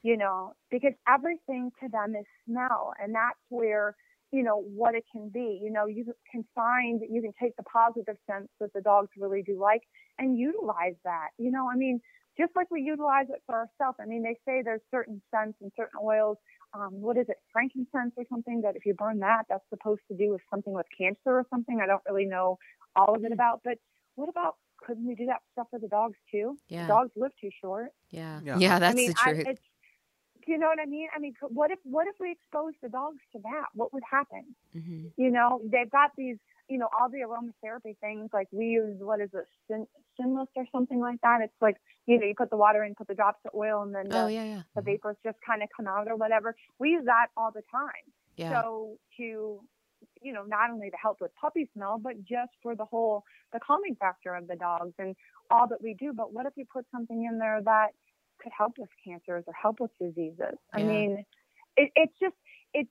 You 0.03 0.16
know, 0.16 0.55
because 0.71 0.94
everything 1.09 1.73
to 1.83 1.88
them 1.88 2.14
is 2.14 2.25
smell, 2.47 2.94
and 3.03 3.12
that's 3.12 3.40
where 3.49 3.97
you 4.32 4.42
know 4.42 4.62
what 4.62 4.94
it 4.94 5.04
can 5.10 5.28
be. 5.28 5.60
You 5.62 5.70
know, 5.70 5.86
you 5.86 6.04
can 6.30 6.44
find 6.54 7.00
you 7.08 7.22
can 7.22 7.32
take 7.40 7.56
the 7.56 7.62
positive 7.64 8.16
scents 8.28 8.52
that 8.60 8.72
the 8.74 8.80
dogs 8.80 9.10
really 9.18 9.42
do 9.42 9.58
like 9.60 9.82
and 10.18 10.38
utilize 10.38 10.94
that. 11.04 11.28
You 11.38 11.50
know, 11.50 11.68
I 11.70 11.76
mean, 11.76 12.00
just 12.38 12.52
like 12.54 12.70
we 12.70 12.82
utilize 12.82 13.26
it 13.30 13.42
for 13.46 13.54
ourselves. 13.54 13.98
I 14.00 14.06
mean, 14.06 14.22
they 14.22 14.38
say 14.46 14.62
there's 14.62 14.82
certain 14.90 15.20
scents 15.34 15.58
and 15.60 15.72
certain 15.76 16.00
oils. 16.02 16.38
Um, 16.74 17.00
what 17.00 17.16
is 17.16 17.26
it, 17.28 17.36
frankincense 17.52 18.12
or 18.16 18.24
something? 18.28 18.60
That 18.62 18.76
if 18.76 18.84
you 18.84 18.94
burn 18.94 19.18
that, 19.20 19.44
that's 19.48 19.64
supposed 19.70 20.02
to 20.10 20.16
do 20.16 20.30
with 20.32 20.42
something 20.50 20.72
with 20.72 20.86
cancer 20.96 21.18
or 21.38 21.46
something. 21.50 21.80
I 21.82 21.86
don't 21.86 22.02
really 22.08 22.26
know 22.26 22.58
all 22.94 23.14
of 23.14 23.24
it 23.24 23.30
Mm. 23.30 23.34
about, 23.34 23.62
but 23.64 23.78
what 24.16 24.28
about 24.28 24.56
couldn't 24.84 25.06
we 25.06 25.14
do 25.14 25.26
that 25.26 25.40
stuff 25.52 25.66
for 25.70 25.78
the 25.78 25.88
dogs 25.88 26.16
too? 26.30 26.56
Yeah. 26.68 26.86
Dogs 26.86 27.10
live 27.16 27.32
too 27.40 27.50
short. 27.60 27.92
Yeah. 28.10 28.40
Yeah. 28.44 28.58
Yeah. 28.58 28.78
That's 28.78 28.92
I 28.92 28.96
mean, 28.96 29.08
the 29.08 29.14
truth. 29.14 29.46
I, 29.46 29.50
it's, 29.50 29.60
do 29.60 29.67
you 30.48 30.58
know 30.58 30.66
what 30.68 30.80
I 30.80 30.87
mean? 30.87 31.08
I 31.14 31.18
mean, 31.18 31.34
what 31.42 31.70
if 31.70 31.78
what 31.84 32.06
if 32.06 32.14
we 32.20 32.32
exposed 32.32 32.76
the 32.82 32.88
dogs 32.88 33.20
to 33.32 33.38
that? 33.42 33.66
What 33.74 33.92
would 33.92 34.02
happen? 34.11 34.44
hmm 34.72 35.06
You 35.16 35.30
know, 35.30 35.61
they've 35.64 35.90
got 35.90 36.11
these, 36.16 36.37
you 36.68 36.78
know, 36.78 36.88
all 36.98 37.08
the 37.11 37.18
aromatherapy 37.18 37.96
things. 38.00 38.30
Like 38.32 38.48
we 38.52 38.66
use 38.66 38.96
what 39.00 39.20
is 39.20 39.30
it, 39.34 39.46
sin, 39.70 39.87
sinless 40.20 40.48
or 40.56 40.64
something 40.72 41.00
like 41.00 41.20
that. 41.22 41.40
It's 41.42 41.61
like 41.61 41.76
you 42.06 42.18
know, 42.18 42.26
you 42.26 42.34
put 42.37 42.50
the 42.50 42.56
water 42.56 42.84
in, 42.84 42.94
put 42.94 43.08
the 43.08 43.14
drops 43.14 43.40
of 43.44 43.52
oil, 43.54 43.82
and 43.82 43.94
then 43.94 44.08
the, 44.08 44.18
Oh, 44.22 44.26
yeah. 44.26 44.44
Yeah. 44.44 44.62
the 44.74 44.82
vapors 44.82 45.16
just 45.24 45.38
kind 45.46 45.62
of 45.62 45.68
come 45.76 45.87
out 45.87 46.08
or 46.08 46.16
whatever. 46.16 46.56
We 46.78 46.90
use 46.90 47.04
that 47.04 47.26
all 47.37 47.50
the 47.52 47.62
time. 47.70 48.06
Yeah. 48.37 48.62
So 48.62 48.96
to 49.18 49.61
you 50.22 50.32
know, 50.32 50.44
not 50.44 50.70
only 50.70 50.90
to 50.90 50.96
help 50.96 51.20
with 51.20 51.30
puppy 51.40 51.68
smell, 51.74 51.98
but 51.98 52.14
just 52.24 52.50
for 52.62 52.74
the 52.74 52.84
whole 52.84 53.24
the 53.52 53.61
calming 53.61 53.96
factor 53.96 54.34
of 54.34 54.46
the 54.46 54.56
dogs 54.56 54.94
and 54.98 55.14
all 55.50 55.66
that 55.68 55.82
we 55.82 55.94
do. 55.94 56.12
But 56.12 56.32
what 56.32 56.46
if 56.46 56.52
you 56.56 56.64
put 56.72 56.87
something 56.92 57.24
in 57.30 57.38
there 57.38 57.61
that 57.64 57.88
could 58.42 58.53
help 58.57 58.74
with 58.79 58.88
cancers 59.05 59.44
or 59.46 59.53
help 59.61 59.81
with 59.81 59.90
diseases? 60.01 60.57
I 60.72 60.81
Yeah. 60.81 60.87
mean, 60.87 61.24
it, 61.77 61.90
it's 61.94 62.12
just 62.20 62.35
it's 62.74 62.90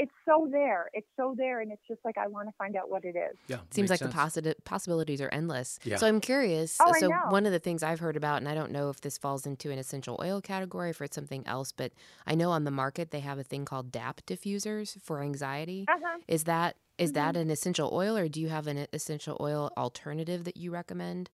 it's 0.00 0.12
so 0.24 0.46
there. 0.48 0.88
It's 0.92 1.08
so 1.16 1.34
there, 1.36 1.60
and 1.60 1.72
it's 1.72 1.82
just 1.88 1.98
like 2.04 2.16
I 2.16 2.28
want 2.28 2.46
to 2.48 2.52
find 2.56 2.76
out 2.76 2.88
what 2.88 3.04
it 3.04 3.16
is. 3.16 3.36
Yeah, 3.48 3.56
Seems 3.72 3.90
like 3.90 4.00
makes 4.00 4.14
the 4.14 4.16
sense. 4.30 4.36
possi- 4.46 4.64
possibilities 4.64 5.20
are 5.20 5.28
endless. 5.30 5.80
Yeah. 5.82 5.96
So 5.96 6.06
I'm 6.06 6.20
curious. 6.20 6.76
Oh, 6.80 6.92
I 6.94 7.00
so 7.00 7.08
know. 7.08 7.22
one 7.30 7.46
of 7.46 7.52
the 7.52 7.58
things 7.58 7.82
I've 7.82 7.98
heard 7.98 8.16
about, 8.16 8.36
and 8.36 8.48
I 8.48 8.54
don't 8.54 8.70
know 8.70 8.90
if 8.90 9.00
this 9.00 9.18
falls 9.18 9.44
into 9.44 9.72
an 9.72 9.78
essential 9.78 10.16
oil 10.22 10.40
category 10.40 10.86
or 10.86 10.90
if 10.90 11.00
it's 11.02 11.16
something 11.16 11.44
else, 11.48 11.72
but 11.72 11.90
I 12.28 12.36
know 12.36 12.52
on 12.52 12.62
the 12.62 12.70
market 12.70 13.10
they 13.10 13.18
have 13.20 13.38
a 13.40 13.42
thing 13.42 13.64
called 13.64 13.90
DAP 13.90 14.20
diffusers 14.24 15.00
for 15.02 15.20
anxiety. 15.20 15.84
Uh-huh. 15.88 16.18
Is 16.28 16.44
that 16.44 16.76
is 16.96 17.12
that 17.12 17.34
Mhm. 17.34 17.40
an 17.42 17.50
essential 17.50 17.90
oil, 17.92 18.16
or 18.16 18.28
do 18.28 18.40
you 18.40 18.48
have 18.50 18.66
an 18.68 18.86
essential 18.92 19.36
oil 19.40 19.72
alternative 19.76 20.44
that 20.44 20.56
you 20.56 20.70
recommend? 20.72 21.30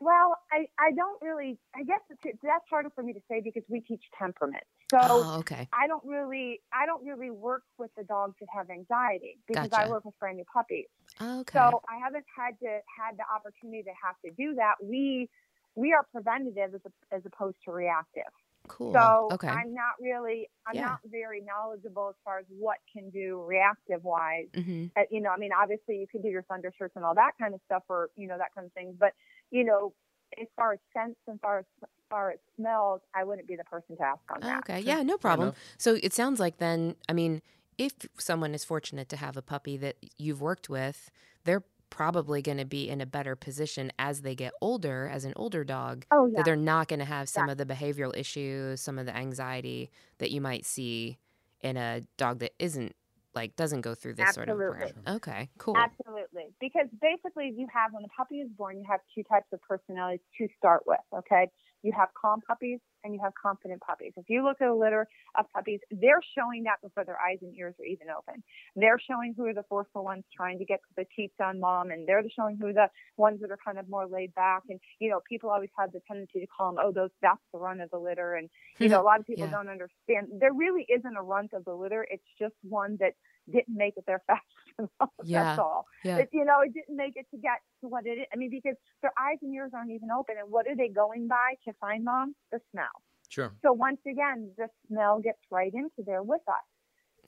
Well, 0.00 0.38
I, 0.50 0.66
I 0.78 0.92
don't 0.96 1.20
really. 1.20 1.58
I 1.74 1.84
guess 1.84 2.00
it's, 2.08 2.38
that's 2.42 2.64
harder 2.70 2.90
for 2.94 3.02
me 3.02 3.12
to 3.12 3.20
say 3.28 3.40
because 3.44 3.62
we 3.68 3.80
teach 3.80 4.02
temperament. 4.18 4.64
So 4.90 4.98
oh, 5.02 5.36
okay. 5.40 5.68
I 5.72 5.86
don't 5.86 6.02
really 6.04 6.60
I 6.72 6.86
don't 6.86 7.04
really 7.04 7.30
work 7.30 7.62
with 7.78 7.90
the 7.96 8.04
dogs 8.04 8.34
that 8.40 8.48
have 8.52 8.70
anxiety 8.70 9.38
because 9.46 9.70
I 9.72 9.86
work 9.86 10.04
with 10.04 10.18
brand 10.18 10.38
new 10.38 10.44
puppies. 10.52 10.86
Oh, 11.20 11.40
okay. 11.40 11.58
So 11.58 11.82
I 11.88 11.98
haven't 12.02 12.24
had 12.36 12.58
to 12.60 12.80
had 12.98 13.16
the 13.16 13.24
opportunity 13.32 13.82
to 13.84 13.92
have 14.02 14.16
to 14.24 14.30
do 14.32 14.54
that. 14.56 14.76
We 14.82 15.28
we 15.76 15.92
are 15.92 16.04
preventative 16.10 16.74
as, 16.74 16.80
a, 16.84 17.14
as 17.14 17.22
opposed 17.26 17.58
to 17.66 17.70
reactive. 17.70 18.32
cool. 18.66 18.92
So 18.92 19.28
okay. 19.34 19.48
I'm 19.48 19.72
not 19.74 19.94
really 20.00 20.48
I'm 20.66 20.76
Yeah. 20.76 20.88
not 20.88 21.00
very 21.04 21.40
knowledgeable 21.42 22.08
as 22.08 22.16
far 22.24 22.38
as 22.38 22.46
what 22.48 22.78
can 22.92 23.10
do 23.10 23.44
reactive 23.46 24.02
wise. 24.02 24.48
hmm 24.54 24.86
Uh, 24.96 25.02
you 25.10 25.20
know, 25.20 25.30
I 25.30 25.36
mean, 25.36 25.52
obviously 25.52 25.98
you 25.98 26.08
can 26.08 26.22
do 26.22 26.28
your 26.28 26.42
thunder 26.44 26.72
shirts 26.76 26.96
and 26.96 27.04
all 27.04 27.14
that 27.14 27.32
kind 27.38 27.54
of 27.54 27.60
stuff, 27.66 27.84
or 27.88 28.10
you 28.16 28.26
know 28.26 28.38
that 28.38 28.52
kind 28.54 28.66
of 28.66 28.72
thing. 28.72 28.96
But 28.98 29.12
you 29.50 29.64
know, 29.64 29.92
as 30.40 30.46
far 30.56 30.72
as 30.74 30.78
scents 30.94 31.18
and 31.26 31.40
far 31.40 31.58
as, 31.60 31.64
as 31.82 31.88
far 32.08 32.30
as 32.30 32.38
smells, 32.56 33.00
I 33.14 33.24
wouldn't 33.24 33.48
be 33.48 33.56
the 33.56 33.64
person 33.64 33.96
to 33.96 34.02
ask 34.02 34.20
on 34.34 34.42
that. 34.44 34.60
Okay. 34.60 34.80
Sure. 34.82 34.96
Yeah, 34.96 35.02
no 35.02 35.18
problem. 35.18 35.52
So 35.78 35.98
it 36.02 36.12
sounds 36.12 36.40
like 36.40 36.58
then, 36.58 36.96
I 37.08 37.12
mean, 37.12 37.42
if 37.78 37.92
someone 38.18 38.54
is 38.54 38.64
fortunate 38.64 39.08
to 39.10 39.16
have 39.16 39.36
a 39.36 39.42
puppy 39.42 39.76
that 39.78 39.96
you've 40.18 40.40
worked 40.40 40.68
with, 40.68 41.10
they're 41.44 41.64
probably 41.90 42.40
going 42.42 42.58
to 42.58 42.64
be 42.64 42.88
in 42.88 43.00
a 43.00 43.06
better 43.06 43.34
position 43.34 43.90
as 43.98 44.22
they 44.22 44.34
get 44.34 44.52
older, 44.60 45.08
as 45.12 45.24
an 45.24 45.32
older 45.36 45.64
dog, 45.64 46.04
Oh 46.10 46.26
yeah. 46.26 46.36
that 46.36 46.44
they're 46.44 46.56
not 46.56 46.88
going 46.88 47.00
to 47.00 47.04
have 47.04 47.28
some 47.28 47.48
of 47.48 47.58
the 47.58 47.66
behavioral 47.66 48.16
issues, 48.16 48.80
some 48.80 48.98
of 48.98 49.06
the 49.06 49.16
anxiety 49.16 49.90
that 50.18 50.30
you 50.30 50.40
might 50.40 50.64
see 50.64 51.18
in 51.60 51.76
a 51.76 52.02
dog 52.16 52.38
that 52.38 52.52
isn't 52.58 52.94
like 53.34 53.56
doesn't 53.56 53.82
go 53.82 53.94
through 53.94 54.14
this 54.14 54.34
sort 54.34 54.48
of 54.48 54.60
Absolutely. 54.60 55.14
Okay, 55.14 55.48
cool. 55.58 55.76
Absolutely. 55.76 56.52
Because 56.60 56.86
basically, 57.00 57.52
you 57.56 57.66
have, 57.72 57.92
when 57.92 58.04
a 58.04 58.08
puppy 58.08 58.36
is 58.36 58.50
born, 58.56 58.78
you 58.78 58.84
have 58.88 59.00
two 59.14 59.22
types 59.24 59.46
of 59.52 59.60
personalities 59.62 60.20
to 60.38 60.48
start 60.58 60.82
with, 60.86 61.00
okay? 61.14 61.48
You 61.82 61.92
have 61.96 62.08
calm 62.20 62.40
puppies 62.40 62.80
and 63.04 63.14
you 63.14 63.20
have 63.22 63.32
confident 63.40 63.80
puppies. 63.80 64.12
If 64.16 64.26
you 64.28 64.44
look 64.44 64.58
at 64.60 64.68
a 64.68 64.74
litter 64.74 65.06
of 65.38 65.46
puppies, 65.54 65.80
they're 65.90 66.20
showing 66.36 66.64
that 66.64 66.76
before 66.82 67.04
their 67.04 67.18
eyes 67.20 67.38
and 67.42 67.54
ears 67.56 67.74
are 67.80 67.84
even 67.86 68.08
open. 68.10 68.42
They're 68.76 68.98
showing 68.98 69.34
who 69.36 69.46
are 69.46 69.54
the 69.54 69.64
forceful 69.68 70.04
ones 70.04 70.24
trying 70.34 70.58
to 70.58 70.64
get 70.64 70.80
the 70.96 71.06
teats 71.16 71.34
on 71.42 71.60
mom, 71.60 71.90
and 71.90 72.06
they're 72.06 72.22
showing 72.36 72.58
who 72.60 72.72
the 72.72 72.88
ones 73.16 73.40
that 73.40 73.50
are 73.50 73.58
kind 73.64 73.78
of 73.78 73.88
more 73.88 74.06
laid 74.06 74.34
back. 74.34 74.62
And, 74.68 74.80
you 74.98 75.10
know, 75.10 75.20
people 75.28 75.50
always 75.50 75.70
have 75.78 75.92
the 75.92 76.00
tendency 76.06 76.40
to 76.40 76.46
call 76.46 76.72
them, 76.72 76.84
oh, 76.84 76.92
those, 76.92 77.10
that's 77.22 77.40
the 77.52 77.58
run 77.58 77.80
of 77.80 77.90
the 77.90 77.98
litter. 77.98 78.34
And, 78.34 78.50
you 78.78 78.88
know, 78.88 79.00
a 79.02 79.04
lot 79.04 79.20
of 79.20 79.26
people 79.26 79.46
Yeah. 79.46 79.52
don't 79.52 79.68
understand. 79.68 80.28
There 80.38 80.52
really 80.52 80.86
isn't 80.88 81.16
a 81.16 81.22
runt 81.22 81.52
of 81.54 81.64
the 81.64 81.74
litter. 81.74 82.06
It's 82.10 82.24
just 82.38 82.54
one 82.62 82.96
that 83.00 83.14
didn't 83.52 83.76
make 83.76 83.94
it 83.96 84.04
there 84.06 84.22
fast 84.26 84.42
enough. 84.78 85.10
Yeah. 85.24 85.44
That's 85.44 85.58
all. 85.58 85.86
yeah. 86.04 86.18
It, 86.18 86.30
you 86.32 86.44
know, 86.44 86.60
it 86.64 86.72
didn't 86.72 86.96
make 86.96 87.14
it 87.16 87.26
to 87.32 87.38
get 87.38 87.60
to 87.82 87.88
what 87.88 88.06
it 88.06 88.10
is. 88.10 88.26
I 88.32 88.36
mean, 88.36 88.50
because 88.50 88.76
their 89.02 89.12
eyes 89.18 89.38
and 89.42 89.54
ears 89.54 89.72
aren't 89.74 89.90
even 89.90 90.10
open. 90.10 90.36
And 90.38 90.50
what 90.50 90.66
are 90.66 90.76
they 90.76 90.88
going 90.88 91.28
by 91.28 91.54
to 91.66 91.72
find 91.80 92.04
mom? 92.04 92.34
The 92.52 92.60
smell. 92.70 92.86
Sure. 93.28 93.52
So 93.64 93.72
once 93.72 94.00
again, 94.06 94.50
the 94.56 94.68
smell 94.88 95.20
gets 95.20 95.38
right 95.50 95.72
into 95.72 96.02
there 96.04 96.22
with 96.22 96.42
us. 96.48 96.54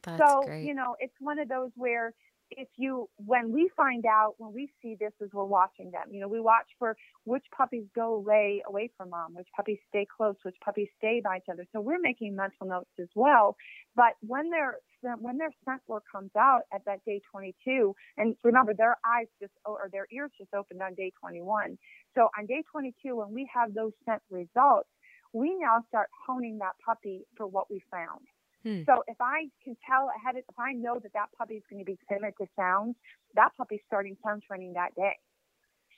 That's 0.03 0.19
so, 0.19 0.43
great. 0.45 0.65
you 0.65 0.75
know, 0.75 0.97
it's 0.99 1.15
one 1.21 1.39
of 1.39 1.49
those 1.49 1.71
where 1.77 2.13
if 2.57 2.69
you, 2.77 3.09
when 3.17 3.53
we 3.53 3.71
find 3.77 4.05
out, 4.07 4.35
when 4.38 4.53
we 4.53 4.71
see 4.81 4.97
this 4.99 5.12
as 5.23 5.29
we're 5.33 5.45
watching 5.45 5.91
them, 5.91 6.05
you 6.11 6.21
know, 6.21 6.29
we 6.29 6.41
watch 6.41 6.67
for 6.79 6.97
which 7.25 7.45
puppies 7.57 7.85
go 7.95 8.25
lay 8.27 8.62
away 8.67 8.91
from 8.97 9.11
mom, 9.11 9.35
which 9.35 9.49
puppies 9.55 9.79
stay 9.88 10.07
close, 10.17 10.37
which 10.43 10.57
puppies 10.65 10.88
stay 10.99 11.21
by 11.25 11.38
each 11.38 11.49
other. 11.51 11.67
So 11.73 11.81
we're 11.81 12.01
making 12.01 12.37
mental 12.37 12.67
notes 12.67 12.91
as 13.01 13.09
well. 13.15 13.57
But 13.95 14.15
when 14.21 14.51
their 14.51 14.77
when 15.19 15.37
their 15.37 15.51
scent 15.65 15.83
work 15.88 16.05
comes 16.11 16.31
out 16.38 16.62
at 16.73 16.85
that 16.87 17.05
day 17.05 17.21
22, 17.31 17.95
and 18.17 18.37
remember 18.45 18.73
their 18.73 18.97
eyes 19.05 19.27
just 19.41 19.53
or 19.65 19.88
their 19.93 20.07
ears 20.12 20.31
just 20.38 20.55
opened 20.55 20.81
on 20.81 20.95
day 20.95 21.12
21. 21.21 21.77
So 22.15 22.29
on 22.38 22.47
day 22.47 22.62
22, 22.71 23.17
when 23.17 23.33
we 23.33 23.49
have 23.53 23.75
those 23.75 23.93
scent 24.05 24.23
results, 24.31 24.88
we 25.33 25.57
now 25.59 25.83
start 25.88 26.09
honing 26.27 26.59
that 26.59 26.75
puppy 26.85 27.23
for 27.37 27.47
what 27.47 27.71
we 27.71 27.83
found. 27.91 28.21
Hmm. 28.62 28.83
So 28.85 29.03
if 29.07 29.16
I 29.20 29.48
can 29.64 29.77
tell 29.87 30.11
ahead, 30.16 30.37
of, 30.37 30.44
if 30.48 30.59
I 30.59 30.72
know 30.72 30.98
that 31.03 31.12
that 31.14 31.29
puppy 31.37 31.55
is 31.55 31.62
going 31.70 31.81
to 31.81 31.85
be 31.85 31.98
timid 32.09 32.35
to 32.40 32.46
sounds, 32.57 32.96
that 33.35 33.51
puppy's 33.57 33.81
starting 33.87 34.16
sound 34.25 34.42
training 34.42 34.75
that 34.75 34.94
day. 34.94 35.16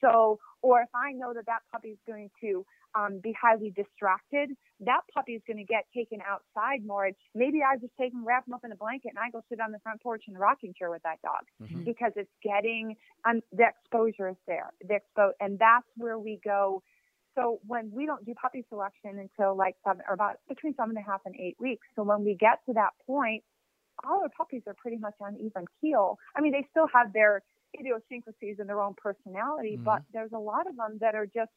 So, 0.00 0.38
or 0.62 0.82
if 0.82 0.88
I 0.94 1.12
know 1.12 1.32
that 1.34 1.46
that 1.46 1.60
puppy 1.72 1.90
is 1.90 1.98
going 2.06 2.30
to 2.42 2.64
um, 2.94 3.20
be 3.22 3.32
highly 3.40 3.70
distracted, 3.70 4.50
that 4.80 5.00
puppy 5.12 5.32
is 5.32 5.42
going 5.46 5.56
to 5.56 5.64
get 5.64 5.84
taken 5.94 6.18
outside 6.26 6.84
more. 6.84 7.10
Maybe 7.34 7.60
I 7.62 7.76
just 7.78 7.92
take 7.98 8.12
him, 8.12 8.24
wrap 8.26 8.46
him 8.46 8.54
up 8.54 8.64
in 8.64 8.72
a 8.72 8.76
blanket, 8.76 9.10
and 9.10 9.18
I 9.18 9.30
go 9.30 9.42
sit 9.48 9.60
on 9.60 9.72
the 9.72 9.78
front 9.80 10.02
porch 10.02 10.24
in 10.28 10.36
a 10.36 10.38
rocking 10.38 10.74
chair 10.78 10.90
with 10.90 11.02
that 11.02 11.22
dog 11.22 11.44
Mhm. 11.62 11.84
because 11.84 12.12
it's 12.16 12.30
getting 12.42 12.96
um, 13.24 13.40
the 13.52 13.64
exposure 13.66 14.28
is 14.28 14.36
there. 14.46 14.72
The 14.82 15.00
expo- 15.00 15.32
and 15.40 15.58
that's 15.58 15.88
where 15.96 16.18
we 16.18 16.38
go. 16.44 16.82
So 17.34 17.60
when 17.66 17.90
we 17.92 18.06
don't 18.06 18.24
do 18.24 18.34
puppy 18.34 18.64
selection 18.68 19.18
until 19.18 19.56
like 19.56 19.76
seven 19.84 20.02
or 20.08 20.14
about 20.14 20.36
between 20.48 20.74
seven 20.74 20.96
and 20.96 21.04
a 21.04 21.10
half 21.10 21.20
and 21.24 21.34
eight 21.36 21.56
weeks. 21.58 21.86
So 21.96 22.02
when 22.02 22.24
we 22.24 22.34
get 22.34 22.60
to 22.66 22.72
that 22.74 22.90
point, 23.06 23.42
all 24.04 24.20
our 24.22 24.28
puppies 24.28 24.62
are 24.66 24.74
pretty 24.74 24.98
much 24.98 25.14
on 25.20 25.36
even 25.36 25.64
keel. 25.80 26.18
I 26.36 26.40
mean, 26.40 26.52
they 26.52 26.66
still 26.70 26.88
have 26.92 27.12
their 27.12 27.42
idiosyncrasies 27.78 28.56
and 28.58 28.68
their 28.68 28.80
own 28.80 28.94
personality, 28.96 29.74
mm-hmm. 29.74 29.84
but 29.84 30.02
there's 30.12 30.32
a 30.32 30.38
lot 30.38 30.68
of 30.68 30.76
them 30.76 30.98
that 31.00 31.14
are 31.14 31.26
just, 31.26 31.50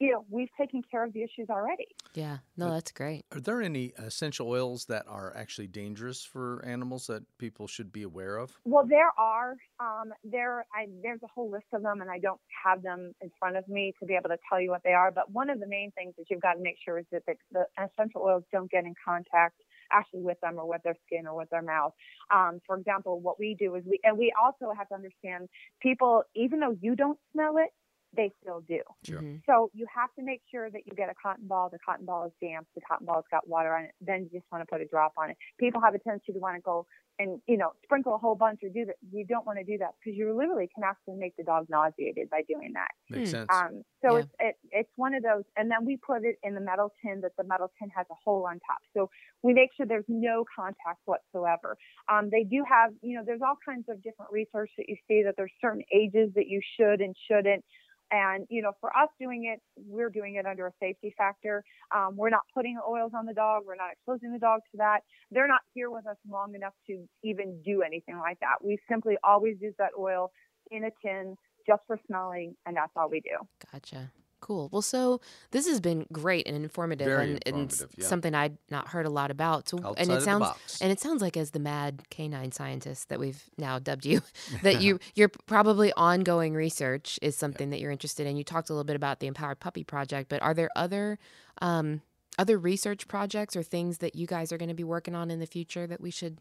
you 0.00 0.12
know, 0.12 0.24
we've 0.30 0.48
taken 0.56 0.82
care 0.90 1.04
of 1.04 1.12
the 1.12 1.22
issues 1.22 1.48
already. 1.50 1.86
yeah. 2.14 2.38
No, 2.56 2.66
But- 2.66 2.74
that's 2.74 2.92
great. 2.92 3.24
Are 3.32 3.40
there 3.40 3.60
any 3.62 3.92
essential 3.98 4.48
oils 4.48 4.86
that 4.86 5.06
are 5.08 5.36
actually 5.36 5.66
dangerous 5.68 6.24
for 6.24 6.64
animals 6.64 7.06
that 7.08 7.22
people 7.38 7.66
should 7.66 7.92
be 7.92 8.02
aware 8.02 8.36
of? 8.36 8.56
Well, 8.64 8.86
there 8.86 9.10
are. 9.18 9.56
Um, 9.80 10.12
there, 10.24 10.64
I, 10.74 10.86
there's 11.02 11.22
a 11.22 11.26
whole 11.28 11.50
list 11.50 11.66
of 11.72 11.82
them, 11.82 12.00
and 12.00 12.10
I 12.10 12.18
don't 12.18 12.40
have 12.64 12.82
them 12.82 13.12
in 13.20 13.30
front 13.38 13.56
of 13.56 13.66
me 13.68 13.92
to 14.00 14.06
be 14.06 14.14
able 14.14 14.28
to 14.30 14.38
tell 14.48 14.60
you 14.60 14.70
what 14.70 14.82
they 14.84 14.92
are. 14.92 15.10
But 15.10 15.30
one 15.30 15.50
of 15.50 15.60
the 15.60 15.66
main 15.66 15.90
things 15.92 16.14
that 16.18 16.26
you've 16.30 16.42
got 16.42 16.54
to 16.54 16.60
make 16.60 16.76
sure 16.84 16.98
is 16.98 17.06
that 17.12 17.22
the, 17.26 17.34
the 17.52 17.66
essential 17.82 18.22
oils 18.22 18.44
don't 18.52 18.70
get 18.70 18.84
in 18.84 18.94
contact 19.04 19.60
actually 19.90 20.20
with 20.20 20.38
them 20.42 20.58
or 20.58 20.68
with 20.68 20.82
their 20.82 20.96
skin 21.06 21.26
or 21.26 21.34
with 21.34 21.48
their 21.50 21.62
mouth. 21.62 21.94
Um, 22.34 22.60
for 22.66 22.76
example, 22.76 23.20
what 23.20 23.38
we 23.38 23.56
do 23.58 23.74
is 23.74 23.84
we, 23.86 23.98
and 24.04 24.18
we 24.18 24.32
also 24.40 24.72
have 24.76 24.86
to 24.88 24.94
understand 24.94 25.48
people, 25.80 26.24
even 26.34 26.60
though 26.60 26.76
you 26.80 26.94
don't 26.94 27.18
smell 27.32 27.56
it, 27.56 27.70
they 28.16 28.32
still 28.40 28.60
do. 28.60 28.80
Sure. 29.04 29.20
Mhm. 29.20 29.42
So 29.46 29.70
you 29.74 29.86
have 29.94 30.12
to 30.14 30.22
make 30.22 30.42
sure 30.50 30.70
that 30.70 30.86
you 30.86 30.92
get 30.96 31.08
a 31.08 31.14
cotton 31.14 31.46
ball. 31.46 31.70
The 31.70 31.78
cotton 31.78 32.04
ball 32.06 32.26
is 32.26 32.32
damp. 32.40 32.68
The 32.74 32.80
cotton 32.82 33.06
ball's 33.06 33.24
got 33.30 33.48
water 33.48 33.74
on 33.74 33.84
it. 33.84 33.92
Then 34.00 34.24
you 34.24 34.40
just 34.40 34.50
want 34.52 34.62
to 34.62 34.66
put 34.70 34.80
a 34.80 34.86
drop 34.86 35.12
on 35.16 35.30
it. 35.30 35.36
People 35.58 35.80
have 35.80 35.94
a 35.94 35.98
tendency 35.98 36.32
to 36.32 36.38
want 36.38 36.56
to 36.56 36.60
go 36.62 36.86
and 37.20 37.40
you 37.48 37.56
know 37.56 37.72
sprinkle 37.82 38.14
a 38.14 38.18
whole 38.18 38.34
bunch 38.36 38.60
or 38.62 38.68
do 38.68 38.84
that. 38.86 38.96
You 39.10 39.26
don't 39.26 39.44
want 39.46 39.58
to 39.58 39.64
do 39.64 39.78
that 39.78 39.94
because 39.98 40.16
you 40.16 40.34
literally 40.36 40.68
can 40.74 40.84
actually 40.84 41.16
make 41.16 41.34
the 41.36 41.44
dog 41.44 41.66
nauseated 41.68 42.30
by 42.30 42.42
doing 42.48 42.72
that. 42.74 42.90
Makes 43.10 43.30
Hmm. 43.30 43.30
sense. 43.30 43.50
Um, 43.50 43.82
so 44.04 44.16
Yeah. 44.16 44.22
it's 44.22 44.30
it, 44.38 44.56
it's 44.70 44.90
one 44.96 45.14
of 45.14 45.22
those, 45.22 45.44
and 45.56 45.70
then 45.70 45.84
we 45.84 45.96
put 45.96 46.24
it 46.24 46.36
in 46.42 46.54
the 46.54 46.60
metal 46.60 46.92
tin 47.02 47.20
that 47.22 47.32
the 47.36 47.44
metal 47.44 47.70
tin 47.78 47.90
has 47.96 48.06
a 48.10 48.14
hole 48.24 48.46
on 48.46 48.60
top. 48.60 48.78
So 48.94 49.10
we 49.42 49.52
make 49.54 49.70
sure 49.76 49.86
there's 49.86 50.04
no 50.08 50.44
contact 50.54 51.00
whatsoever. 51.06 51.76
Um, 52.08 52.30
they 52.30 52.44
do 52.44 52.64
have, 52.68 52.92
you 53.02 53.16
know, 53.16 53.24
there's 53.24 53.42
all 53.42 53.56
kinds 53.64 53.86
of 53.88 54.02
different 54.02 54.30
research 54.30 54.70
that 54.78 54.88
you 54.88 54.96
see 55.08 55.22
that 55.24 55.34
there's 55.36 55.52
certain 55.60 55.82
ages 55.92 56.30
that 56.34 56.46
you 56.46 56.60
should 56.78 57.00
and 57.00 57.14
shouldn't. 57.26 57.64
And 58.10 58.46
you 58.48 58.62
know, 58.62 58.72
for 58.80 58.96
us 58.96 59.08
doing 59.20 59.44
it, 59.52 59.60
we're 59.76 60.10
doing 60.10 60.36
it 60.36 60.46
under 60.46 60.66
a 60.66 60.72
safety 60.80 61.14
factor. 61.16 61.64
Um, 61.94 62.16
we're 62.16 62.30
not 62.30 62.42
putting 62.54 62.78
oils 62.88 63.12
on 63.14 63.26
the 63.26 63.34
dog. 63.34 63.64
We're 63.66 63.76
not 63.76 63.92
exposing 63.92 64.32
the 64.32 64.38
dog 64.38 64.60
to 64.72 64.78
that. 64.78 65.00
They're 65.30 65.48
not 65.48 65.60
here 65.74 65.90
with 65.90 66.06
us 66.06 66.16
long 66.28 66.54
enough 66.54 66.74
to 66.86 67.06
even 67.22 67.60
do 67.64 67.82
anything 67.82 68.18
like 68.18 68.40
that. 68.40 68.64
We 68.64 68.78
simply 68.90 69.16
always 69.22 69.56
use 69.60 69.74
that 69.78 69.90
oil 69.98 70.30
in 70.70 70.84
a 70.84 70.90
tin 71.04 71.36
just 71.66 71.82
for 71.86 71.98
smelling, 72.06 72.54
and 72.66 72.76
that's 72.76 72.92
all 72.96 73.10
we 73.10 73.20
do. 73.20 73.36
Gotcha. 73.72 74.10
Cool. 74.40 74.68
Well, 74.72 74.82
so 74.82 75.20
this 75.50 75.66
has 75.66 75.80
been 75.80 76.06
great 76.12 76.46
and 76.46 76.56
informative, 76.56 77.06
Very 77.06 77.24
and, 77.24 77.42
and 77.44 77.56
informative, 77.62 77.90
yeah. 77.98 78.06
something 78.06 78.34
I'd 78.34 78.56
not 78.70 78.88
heard 78.88 79.04
a 79.04 79.10
lot 79.10 79.30
about. 79.30 79.68
So, 79.68 79.78
Outside 79.84 80.02
and 80.02 80.12
it 80.12 80.22
sounds 80.22 80.78
and 80.80 80.92
it 80.92 81.00
sounds 81.00 81.20
like 81.20 81.36
as 81.36 81.50
the 81.50 81.58
mad 81.58 82.02
canine 82.10 82.52
scientist 82.52 83.08
that 83.08 83.18
we've 83.18 83.42
now 83.58 83.78
dubbed 83.78 84.06
you, 84.06 84.22
that 84.62 84.80
you 84.80 85.00
you're 85.14 85.30
probably 85.46 85.92
ongoing 85.94 86.54
research 86.54 87.18
is 87.20 87.36
something 87.36 87.70
that 87.70 87.80
you're 87.80 87.90
interested 87.90 88.26
in. 88.26 88.36
You 88.36 88.44
talked 88.44 88.70
a 88.70 88.72
little 88.72 88.84
bit 88.84 88.96
about 88.96 89.20
the 89.20 89.26
Empowered 89.26 89.60
Puppy 89.60 89.82
Project, 89.82 90.28
but 90.28 90.40
are 90.40 90.54
there 90.54 90.70
other 90.76 91.18
um, 91.60 92.02
other 92.38 92.58
research 92.58 93.08
projects 93.08 93.56
or 93.56 93.62
things 93.64 93.98
that 93.98 94.14
you 94.14 94.26
guys 94.26 94.52
are 94.52 94.58
going 94.58 94.68
to 94.68 94.74
be 94.74 94.84
working 94.84 95.14
on 95.14 95.30
in 95.30 95.40
the 95.40 95.46
future 95.46 95.86
that 95.86 96.00
we 96.00 96.10
should 96.10 96.38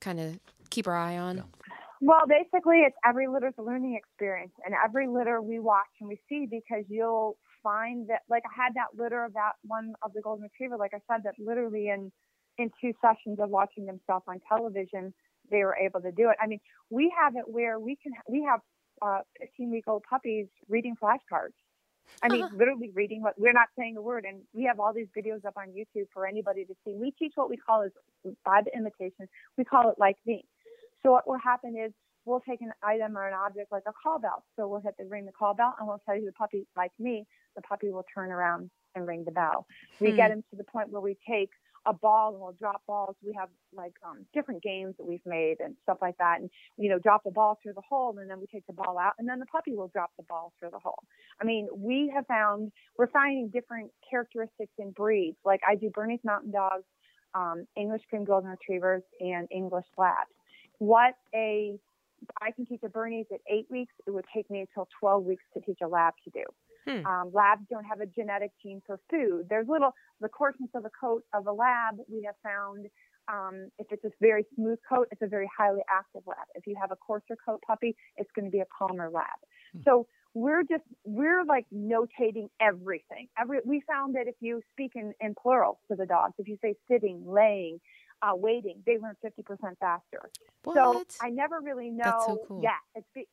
kind 0.00 0.20
of 0.20 0.38
keep 0.68 0.86
our 0.86 0.96
eye 0.96 1.16
on? 1.16 1.38
Yeah. 1.38 1.42
Well, 2.00 2.26
basically, 2.28 2.80
it's 2.80 2.96
every 3.04 3.26
litter's 3.26 3.54
a 3.58 3.62
learning 3.62 3.96
experience, 3.96 4.52
and 4.64 4.74
every 4.84 5.08
litter 5.08 5.42
we 5.42 5.58
watch 5.58 5.86
and 6.00 6.08
we 6.08 6.20
see 6.28 6.46
because 6.48 6.84
you'll 6.88 7.36
find 7.62 8.08
that, 8.08 8.20
like 8.28 8.44
I 8.46 8.62
had 8.64 8.74
that 8.74 9.00
litter 9.00 9.24
of 9.24 9.32
that 9.34 9.52
one 9.62 9.94
of 10.02 10.12
the 10.12 10.20
golden 10.20 10.44
retriever, 10.44 10.76
like 10.76 10.92
I 10.94 11.00
said, 11.10 11.22
that 11.24 11.34
literally 11.38 11.88
in 11.88 12.12
in 12.58 12.70
two 12.80 12.92
sessions 13.00 13.38
of 13.40 13.50
watching 13.50 13.86
themselves 13.86 14.24
on 14.28 14.40
television, 14.48 15.14
they 15.50 15.64
were 15.64 15.76
able 15.76 16.00
to 16.00 16.12
do 16.12 16.28
it. 16.30 16.36
I 16.40 16.46
mean, 16.46 16.60
we 16.90 17.12
have 17.20 17.36
it 17.36 17.44
where 17.46 17.78
we 17.78 17.96
can 17.96 18.12
we 18.28 18.44
have 18.48 18.60
uh, 19.02 19.20
15 19.40 19.70
week 19.70 19.84
old 19.88 20.04
puppies 20.08 20.46
reading 20.68 20.96
flashcards. 21.02 21.54
I 22.22 22.28
mean, 22.28 22.48
literally 22.56 22.90
reading 22.94 23.22
what 23.22 23.34
we're 23.38 23.52
not 23.52 23.68
saying 23.78 23.96
a 23.96 24.02
word, 24.02 24.24
and 24.26 24.40
we 24.52 24.64
have 24.64 24.80
all 24.80 24.92
these 24.92 25.08
videos 25.16 25.44
up 25.44 25.54
on 25.56 25.68
YouTube 25.68 26.06
for 26.12 26.26
anybody 26.26 26.64
to 26.64 26.74
see. 26.84 26.94
We 26.94 27.12
teach 27.12 27.32
what 27.34 27.50
we 27.50 27.56
call 27.56 27.82
is 27.82 27.92
by 28.44 28.62
the 28.64 28.76
imitation. 28.76 29.28
We 29.56 29.64
call 29.64 29.90
it 29.90 29.96
like 29.98 30.16
me. 30.26 30.44
So 31.02 31.12
what 31.12 31.26
will 31.26 31.38
happen 31.38 31.76
is 31.76 31.92
we'll 32.24 32.40
take 32.40 32.60
an 32.60 32.72
item 32.82 33.16
or 33.16 33.26
an 33.26 33.34
object 33.34 33.72
like 33.72 33.84
a 33.86 33.92
call 34.02 34.18
bell. 34.18 34.44
So 34.56 34.68
we'll 34.68 34.80
hit 34.80 34.94
the 34.98 35.06
ring 35.06 35.24
the 35.26 35.32
call 35.32 35.54
bell, 35.54 35.74
and 35.78 35.86
we'll 35.88 36.00
tell 36.04 36.16
you 36.16 36.26
the 36.26 36.32
puppy 36.32 36.66
like 36.76 36.92
me. 36.98 37.26
The 37.56 37.62
puppy 37.62 37.90
will 37.90 38.04
turn 38.14 38.30
around 38.30 38.70
and 38.94 39.06
ring 39.06 39.24
the 39.24 39.32
bell. 39.32 39.66
We 40.00 40.10
Hmm. 40.10 40.16
get 40.16 40.28
them 40.28 40.42
to 40.50 40.56
the 40.56 40.64
point 40.64 40.90
where 40.90 41.00
we 41.00 41.16
take 41.26 41.50
a 41.86 41.92
ball 41.92 42.32
and 42.32 42.40
we'll 42.40 42.52
drop 42.52 42.82
balls. 42.86 43.16
We 43.22 43.32
have 43.38 43.48
like 43.72 43.94
um, 44.04 44.26
different 44.34 44.62
games 44.62 44.94
that 44.98 45.06
we've 45.06 45.24
made 45.24 45.56
and 45.60 45.74
stuff 45.84 45.98
like 46.02 46.18
that. 46.18 46.40
And, 46.40 46.50
you 46.76 46.90
know, 46.90 46.98
drop 46.98 47.22
the 47.24 47.30
ball 47.30 47.58
through 47.62 47.74
the 47.74 47.82
hole 47.88 48.18
and 48.18 48.28
then 48.28 48.40
we 48.40 48.46
take 48.46 48.66
the 48.66 48.72
ball 48.74 48.98
out 48.98 49.12
and 49.18 49.28
then 49.28 49.38
the 49.38 49.46
puppy 49.46 49.74
will 49.74 49.88
drop 49.88 50.10
the 50.18 50.24
ball 50.24 50.52
through 50.58 50.70
the 50.70 50.78
hole. 50.80 51.02
I 51.40 51.44
mean, 51.44 51.68
we 51.74 52.10
have 52.14 52.26
found, 52.26 52.72
we're 52.98 53.06
finding 53.06 53.48
different 53.48 53.90
characteristics 54.10 54.72
in 54.78 54.90
breeds. 54.90 55.38
Like 55.44 55.60
I 55.66 55.76
do 55.76 55.88
Bernese 55.90 56.20
Mountain 56.24 56.50
Dogs, 56.50 56.84
um, 57.34 57.66
English 57.76 58.02
Cream 58.10 58.24
Golden 58.24 58.50
Retrievers, 58.50 59.02
and 59.20 59.48
English 59.50 59.86
Labs. 59.96 60.28
What 60.78 61.14
a, 61.34 61.78
I 62.40 62.50
can 62.52 62.66
teach 62.66 62.80
a 62.84 62.88
Bernese 62.88 63.28
at 63.32 63.40
eight 63.50 63.66
weeks. 63.70 63.92
It 64.06 64.10
would 64.10 64.24
take 64.34 64.50
me 64.50 64.60
until 64.60 64.88
12 65.00 65.24
weeks 65.24 65.44
to 65.54 65.60
teach 65.60 65.78
a 65.82 65.88
lab 65.88 66.14
to 66.24 66.30
do. 66.30 66.44
Hmm. 66.88 67.06
Um, 67.06 67.30
labs 67.32 67.62
don't 67.70 67.84
have 67.84 68.00
a 68.00 68.06
genetic 68.06 68.52
gene 68.62 68.82
for 68.86 68.98
food. 69.10 69.46
There's 69.50 69.68
little, 69.68 69.92
the 70.20 70.28
coarseness 70.28 70.70
of 70.74 70.84
a 70.84 70.90
coat 70.98 71.24
of 71.34 71.46
a 71.46 71.52
lab, 71.52 71.96
we 72.08 72.22
have 72.24 72.36
found 72.42 72.86
um, 73.28 73.68
if 73.78 73.86
it's 73.90 74.04
a 74.04 74.10
very 74.20 74.46
smooth 74.54 74.78
coat, 74.88 75.08
it's 75.10 75.20
a 75.22 75.26
very 75.26 75.48
highly 75.56 75.82
active 75.90 76.22
lab. 76.26 76.46
If 76.54 76.66
you 76.66 76.76
have 76.80 76.90
a 76.90 76.96
coarser 76.96 77.36
coat 77.44 77.60
puppy, 77.66 77.94
it's 78.16 78.30
going 78.34 78.46
to 78.46 78.50
be 78.50 78.60
a 78.60 78.66
calmer 78.76 79.10
lab. 79.10 79.26
So 79.84 80.06
we're 80.34 80.62
just 80.62 80.84
we're 81.04 81.44
like 81.44 81.66
notating 81.74 82.48
everything. 82.60 83.28
Every 83.38 83.58
we 83.64 83.82
found 83.86 84.14
that 84.14 84.28
if 84.28 84.36
you 84.40 84.62
speak 84.72 84.92
in, 84.94 85.12
in 85.20 85.34
plural 85.40 85.80
to 85.90 85.96
the 85.96 86.06
dogs, 86.06 86.34
if 86.38 86.48
you 86.48 86.56
say 86.62 86.74
sitting, 86.90 87.24
laying, 87.26 87.80
uh, 88.22 88.34
waiting, 88.34 88.82
they 88.86 88.98
learn 88.98 89.14
50% 89.24 89.78
faster. 89.78 90.30
What? 90.64 90.74
So 90.76 91.04
I 91.20 91.30
never 91.30 91.60
really 91.60 91.90
know. 91.90 92.04
That's 92.04 92.26
so 92.26 92.44
cool. 92.46 92.62
Yeah, 92.62 92.76
it's 92.94 93.06
be, 93.14 93.26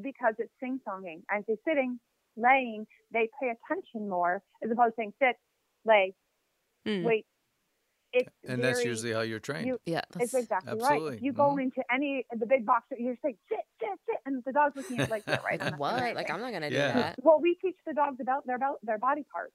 because 0.00 0.34
it's 0.38 0.52
sing 0.60 0.80
songing. 0.86 1.22
I 1.30 1.42
say 1.48 1.56
sitting, 1.66 1.98
laying, 2.36 2.86
they 3.12 3.28
pay 3.40 3.50
attention 3.50 4.08
more 4.08 4.42
as 4.62 4.70
opposed 4.70 4.90
to 4.90 4.94
saying 4.98 5.12
sit, 5.20 5.36
lay, 5.84 6.14
Hmm. 6.86 7.04
wait. 7.04 7.26
It's 8.12 8.28
And 8.48 8.64
that's 8.64 8.84
usually 8.84 9.12
how 9.12 9.20
you're 9.20 9.38
trained. 9.38 9.66
you- 9.66 9.80
yeah, 9.84 10.00
it's 10.18 10.32
that's, 10.32 10.34
exactly 10.34 10.72
Absolutely. 10.72 11.10
right. 11.12 11.22
You 11.22 11.32
go 11.34 11.56
Mhm. 11.56 11.62
into 11.64 11.82
any 11.92 12.24
the 12.32 12.46
big 12.46 12.64
box, 12.64 12.86
you're 12.96 13.16
saying 13.22 13.38
sit, 13.50 13.58
sit, 13.80 13.88
sit, 14.06 14.16
and 14.24 14.42
the 14.44 14.52
dog's 14.52 14.76
looking 14.76 14.98
at 15.00 15.08
you 15.08 15.12
like, 15.12 15.24
yeah, 15.28 15.40
right. 15.44 15.60
I'm 15.62 15.78
what? 15.78 16.14
Like. 16.14 16.30
I'm 16.30 16.40
not 16.40 16.52
gonna 16.52 16.68
Yeah. 16.70 16.92
do 16.92 16.98
that. 17.00 17.18
Well, 17.22 17.38
we 17.40 17.54
teach 17.56 17.76
the 17.86 17.92
dogs 17.92 18.18
about 18.20 18.46
their 18.46 18.56
about 18.56 18.78
their 18.82 18.96
body 18.98 19.24
parts. 19.30 19.52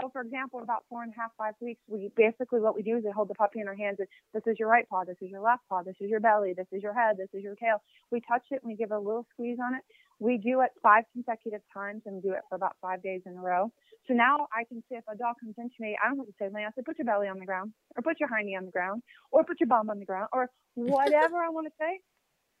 So, 0.00 0.08
for 0.10 0.22
example, 0.22 0.60
about 0.62 0.84
four 0.88 1.02
and 1.02 1.12
a 1.12 1.20
half, 1.20 1.30
five 1.36 1.54
weeks, 1.60 1.80
we 1.88 2.10
basically 2.16 2.60
what 2.60 2.74
we 2.74 2.82
do 2.82 2.96
is 2.96 3.04
we 3.04 3.10
hold 3.10 3.28
the 3.28 3.34
puppy 3.34 3.60
in 3.60 3.68
our 3.68 3.74
hands 3.74 3.96
and 3.98 4.08
this 4.32 4.42
is 4.46 4.58
your 4.58 4.68
right 4.68 4.88
paw, 4.88 5.04
this 5.04 5.16
is 5.20 5.30
your 5.30 5.40
left 5.40 5.62
paw, 5.68 5.82
this 5.82 5.96
is 6.00 6.08
your 6.08 6.20
belly, 6.20 6.54
this 6.56 6.66
is 6.72 6.82
your 6.82 6.94
head, 6.94 7.16
this 7.18 7.28
is 7.34 7.42
your 7.42 7.54
tail. 7.56 7.82
We 8.10 8.20
touch 8.20 8.44
it 8.50 8.60
and 8.62 8.70
we 8.70 8.76
give 8.76 8.90
a 8.90 8.98
little 8.98 9.26
squeeze 9.32 9.58
on 9.62 9.74
it. 9.74 9.82
We 10.18 10.38
do 10.38 10.60
it 10.60 10.70
five 10.82 11.04
consecutive 11.12 11.62
times 11.74 12.02
and 12.06 12.22
do 12.22 12.32
it 12.32 12.40
for 12.48 12.54
about 12.54 12.76
five 12.80 13.02
days 13.02 13.22
in 13.26 13.36
a 13.36 13.40
row. 13.40 13.72
So 14.06 14.14
now 14.14 14.46
I 14.52 14.64
can 14.64 14.82
say 14.88 14.96
if 14.96 15.04
a 15.08 15.16
dog 15.16 15.36
comes 15.40 15.54
into 15.58 15.74
me, 15.80 15.96
I 16.02 16.08
don't 16.08 16.18
have 16.18 16.26
to 16.26 16.32
say, 16.38 16.48
Lance, 16.52 16.74
put 16.84 16.98
your 16.98 17.06
belly 17.06 17.28
on 17.28 17.38
the 17.38 17.46
ground, 17.46 17.72
or 17.96 18.02
put 18.02 18.20
your 18.20 18.28
hind 18.28 18.48
hiney 18.48 18.56
on 18.56 18.66
the 18.66 18.70
ground, 18.70 19.02
or 19.30 19.44
put 19.44 19.60
your 19.60 19.68
bum 19.68 19.90
on 19.90 19.98
the 19.98 20.04
ground, 20.04 20.28
or 20.32 20.48
whatever 20.74 21.38
I 21.38 21.50
want 21.50 21.66
to 21.66 21.72
say. 21.78 22.00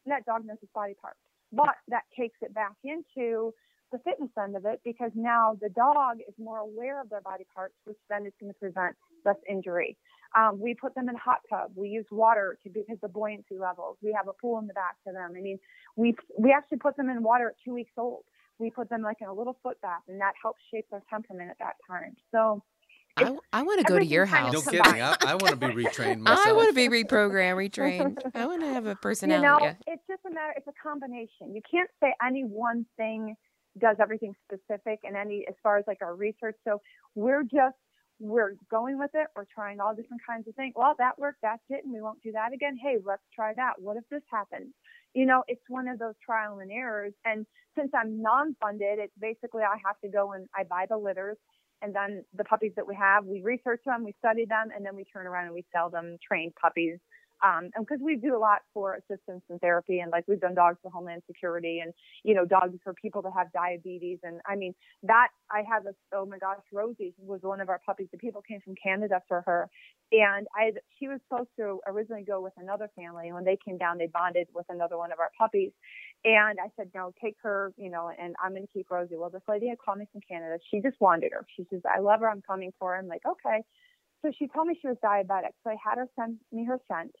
And 0.04 0.12
that 0.12 0.26
dog 0.26 0.44
knows 0.44 0.58
his 0.60 0.70
body 0.74 0.94
parts. 1.00 1.18
But 1.52 1.76
that 1.88 2.02
takes 2.18 2.38
it 2.40 2.54
back 2.54 2.76
into 2.84 3.52
the 3.92 3.98
fitness 3.98 4.30
end 4.42 4.56
of 4.56 4.64
it 4.64 4.80
because 4.84 5.10
now 5.14 5.56
the 5.60 5.68
dog 5.68 6.18
is 6.26 6.34
more 6.38 6.58
aware 6.58 7.00
of 7.00 7.10
their 7.10 7.20
body 7.20 7.44
parts, 7.54 7.74
which 7.84 7.98
then 8.08 8.24
is 8.26 8.32
going 8.40 8.50
to 8.50 8.58
prevent 8.58 8.96
less 9.24 9.36
injury. 9.48 9.96
Um, 10.36 10.58
we 10.58 10.74
put 10.74 10.94
them 10.94 11.10
in 11.10 11.14
a 11.14 11.18
hot 11.18 11.40
tub. 11.50 11.72
We 11.76 11.88
use 11.90 12.06
water 12.10 12.58
to 12.62 12.70
because 12.70 12.96
the 13.02 13.08
buoyancy 13.08 13.58
levels. 13.58 13.98
We 14.02 14.14
have 14.16 14.28
a 14.28 14.32
pool 14.32 14.58
in 14.58 14.66
the 14.66 14.72
back 14.72 14.96
for 15.04 15.12
them. 15.12 15.32
I 15.36 15.40
mean, 15.40 15.58
we 15.94 16.16
we 16.38 16.52
actually 16.52 16.78
put 16.78 16.96
them 16.96 17.10
in 17.10 17.22
water 17.22 17.48
at 17.48 17.56
two 17.62 17.74
weeks 17.74 17.92
old. 17.98 18.24
We 18.58 18.70
put 18.70 18.88
them 18.88 19.02
like 19.02 19.18
in 19.20 19.28
a 19.28 19.34
little 19.34 19.58
foot 19.62 19.78
bath, 19.82 20.02
and 20.08 20.18
that 20.20 20.32
helps 20.40 20.60
shape 20.72 20.86
their 20.90 21.02
temperament 21.10 21.50
at 21.50 21.58
that 21.58 21.74
time. 21.86 22.16
So 22.30 22.62
I, 23.16 23.36
I 23.52 23.62
want 23.62 23.80
to 23.80 23.84
go 23.84 23.98
to 23.98 24.04
your 24.04 24.26
house. 24.26 24.54
of 24.54 24.64
No 24.64 24.70
kidding. 24.70 25.02
I, 25.02 25.16
I 25.20 25.34
want 25.34 25.48
to 25.50 25.56
be 25.56 25.66
retrained 25.66 26.20
myself. 26.20 26.46
I 26.46 26.52
want 26.52 26.68
to 26.68 26.74
be 26.74 26.88
reprogrammed, 26.88 27.70
retrained. 27.70 28.18
I 28.34 28.46
want 28.46 28.62
to 28.62 28.68
have 28.68 28.86
a 28.86 28.90
you 28.90 28.94
personality. 28.96 29.64
know, 29.66 29.74
it's 29.86 30.02
just 30.08 30.20
a 30.26 30.30
matter. 30.30 30.54
It's 30.56 30.66
a 30.66 30.72
combination. 30.82 31.54
You 31.54 31.60
can't 31.70 31.90
say 32.00 32.14
any 32.26 32.44
one 32.44 32.86
thing 32.96 33.36
does 33.78 33.96
everything 34.00 34.34
specific 34.44 35.00
and 35.04 35.16
any 35.16 35.44
as 35.48 35.54
far 35.62 35.78
as 35.78 35.84
like 35.86 35.98
our 36.02 36.14
research. 36.14 36.56
So 36.66 36.80
we're 37.14 37.42
just 37.42 37.76
we're 38.18 38.54
going 38.70 38.98
with 38.98 39.10
it. 39.14 39.26
We're 39.34 39.46
trying 39.52 39.80
all 39.80 39.94
different 39.94 40.22
kinds 40.26 40.46
of 40.46 40.54
things. 40.54 40.74
Well, 40.76 40.94
that 40.98 41.18
worked. 41.18 41.42
That 41.42 41.58
didn't. 41.68 41.92
We 41.92 42.00
won't 42.00 42.22
do 42.22 42.32
that 42.32 42.52
again. 42.52 42.76
Hey, 42.80 42.96
let's 43.04 43.22
try 43.34 43.52
that. 43.56 43.74
What 43.78 43.96
if 43.96 44.04
this 44.10 44.22
happens? 44.30 44.72
You 45.12 45.26
know, 45.26 45.42
it's 45.48 45.62
one 45.68 45.88
of 45.88 45.98
those 45.98 46.14
trial 46.24 46.60
and 46.60 46.70
errors. 46.70 47.12
And 47.24 47.46
since 47.76 47.90
I'm 47.94 48.22
non-funded, 48.22 48.98
it's 48.98 49.12
basically 49.20 49.62
I 49.62 49.76
have 49.84 49.98
to 50.04 50.08
go 50.08 50.32
and 50.32 50.46
I 50.56 50.62
buy 50.64 50.86
the 50.88 50.96
litters. 50.96 51.36
And 51.82 51.94
then 51.94 52.24
the 52.36 52.44
puppies 52.44 52.72
that 52.76 52.86
we 52.86 52.94
have, 52.96 53.26
we 53.26 53.42
research 53.42 53.80
them, 53.84 54.04
we 54.04 54.14
study 54.20 54.46
them, 54.46 54.68
and 54.74 54.86
then 54.86 54.96
we 54.96 55.04
turn 55.04 55.26
around 55.26 55.46
and 55.46 55.54
we 55.54 55.64
sell 55.72 55.90
them 55.90 56.16
trained 56.26 56.54
puppies 56.54 56.98
um, 57.42 57.70
and 57.74 57.86
because 57.86 58.00
we 58.02 58.16
do 58.16 58.36
a 58.36 58.38
lot 58.38 58.60
for 58.74 58.94
assistance 58.94 59.42
and 59.50 59.60
therapy, 59.60 60.00
and 60.00 60.12
like 60.12 60.24
we've 60.28 60.40
done 60.40 60.54
dogs 60.54 60.78
for 60.82 60.90
Homeland 60.90 61.22
Security, 61.26 61.80
and 61.80 61.92
you 62.24 62.34
know 62.34 62.44
dogs 62.44 62.78
for 62.84 62.94
people 62.94 63.22
that 63.22 63.32
have 63.36 63.52
diabetes, 63.52 64.18
and 64.22 64.40
I 64.46 64.56
mean 64.56 64.74
that 65.04 65.28
I 65.50 65.62
have 65.70 65.86
a 65.86 65.94
oh 66.16 66.26
my 66.26 66.38
gosh, 66.38 66.58
Rosie 66.72 67.14
was 67.18 67.40
one 67.42 67.60
of 67.60 67.68
our 67.68 67.80
puppies. 67.84 68.08
The 68.12 68.18
people 68.18 68.42
came 68.42 68.60
from 68.60 68.74
Canada 68.82 69.22
for 69.28 69.42
her, 69.46 69.68
and 70.12 70.46
I 70.56 70.72
she 70.98 71.08
was 71.08 71.20
supposed 71.28 71.50
to 71.58 71.80
originally 71.86 72.24
go 72.24 72.40
with 72.40 72.54
another 72.58 72.90
family, 72.96 73.26
and 73.26 73.34
when 73.34 73.44
they 73.44 73.58
came 73.64 73.78
down, 73.78 73.98
they 73.98 74.08
bonded 74.08 74.48
with 74.54 74.66
another 74.70 74.98
one 74.98 75.12
of 75.12 75.20
our 75.20 75.30
puppies, 75.38 75.72
and 76.24 76.58
I 76.60 76.70
said 76.76 76.90
no, 76.94 77.12
take 77.22 77.36
her, 77.42 77.72
you 77.76 77.90
know, 77.90 78.10
and 78.20 78.36
I'm 78.42 78.54
to 78.54 78.66
keep 78.72 78.90
Rosie. 78.90 79.16
Well, 79.16 79.30
this 79.30 79.42
lady 79.48 79.68
had 79.68 79.78
called 79.78 79.98
me 79.98 80.06
from 80.12 80.22
Canada. 80.28 80.58
She 80.70 80.80
just 80.80 81.00
wanted 81.00 81.32
her. 81.32 81.46
She 81.56 81.66
says 81.70 81.82
I 81.84 82.00
love 82.00 82.20
her. 82.20 82.30
I'm 82.30 82.42
coming 82.42 82.72
for 82.78 82.92
her. 82.92 82.98
I'm 82.98 83.08
like 83.08 83.22
okay. 83.26 83.62
So 84.22 84.32
she 84.38 84.48
told 84.48 84.68
me 84.68 84.78
she 84.80 84.88
was 84.88 84.96
diabetic. 85.04 85.52
So 85.64 85.70
I 85.70 85.76
had 85.84 85.98
her 85.98 86.08
send 86.18 86.38
me 86.52 86.64
her 86.66 86.78
scent. 86.88 87.12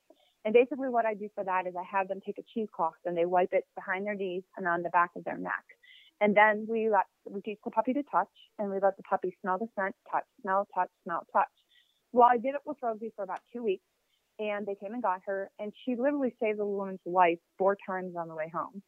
And 0.44 0.52
basically, 0.54 0.88
what 0.88 1.06
I 1.06 1.14
do 1.14 1.28
for 1.34 1.44
that 1.44 1.66
is 1.66 1.74
I 1.76 1.84
have 1.90 2.08
them 2.08 2.20
take 2.24 2.38
a 2.38 2.42
cheesecloth 2.52 2.94
and 3.04 3.16
they 3.16 3.26
wipe 3.26 3.52
it 3.52 3.64
behind 3.74 4.06
their 4.06 4.14
knees 4.14 4.42
and 4.56 4.66
on 4.66 4.82
the 4.82 4.90
back 4.90 5.10
of 5.16 5.24
their 5.24 5.38
neck. 5.38 5.64
And 6.20 6.36
then 6.36 6.66
we 6.68 6.88
let 6.90 7.06
we 7.28 7.40
teach 7.40 7.58
the 7.64 7.70
puppy 7.70 7.92
to 7.94 8.02
touch, 8.04 8.28
and 8.58 8.70
we 8.70 8.78
let 8.80 8.96
the 8.96 9.02
puppy 9.02 9.36
smell 9.40 9.58
the 9.58 9.66
scent, 9.74 9.94
touch, 10.10 10.24
smell, 10.40 10.66
touch, 10.74 10.90
smell, 11.04 11.26
touch. 11.32 11.48
Well, 12.12 12.28
I 12.30 12.36
did 12.36 12.54
it 12.54 12.60
with 12.64 12.76
Rosie 12.82 13.12
for 13.16 13.24
about 13.24 13.40
two 13.52 13.62
weeks, 13.62 13.84
and 14.38 14.66
they 14.66 14.76
came 14.76 14.94
and 14.94 15.02
got 15.02 15.20
her, 15.26 15.50
and 15.58 15.72
she 15.84 15.96
literally 15.96 16.34
saved 16.40 16.58
the 16.58 16.66
woman's 16.66 17.00
life 17.06 17.38
four 17.58 17.76
times 17.86 18.14
on 18.16 18.28
the 18.28 18.34
way 18.34 18.50
home. 18.54 18.82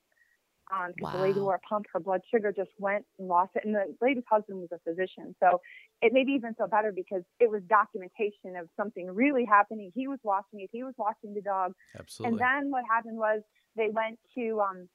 Um, 0.73 0.93
because 0.97 1.13
the 1.13 1.21
lady 1.21 1.41
wore 1.41 1.57
a 1.57 1.61
pump, 1.61 1.87
her 1.93 2.01
blood 2.01 2.23
sugar 2.31 2.51
just 2.51 2.71
went 2.79 3.05
and 3.19 3.29
lost 3.29 3.51
it, 3.55 3.65
and 3.67 3.75
the 3.75 3.95
lady's 4.01 4.25
husband 4.31 4.61
was 4.61 4.71
a 4.73 4.79
physician, 4.79 5.35
so 5.39 5.61
it 6.01 6.13
made 6.13 6.27
me 6.27 6.35
even 6.35 6.55
feel 6.55 6.69
better 6.69 6.91
because 6.91 7.23
it 7.39 7.51
was 7.51 7.63
documentation 7.69 8.57
of 8.59 8.69
something 8.77 9.11
really 9.11 9.45
happening. 9.45 9.93
He 9.95 10.09
was 10.09 10.19
watching 10.23 10.61
it, 10.61 10.71
he 10.73 10.83
was 10.83 10.95
watching 10.97 11.35
the 11.35 11.43
dog, 11.43 11.75
Absolutely. 11.99 12.33
and 12.33 12.41
then 12.41 12.71
what 12.71 12.85
happened 12.91 13.19
was 13.19 13.43
they 13.77 13.89
went 13.93 14.19
to 14.37 14.61
um, 14.61 14.89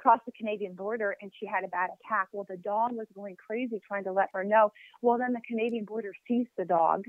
cross 0.00 0.20
the 0.26 0.32
Canadian 0.32 0.74
border 0.74 1.16
and 1.20 1.30
she 1.38 1.46
had 1.46 1.64
a 1.64 1.68
bad 1.68 1.90
attack. 1.90 2.28
Well, 2.32 2.46
the 2.48 2.56
dog 2.56 2.92
was 2.92 3.06
going 3.14 3.36
crazy 3.36 3.80
trying 3.86 4.04
to 4.04 4.12
let 4.12 4.28
her 4.32 4.44
know. 4.44 4.72
Well, 5.02 5.18
then 5.18 5.32
the 5.32 5.42
Canadian 5.46 5.84
border 5.84 6.12
seized 6.26 6.50
the 6.56 6.64
dog. 6.64 7.04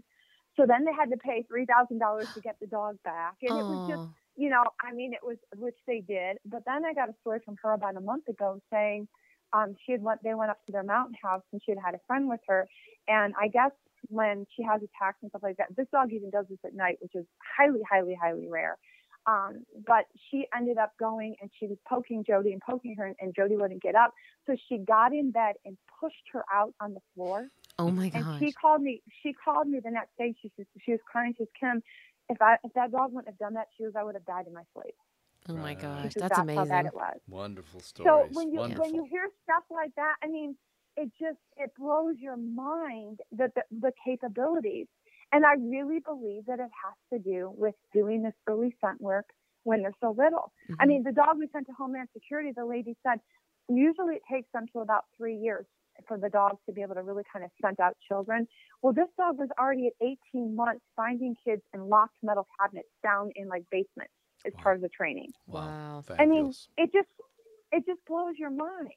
So 0.58 0.66
then 0.68 0.84
they 0.84 0.92
had 0.92 1.10
to 1.12 1.18
pay 1.18 1.46
$3,000 1.52 2.34
to 2.34 2.42
get 2.42 2.58
the 2.60 2.68
dog 2.68 2.98
back. 3.04 3.36
And 3.42 3.58
it 3.58 3.64
was 3.64 3.90
just, 3.90 4.02
Aw. 4.02 4.10
You 4.42 4.50
know, 4.50 4.64
I 4.84 4.92
mean, 4.92 5.14
it 5.14 5.20
was, 5.22 5.38
which 5.56 5.78
they 5.86 6.00
did. 6.00 6.38
But 6.46 6.64
then 6.66 6.84
I 6.84 6.94
got 6.96 7.10
a 7.10 7.14
story 7.22 7.42
from 7.46 7.58
her 7.62 7.74
about 7.74 7.96
a 7.96 8.02
month 8.02 8.28
ago 8.28 8.60
saying 8.74 9.08
um, 9.54 9.76
she 9.86 9.92
had 9.92 10.02
went, 10.02 10.24
they 10.24 10.34
went 10.34 10.50
up 10.50 10.58
to 10.66 10.72
their 10.72 10.84
mountain 10.84 11.16
house 11.22 11.44
and 11.52 11.62
she 11.64 11.74
had 11.74 11.78
had 11.86 11.94
a 11.94 12.00
friend 12.08 12.28
with 12.28 12.40
her. 12.48 12.68
And 13.08 13.36
I 13.40 13.50
guess 13.50 13.70
when 14.08 14.48
she 14.56 14.64
has 14.64 14.82
attacks 14.82 15.20
and 15.22 15.30
stuff 15.30 15.44
like 15.44 15.58
that, 15.58 15.68
this 15.78 15.86
dog 15.92 16.12
even 16.12 16.32
does 16.32 16.48
this 16.50 16.58
at 16.66 16.74
night, 16.74 16.98
which 17.02 17.12
is 17.14 17.26
highly, 17.56 17.82
highly, 17.88 18.18
highly 18.20 18.48
rare. 18.50 18.80
Um, 19.28 19.64
but 19.86 20.06
she 20.32 20.48
ended 20.58 20.80
up 20.80 20.94
going 21.00 21.36
and 21.40 21.52
she 21.60 21.68
was 21.68 21.78
poking 21.88 22.24
Jody 22.28 22.52
and 22.52 22.62
poking 22.68 22.96
her, 22.98 23.06
and, 23.06 23.16
and 23.20 23.36
Jody 23.36 23.56
wouldn't 23.56 23.84
get 23.84 23.94
up. 23.94 24.12
So 24.48 24.56
she 24.68 24.80
got 24.80 25.14
in 25.14 25.30
bed 25.30 25.54
and 25.66 25.78
pushed 26.00 26.16
her 26.34 26.44
out 26.52 26.74
on 26.82 26.96
the 26.96 27.02
floor. 27.14 27.48
Oh 27.78 27.92
my 27.92 28.12
And 28.14 28.40
she 28.40 28.52
called 28.52 28.82
me. 28.82 29.02
She 29.22 29.34
called 29.34 29.68
me 29.68 29.80
the 29.84 29.92
next 29.92 30.18
day. 30.18 30.34
She 30.42 30.52
says 30.58 30.66
she 30.84 30.92
was 30.92 31.00
crying. 31.10 31.34
She 31.38 31.44
says, 31.44 31.48
"Kim, 31.60 31.84
if 32.32 32.42
I 32.42 32.58
if 32.64 32.74
that 32.76 32.92
dog 32.92 33.14
wouldn't 33.14 33.30
have 33.30 33.40
done 33.40 33.56
that, 33.56 33.68
she 33.78 33.86
was 33.86 33.94
I 33.98 34.04
would 34.06 34.16
have 34.16 34.26
died 34.26 34.48
in 34.48 34.54
my 34.56 34.64
sleep." 34.74 34.96
Oh 35.50 35.56
my 35.58 35.76
Right. 35.76 35.88
She 36.02 36.10
gosh. 36.10 36.14
says, 36.14 36.24
That's 36.30 36.38
How 36.56 36.66
bad 36.66 36.86
amazing. 36.86 36.88
it 36.88 36.96
was. 36.96 37.20
Wonderful 37.28 37.82
story. 37.82 38.08
So 38.08 38.30
when 38.34 38.52
you 38.52 38.60
Wonderful. 38.60 38.76
when 38.76 38.96
you 38.96 39.06
hear 39.10 39.30
stuff 39.44 39.64
like 39.72 39.96
that, 39.96 40.16
I 40.24 40.28
mean, 40.28 40.58
it 40.98 41.12
just 41.20 41.40
it 41.58 41.72
blows 41.78 42.16
your 42.20 42.38
mind 42.38 43.20
that 43.34 43.54
the, 43.56 43.64
the 43.72 43.92
capabilities. 44.06 44.88
And 45.34 45.46
I 45.46 45.54
really 45.60 46.00
believe 46.00 46.46
that 46.48 46.60
it 46.60 46.72
has 46.84 46.96
to 47.14 47.20
do 47.20 47.54
with 47.58 47.76
doing 47.94 48.24
this 48.24 48.34
early 48.48 48.76
scent 48.82 49.02
work 49.02 49.28
when 49.64 49.82
they're 49.82 49.94
so 50.02 50.16
little. 50.18 50.54
I 50.80 50.86
Mhm. 50.86 50.88
mean, 50.88 51.04
the 51.04 51.12
dog 51.14 51.38
we 51.40 51.48
sent 51.54 51.68
to 51.68 51.74
Homeland 51.74 52.10
Security, 52.14 52.52
the 52.56 52.66
lady 52.66 52.98
said, 53.04 53.20
usually 53.70 54.16
it 54.16 54.24
takes 54.32 54.50
them 54.54 54.66
to 54.74 54.80
about 54.82 55.06
three 55.18 55.38
years 55.38 55.66
for 56.08 56.18
the 56.18 56.30
dogs 56.30 56.60
to 56.66 56.74
be 56.74 56.82
able 56.82 56.96
to 56.96 57.04
really 57.04 57.24
kind 57.32 57.44
of 57.46 57.52
scent 57.62 57.80
out 57.80 57.96
children. 58.08 58.48
Well, 58.82 58.94
this 58.94 59.08
dog 59.18 59.38
was 59.38 59.50
already 59.60 59.88
at 59.88 59.94
18 60.34 60.56
months 60.56 60.82
finding 60.96 61.36
kids 61.46 61.62
in 61.74 61.88
locked 61.90 62.16
metal 62.24 62.48
cabinets 62.60 62.90
down 63.04 63.32
in 63.36 63.48
like 63.48 63.64
basements 63.72 64.14
as 64.46 64.54
Wow. 64.56 64.64
part 64.64 64.76
of 64.78 64.82
the 64.82 64.90
training. 64.90 65.32
Wow. 65.48 66.04
I 66.18 66.26
mean, 66.26 66.54
it 66.78 66.92
just 66.92 67.10
it 67.72 67.86
just 67.86 68.00
blows 68.08 68.36
your 68.38 68.50
mind. 68.50 68.92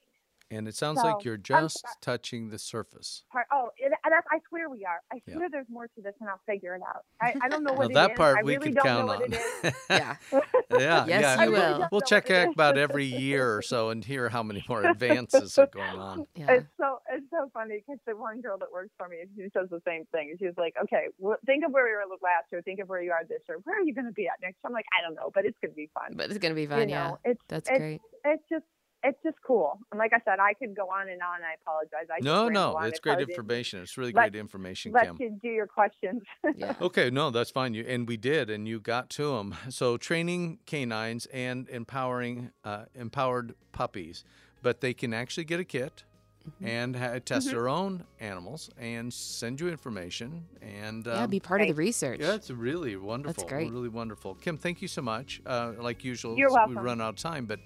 And 0.50 0.68
it 0.68 0.74
sounds 0.74 1.00
so, 1.00 1.06
like 1.06 1.24
you're 1.24 1.36
just 1.36 1.80
sorry. 1.80 1.94
touching 2.00 2.48
the 2.50 2.58
surface. 2.58 3.24
Part, 3.32 3.46
oh, 3.52 3.70
it, 3.76 3.92
and 4.04 4.12
that's, 4.12 4.26
I 4.30 4.38
swear 4.48 4.68
we 4.68 4.84
are. 4.84 5.00
I 5.12 5.20
Yeah. 5.26 5.34
swear 5.34 5.48
there's 5.50 5.66
more 5.68 5.86
to 5.86 6.00
this, 6.02 6.14
and 6.20 6.28
I'll 6.28 6.40
figure 6.46 6.74
it 6.74 6.82
out. 6.82 7.04
I, 7.20 7.34
I 7.42 7.48
don't 7.48 7.64
know 7.64 7.72
what 7.72 7.90
it 7.90 7.94
that 7.94 8.12
is. 8.12 8.16
part 8.16 8.38
I 8.38 8.42
we 8.42 8.56
really 8.56 8.72
could 8.72 8.82
count 8.82 9.10
on. 9.10 9.22
Yeah. 9.90 10.16
yeah, 10.30 10.56
Yes, 10.70 11.06
yeah. 11.08 11.44
you 11.44 11.50
we'll- 11.50 11.60
will. 11.60 11.78
don't 11.78 11.92
We'll 11.92 12.00
check 12.00 12.28
back 12.28 12.48
about 12.52 12.78
every 12.78 13.04
year 13.06 13.56
or 13.56 13.62
so 13.62 13.90
and 13.90 14.04
hear 14.04 14.28
how 14.28 14.42
many 14.42 14.64
more 14.68 14.84
advances 14.84 15.58
are 15.58 15.66
going 15.66 15.98
on. 15.98 16.26
Yeah. 16.36 16.50
It's 16.52 16.66
so 16.78 16.98
it's 17.10 17.26
so 17.30 17.48
funny 17.54 17.82
because 17.86 18.00
the 18.06 18.16
one 18.16 18.40
girl 18.40 18.58
that 18.58 18.70
works 18.72 18.90
for 18.98 19.08
me, 19.08 19.18
she 19.36 19.48
says 19.54 19.68
the 19.70 19.80
same 19.86 20.04
thing. 20.12 20.30
And 20.30 20.38
she's 20.38 20.56
like, 20.56 20.74
"Okay, 20.82 21.06
well, 21.18 21.36
think 21.46 21.64
of 21.64 21.72
where 21.72 21.84
we 21.84 21.90
were 21.90 22.02
last 22.22 22.46
year. 22.50 22.60
Think 22.62 22.80
of 22.80 22.88
where 22.88 23.02
you 23.02 23.12
are 23.12 23.24
this 23.28 23.40
year. 23.48 23.58
Where 23.64 23.78
are 23.78 23.82
you 23.82 23.94
going 23.94 24.06
to 24.06 24.12
be 24.12 24.26
at 24.26 24.34
next?" 24.42 24.56
year? 24.56 24.66
I'm 24.66 24.72
like, 24.72 24.86
"I 24.98 25.02
don't 25.06 25.14
know, 25.14 25.30
but 25.32 25.44
it's 25.44 25.56
going 25.62 25.70
to 25.72 25.76
be 25.76 25.90
fun." 25.94 26.14
But 26.16 26.30
it's 26.30 26.38
gonna 26.38 26.54
be 26.54 26.66
fun. 26.66 26.88
you 26.88 26.94
yeah. 26.94 27.08
know, 27.08 27.18
it's 27.24 27.40
That's 27.48 27.68
it's, 27.68 27.78
great. 27.78 28.00
It's 28.24 28.42
just 28.50 28.64
it's 29.04 29.22
just 29.22 29.36
cool. 29.46 29.78
And 29.92 29.98
like 29.98 30.12
I 30.12 30.18
said, 30.24 30.38
I 30.40 30.54
could 30.54 30.74
go 30.74 30.88
on 30.88 31.08
and 31.08 31.20
on. 31.22 31.40
I 31.42 31.54
apologize. 31.62 32.08
I 32.12 32.18
just 32.18 32.24
No, 32.24 32.48
no, 32.48 32.78
it's 32.80 32.98
great 32.98 33.20
information. 33.20 33.80
It's 33.82 33.96
really 33.96 34.12
let- 34.12 34.32
great 34.32 34.40
information, 34.40 34.92
Let 34.92 35.06
Kim. 35.06 35.16
you 35.20 35.38
do 35.42 35.48
your 35.48 35.66
questions. 35.66 36.22
Yeah. 36.56 36.74
Okay, 36.80 37.10
no, 37.10 37.30
that's 37.30 37.50
fine. 37.50 37.74
You 37.74 37.84
and 37.86 38.06
we 38.08 38.16
did, 38.16 38.48
and 38.50 38.66
you 38.66 38.80
got 38.80 39.10
to 39.10 39.36
them. 39.36 39.54
So 39.68 39.96
training 39.96 40.58
canines 40.66 41.26
and 41.26 41.68
empowering 41.68 42.50
uh, 42.64 42.84
empowered 42.94 43.54
puppies, 43.72 44.24
but 44.62 44.80
they 44.80 44.94
can 44.94 45.12
actually 45.14 45.44
get 45.44 45.60
a 45.60 45.64
kit 45.64 46.04
Mm-hmm. 46.46 46.66
and 46.66 46.94
ha- 46.96 47.18
test 47.24 47.50
their 47.50 47.70
own 47.70 48.04
animals 48.20 48.68
and 48.76 49.10
send 49.10 49.58
you 49.62 49.70
information 49.70 50.44
and 50.60 51.06
yeah. 51.06 51.22
um, 51.22 51.30
Be 51.30 51.40
part 51.40 51.62
of 51.62 51.68
the 51.68 51.72
research. 51.72 52.20
yeah, 52.20 52.34
it's 52.34 52.50
really 52.50 52.96
wonderful. 52.96 53.32
That's 53.32 53.50
great. 53.50 53.70
Really 53.72 53.88
wonderful. 53.88 54.34
Kim, 54.34 54.58
thank 54.58 54.82
you 54.82 54.88
so 54.88 55.00
much. 55.00 55.40
Uh, 55.46 55.72
like 55.78 56.04
usual, 56.04 56.36
You're 56.36 56.52
welcome. 56.52 56.74
we 56.74 56.82
run 56.82 57.00
out 57.00 57.08
of 57.08 57.16
time, 57.16 57.46
but 57.46 57.60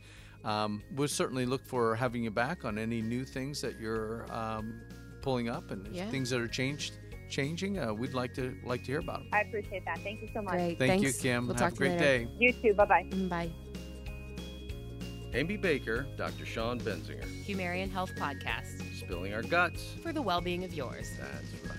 um, 0.44 0.83
we'll 0.94 1.09
certainly 1.09 1.46
look 1.46 1.64
for 1.66 1.94
having 1.94 2.22
you 2.24 2.31
back 2.31 2.64
on 2.64 2.79
any 2.79 3.01
new 3.03 3.24
things 3.24 3.61
that 3.62 3.79
you're 3.81 4.24
um, 4.33 4.81
pulling 5.22 5.48
up 5.48 5.70
and 5.70 5.87
Yeah. 5.94 6.09
things 6.11 6.31
that 6.31 6.40
are 6.40 6.48
changed, 6.48 6.94
changing. 7.29 7.79
Uh, 7.79 7.92
we'd 7.92 8.14
like 8.14 8.33
to 8.35 8.57
like 8.64 8.81
to 8.83 8.87
hear 8.92 9.01
about 9.01 9.18
them. 9.20 9.29
I 9.33 9.40
appreciate 9.42 9.85
that. 9.85 9.98
Thank 10.03 10.22
you 10.22 10.29
so 10.33 10.40
much. 10.42 10.55
Great. 10.55 10.79
Thank 10.79 11.03
Thanks. 11.03 11.16
you, 11.16 11.22
Kim. 11.22 11.46
We'll 11.46 11.57
Have 11.57 11.70
talk 11.70 11.74
a 11.74 11.77
to 11.77 11.85
you 11.85 11.90
great 11.90 11.98
day. 11.98 12.29
You 12.38 12.53
too. 12.53 12.74
Bye 12.74 12.85
bye. 12.87 13.05
Mm, 13.11 13.29
Bye. 13.29 13.51
Amy 15.35 15.59
Baker, 15.59 16.07
Dr. 16.16 16.46
Sean 16.46 16.81
Benzinger, 16.81 17.22
Humarian 17.46 17.90
Health 17.90 18.14
Podcast 18.14 18.83
spilling 18.98 19.35
our 19.35 19.42
guts. 19.42 19.94
for 20.03 20.11
the 20.12 20.22
well-being 20.22 20.64
of 20.64 20.72
yours. 20.72 21.11
That's 21.20 21.53
right. 21.68 21.77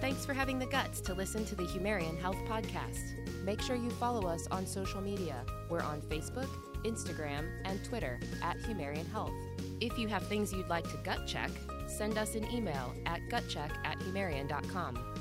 Thanks 0.00 0.26
for 0.26 0.34
having 0.34 0.58
the 0.58 0.66
guts 0.66 1.00
to 1.02 1.14
listen 1.14 1.44
to 1.46 1.54
the 1.54 1.62
Humarian 1.62 2.18
Health 2.20 2.36
Podcast. 2.48 3.14
Make 3.44 3.60
sure 3.60 3.76
you 3.76 3.90
follow 3.90 4.26
us 4.26 4.46
on 4.50 4.66
social 4.66 5.02
media. 5.02 5.44
We're 5.68 5.82
on 5.82 6.00
Facebook, 6.00 6.48
Instagram, 6.84 7.46
and 7.66 7.84
Twitter 7.84 8.18
at 8.42 8.58
Humarian 8.60 9.10
Health. 9.10 9.32
If 9.80 9.98
you 9.98 10.08
have 10.08 10.26
things 10.28 10.52
you'd 10.52 10.68
like 10.68 10.88
to 10.90 10.96
gut 11.04 11.26
check, 11.26 11.50
send 11.86 12.16
us 12.16 12.34
an 12.34 12.50
email 12.50 12.94
at 13.04 13.20
gutcheck 13.28 13.70
at 13.84 13.98
humarian.com. 14.00 15.13